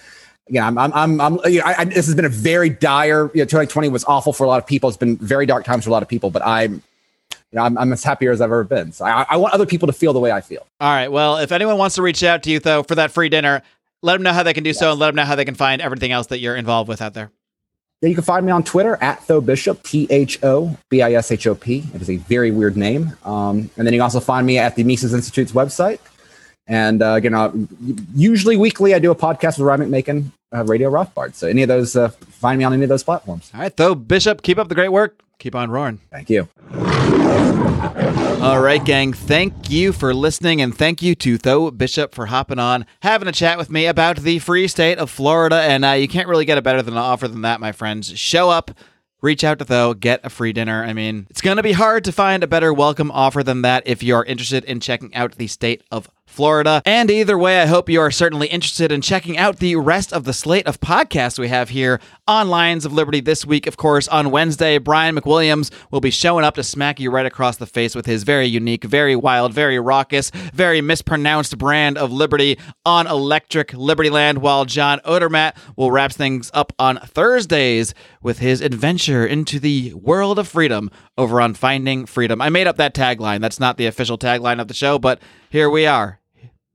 Yeah, 0.51 0.67
I'm, 0.67 0.79
I'm, 0.79 0.95
I'm, 0.95 1.21
I'm 1.21 1.39
you 1.45 1.59
know, 1.59 1.67
I, 1.67 1.81
I, 1.81 1.85
this 1.85 2.07
has 2.07 2.15
been 2.15 2.25
a 2.25 2.31
very 2.31 2.71
dire, 2.71 3.31
you 3.35 3.43
know, 3.43 3.45
2020 3.45 3.91
was 3.91 4.03
awful 4.07 4.33
for 4.33 4.45
a 4.45 4.47
lot 4.47 4.57
of 4.57 4.67
people. 4.67 4.89
It's 4.89 4.97
been 4.97 5.19
very 5.19 5.45
dark 5.45 5.67
times 5.67 5.85
for 5.85 5.91
a 5.91 5.93
lot 5.93 6.03
of 6.03 6.09
people, 6.09 6.31
but 6.31 6.41
I'm, 6.43 6.73
you 6.73 6.81
know, 7.53 7.65
I'm, 7.65 7.77
I'm 7.77 7.93
as 7.93 8.03
happier 8.03 8.31
as 8.31 8.41
I've 8.41 8.47
ever 8.47 8.65
been. 8.65 8.93
So 8.93 9.05
I, 9.05 9.27
I 9.29 9.37
want 9.37 9.53
other 9.53 9.67
people 9.67 9.89
to 9.89 9.93
feel 9.93 10.15
the 10.15 10.21
way 10.21 10.33
I 10.33 10.41
feel. 10.41 10.67
All 10.81 10.89
right. 10.89 11.09
Well, 11.09 11.37
if 11.37 11.53
anyone 11.53 11.77
wants 11.77 11.97
to 11.97 12.03
reach 12.03 12.23
out 12.23 12.43
to 12.45 12.51
you 12.51 12.61
though 12.61 12.83
for 12.83 12.95
that 12.95 13.11
free 13.11 13.29
dinner, 13.29 13.63
let 14.01 14.15
them 14.15 14.23
know 14.23 14.33
how 14.33 14.43
they 14.43 14.55
can 14.55 14.65
do 14.65 14.73
so 14.73 14.93
and 14.93 14.99
let 14.99 15.09
them 15.09 15.17
know 15.17 15.25
how 15.25 15.35
they 15.35 15.45
can 15.45 15.55
find 15.55 15.83
everything 15.83 16.13
else 16.13 16.29
that 16.29 16.39
you're 16.39 16.57
involved 16.57 16.89
with 16.89 17.03
out 17.03 17.13
there. 17.13 17.31
You 18.01 18.15
can 18.15 18.23
find 18.23 18.47
me 18.47 18.53
on 18.53 18.63
Twitter 18.63 18.97
at 19.01 19.27
Tho 19.27 19.41
Bishop, 19.41 19.83
T 19.83 20.07
H 20.09 20.39
O 20.45 20.77
B 20.89 21.03
I 21.03 21.15
S 21.15 21.33
H 21.33 21.49
O 21.49 21.55
P. 21.57 21.85
It 21.95 22.01
is 22.01 22.09
a 22.09 22.17
very 22.17 22.53
weird 22.53 22.77
name. 22.77 23.17
Um, 23.25 23.71
and 23.77 23.87
then 23.87 23.93
you 23.93 23.99
can 23.99 24.03
also 24.03 24.21
find 24.21 24.47
me 24.47 24.57
at 24.57 24.77
the 24.77 24.85
Mises 24.85 25.13
Institute's 25.13 25.51
website. 25.51 25.99
And 26.69 27.03
uh, 27.03 27.15
again, 27.15 27.35
uh, 27.35 27.51
usually 28.15 28.57
weekly, 28.57 28.95
I 28.95 29.01
do 29.01 29.11
a 29.11 29.17
podcast 29.17 29.59
with 29.59 29.61
Ryan 29.61 29.91
McMaken, 29.91 30.31
uh, 30.55 30.65
Radio 30.65 30.91
Rothbard. 30.91 31.35
So 31.35 31.49
any 31.49 31.63
of 31.63 31.69
those, 31.69 31.97
uh, 31.97 32.11
find 32.11 32.59
me 32.59 32.65
on 32.65 32.73
any 32.73 32.85
of 32.85 32.89
those 32.89 33.03
platforms. 33.03 33.51
All 33.53 33.61
right, 33.61 33.77
Tho 33.77 33.95
Bishop, 33.95 34.43
keep 34.43 34.59
up 34.59 34.69
the 34.69 34.75
great 34.75 34.91
work. 34.91 35.21
Keep 35.39 35.55
on 35.55 35.71
roaring. 35.71 35.99
Thank 36.11 36.31
you. 36.31 36.49
All 38.43 38.61
right, 38.61 38.85
gang. 38.85 39.13
Thank 39.13 39.69
you 39.71 39.93
for 39.93 40.15
listening, 40.15 40.61
and 40.61 40.77
thank 40.77 41.03
you 41.03 41.15
to 41.17 41.39
Tho 41.39 41.71
Bishop 41.71 42.15
for 42.15 42.27
hopping 42.27 42.59
on, 42.59 42.87
having 43.03 43.29
a 43.29 43.33
chat 43.33 43.59
with 43.59 43.69
me 43.71 43.87
about 43.87 44.19
the 44.19 44.39
free 44.39 44.69
state 44.69 44.99
of 44.99 45.11
Florida. 45.11 45.57
And 45.57 45.85
uh, 45.85 45.93
you 45.93 46.09
can't 46.09 46.29
really 46.29 46.45
get 46.45 46.57
a 46.57 46.63
better 46.63 46.81
than 46.81 46.95
an 46.95 46.99
offer 46.99 47.29
than 47.29 47.43
that, 47.43 47.61
my 47.61 47.73
friends. 47.73 48.19
Show 48.19 48.51
up. 48.51 48.71
Reach 49.21 49.43
out 49.43 49.59
to 49.59 49.65
Tho, 49.65 49.95
get 49.95 50.21
a 50.23 50.31
free 50.31 50.53
dinner. 50.53 50.85
I 50.85 50.93
mean, 50.93 51.27
it's 51.29 51.41
going 51.41 51.57
to 51.57 51.63
be 51.63 51.73
hard 51.73 52.05
to 52.05 52.13
find 52.13 52.45
a 52.45 52.47
better 52.47 52.73
welcome 52.73 53.11
offer 53.11 53.43
than 53.43 53.63
that 53.63 53.83
if 53.85 54.01
you're 54.01 54.25
interested 54.25 54.65
in 54.65 54.79
checking 54.79 55.13
out 55.15 55.35
the 55.35 55.49
state 55.49 55.83
of 55.91 56.09
Florida. 56.29 56.83
And 56.85 57.11
either 57.11 57.37
way, 57.37 57.61
I 57.61 57.67
hope 57.67 57.89
you 57.89 58.01
are 58.01 58.11
certainly 58.11 58.47
interested 58.47 58.93
in 58.93 59.01
checking 59.01 59.37
out 59.37 59.59
the 59.59 59.77
rest 59.77 60.13
of 60.13 60.25
the 60.25 60.33
slate 60.33 60.67
of 60.67 60.81
podcasts 60.81 61.39
we 61.39 61.49
have 61.49 61.71
here 61.71 62.01
on 62.29 62.49
Lions 62.49 62.85
of 62.85 62.93
Liberty 62.93 63.21
this 63.21 63.45
week. 63.45 63.67
Of 63.67 63.77
course, 63.77 64.07
on 64.09 64.31
Wednesday, 64.31 64.79
Brian 64.79 65.17
McWilliams 65.17 65.73
will 65.91 66.01
be 66.01 66.11
showing 66.11 66.45
up 66.45 66.55
to 66.57 66.63
smack 66.63 67.01
you 67.01 67.11
right 67.11 67.27
across 67.27 67.57
the 67.57 67.67
face 67.67 67.95
with 67.95 68.07
his 68.07 68.23
very 68.23 68.47
unique, 68.47 68.85
very 68.85 69.17
wild, 69.17 69.53
very 69.53 69.81
raucous, 69.81 70.31
very 70.53 70.81
mispronounced 70.81 71.59
brand 71.59 71.99
of 71.99 72.13
Liberty 72.13 72.59
on 72.85 73.07
Electric 73.07 73.73
Liberty 73.73 74.11
Land, 74.11 74.39
while 74.39 74.65
John 74.65 75.01
Odermatt 75.01 75.57
will 75.77 75.91
wrap 75.91 76.13
things 76.13 76.51
up 76.55 76.73
on 76.79 76.99
Thursdays 76.99 77.95
with 78.23 78.39
his 78.39 78.61
adventure 78.61 79.27
into 79.27 79.59
the 79.59 79.95
world 79.95 80.39
of 80.39 80.47
freedom 80.47 80.91
over 81.17 81.41
on 81.41 81.55
Finding 81.55 82.07
Freedom. 82.07 82.41
I 82.41 82.49
made 82.49 82.67
up 82.67 82.77
that 82.77 82.95
tagline. 82.95 83.41
That's 83.41 83.59
not 83.59 83.77
the 83.77 83.87
official 83.87 84.19
tagline 84.19 84.61
of 84.61 84.69
the 84.69 84.75
show, 84.75 84.99
but 84.99 85.21
here 85.51 85.71
we 85.71 85.87
are. 85.87 86.19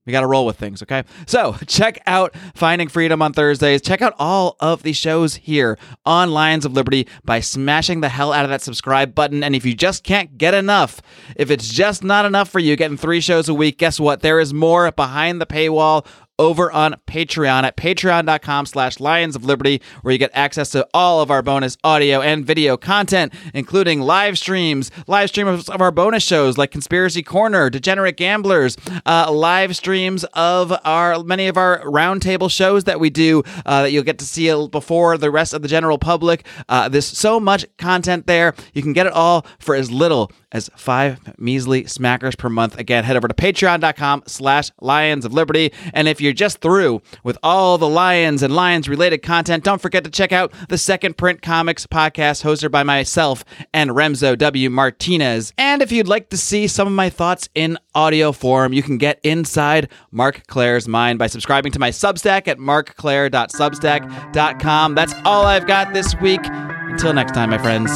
We 0.05 0.11
got 0.11 0.21
to 0.21 0.27
roll 0.27 0.45
with 0.45 0.57
things, 0.57 0.83
okay? 0.83 1.03
So 1.27 1.55
check 1.67 2.01
out 2.05 2.35
Finding 2.55 2.89
Freedom 2.89 3.21
on 3.21 3.31
Thursdays. 3.31 3.81
Check 3.81 4.01
out 4.01 4.13
all 4.19 4.57
of 4.59 4.83
the 4.83 4.91
shows 4.91 5.35
here 5.35 5.77
on 6.05 6.31
Lions 6.31 6.65
of 6.65 6.73
Liberty 6.73 7.07
by 7.23 7.39
smashing 7.39 8.01
the 8.01 8.09
hell 8.09 8.33
out 8.33 8.43
of 8.43 8.49
that 8.49 8.61
subscribe 8.61 9.15
button. 9.15 9.43
And 9.43 9.55
if 9.55 9.65
you 9.65 9.73
just 9.73 10.03
can't 10.03 10.37
get 10.37 10.53
enough, 10.53 11.01
if 11.37 11.49
it's 11.49 11.69
just 11.69 12.03
not 12.03 12.25
enough 12.25 12.49
for 12.49 12.59
you 12.59 12.75
getting 12.75 12.97
three 12.97 13.21
shows 13.21 13.47
a 13.47 13.53
week, 13.53 13.77
guess 13.77 13.99
what? 13.99 14.19
There 14.19 14.41
is 14.41 14.53
more 14.53 14.91
behind 14.91 15.39
the 15.39 15.45
paywall 15.45 16.05
over 16.39 16.71
on 16.71 16.95
Patreon 17.07 17.63
at 17.63 17.77
patreon.com 17.77 18.65
slash 18.65 18.99
Lions 18.99 19.35
of 19.35 19.45
Liberty, 19.45 19.81
where 20.01 20.11
you 20.11 20.17
get 20.17 20.31
access 20.33 20.69
to 20.71 20.87
all 20.93 21.21
of 21.21 21.29
our 21.29 21.41
bonus 21.41 21.77
audio 21.83 22.21
and 22.21 22.45
video 22.45 22.77
content, 22.77 23.33
including 23.53 24.01
live 24.01 24.37
streams, 24.37 24.91
live 25.07 25.29
streams 25.29 25.69
of 25.69 25.81
our 25.81 25.91
bonus 25.91 26.23
shows 26.23 26.57
like 26.57 26.71
Conspiracy 26.71 27.23
Corner, 27.23 27.69
Degenerate 27.69 28.17
Gamblers, 28.17 28.77
uh, 29.05 29.31
live 29.31 29.75
streams 29.75 30.23
of 30.33 30.73
our 30.83 31.23
many 31.23 31.47
of 31.47 31.57
our 31.57 31.83
roundtable 31.83 32.49
shows 32.49 32.85
that 32.85 32.99
we 32.99 33.09
do 33.09 33.43
uh, 33.65 33.83
that 33.83 33.91
you'll 33.91 34.03
get 34.03 34.19
to 34.19 34.25
see 34.25 34.43
before 34.67 35.17
the 35.17 35.31
rest 35.31 35.53
of 35.53 35.61
the 35.61 35.67
general 35.67 35.97
public. 35.97 36.45
Uh, 36.67 36.89
there's 36.89 37.05
so 37.05 37.39
much 37.39 37.65
content 37.77 38.27
there. 38.27 38.53
You 38.73 38.81
can 38.81 38.93
get 38.93 39.05
it 39.05 39.13
all 39.13 39.45
for 39.59 39.75
as 39.75 39.91
little 39.91 40.31
as 40.51 40.69
five 40.75 41.19
measly 41.39 41.83
smackers 41.83 42.37
per 42.37 42.49
month. 42.49 42.77
Again, 42.77 43.03
head 43.03 43.17
over 43.17 43.27
to 43.27 43.33
patreon.com 43.33 44.23
slash 44.27 44.71
lions 44.79 45.25
of 45.25 45.33
liberty. 45.33 45.73
And 45.93 46.07
if 46.07 46.21
you're 46.23 46.33
just 46.33 46.61
through 46.61 47.01
with 47.23 47.37
all 47.43 47.77
the 47.77 47.87
lions 47.87 48.41
and 48.41 48.55
lions 48.55 48.89
related 48.89 49.19
content, 49.19 49.63
don't 49.63 49.79
forget 49.81 50.03
to 50.05 50.09
check 50.09 50.31
out 50.31 50.51
the 50.69 50.77
Second 50.77 51.17
Print 51.17 51.41
Comics 51.41 51.85
podcast 51.85 52.43
hosted 52.43 52.71
by 52.71 52.83
myself 52.83 53.43
and 53.73 53.89
Remzo 53.91 54.37
W. 54.37 54.69
Martinez. 54.69 55.51
And 55.57 55.81
if 55.81 55.91
you'd 55.91 56.07
like 56.07 56.29
to 56.29 56.37
see 56.37 56.67
some 56.67 56.87
of 56.87 56.93
my 56.93 57.09
thoughts 57.09 57.49
in 57.53 57.77
audio 57.93 58.31
form, 58.31 58.71
you 58.73 58.81
can 58.81 58.97
get 58.97 59.19
inside 59.23 59.89
Marc 60.11 60.47
Clair's 60.47 60.87
mind 60.87 61.19
by 61.19 61.27
subscribing 61.27 61.73
to 61.73 61.79
my 61.79 61.89
Substack 61.91 62.47
at 62.47 62.57
marcclair.substack.com. 62.57 64.95
That's 64.95 65.13
all 65.25 65.45
I've 65.45 65.67
got 65.67 65.93
this 65.93 66.15
week. 66.21 66.39
Until 66.43 67.13
next 67.13 67.33
time, 67.33 67.49
my 67.49 67.57
friends. 67.57 67.91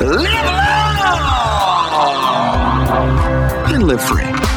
Live 0.00 0.44
long 0.44 0.76
and 3.74 3.82
live 3.82 4.00
free. 4.02 4.55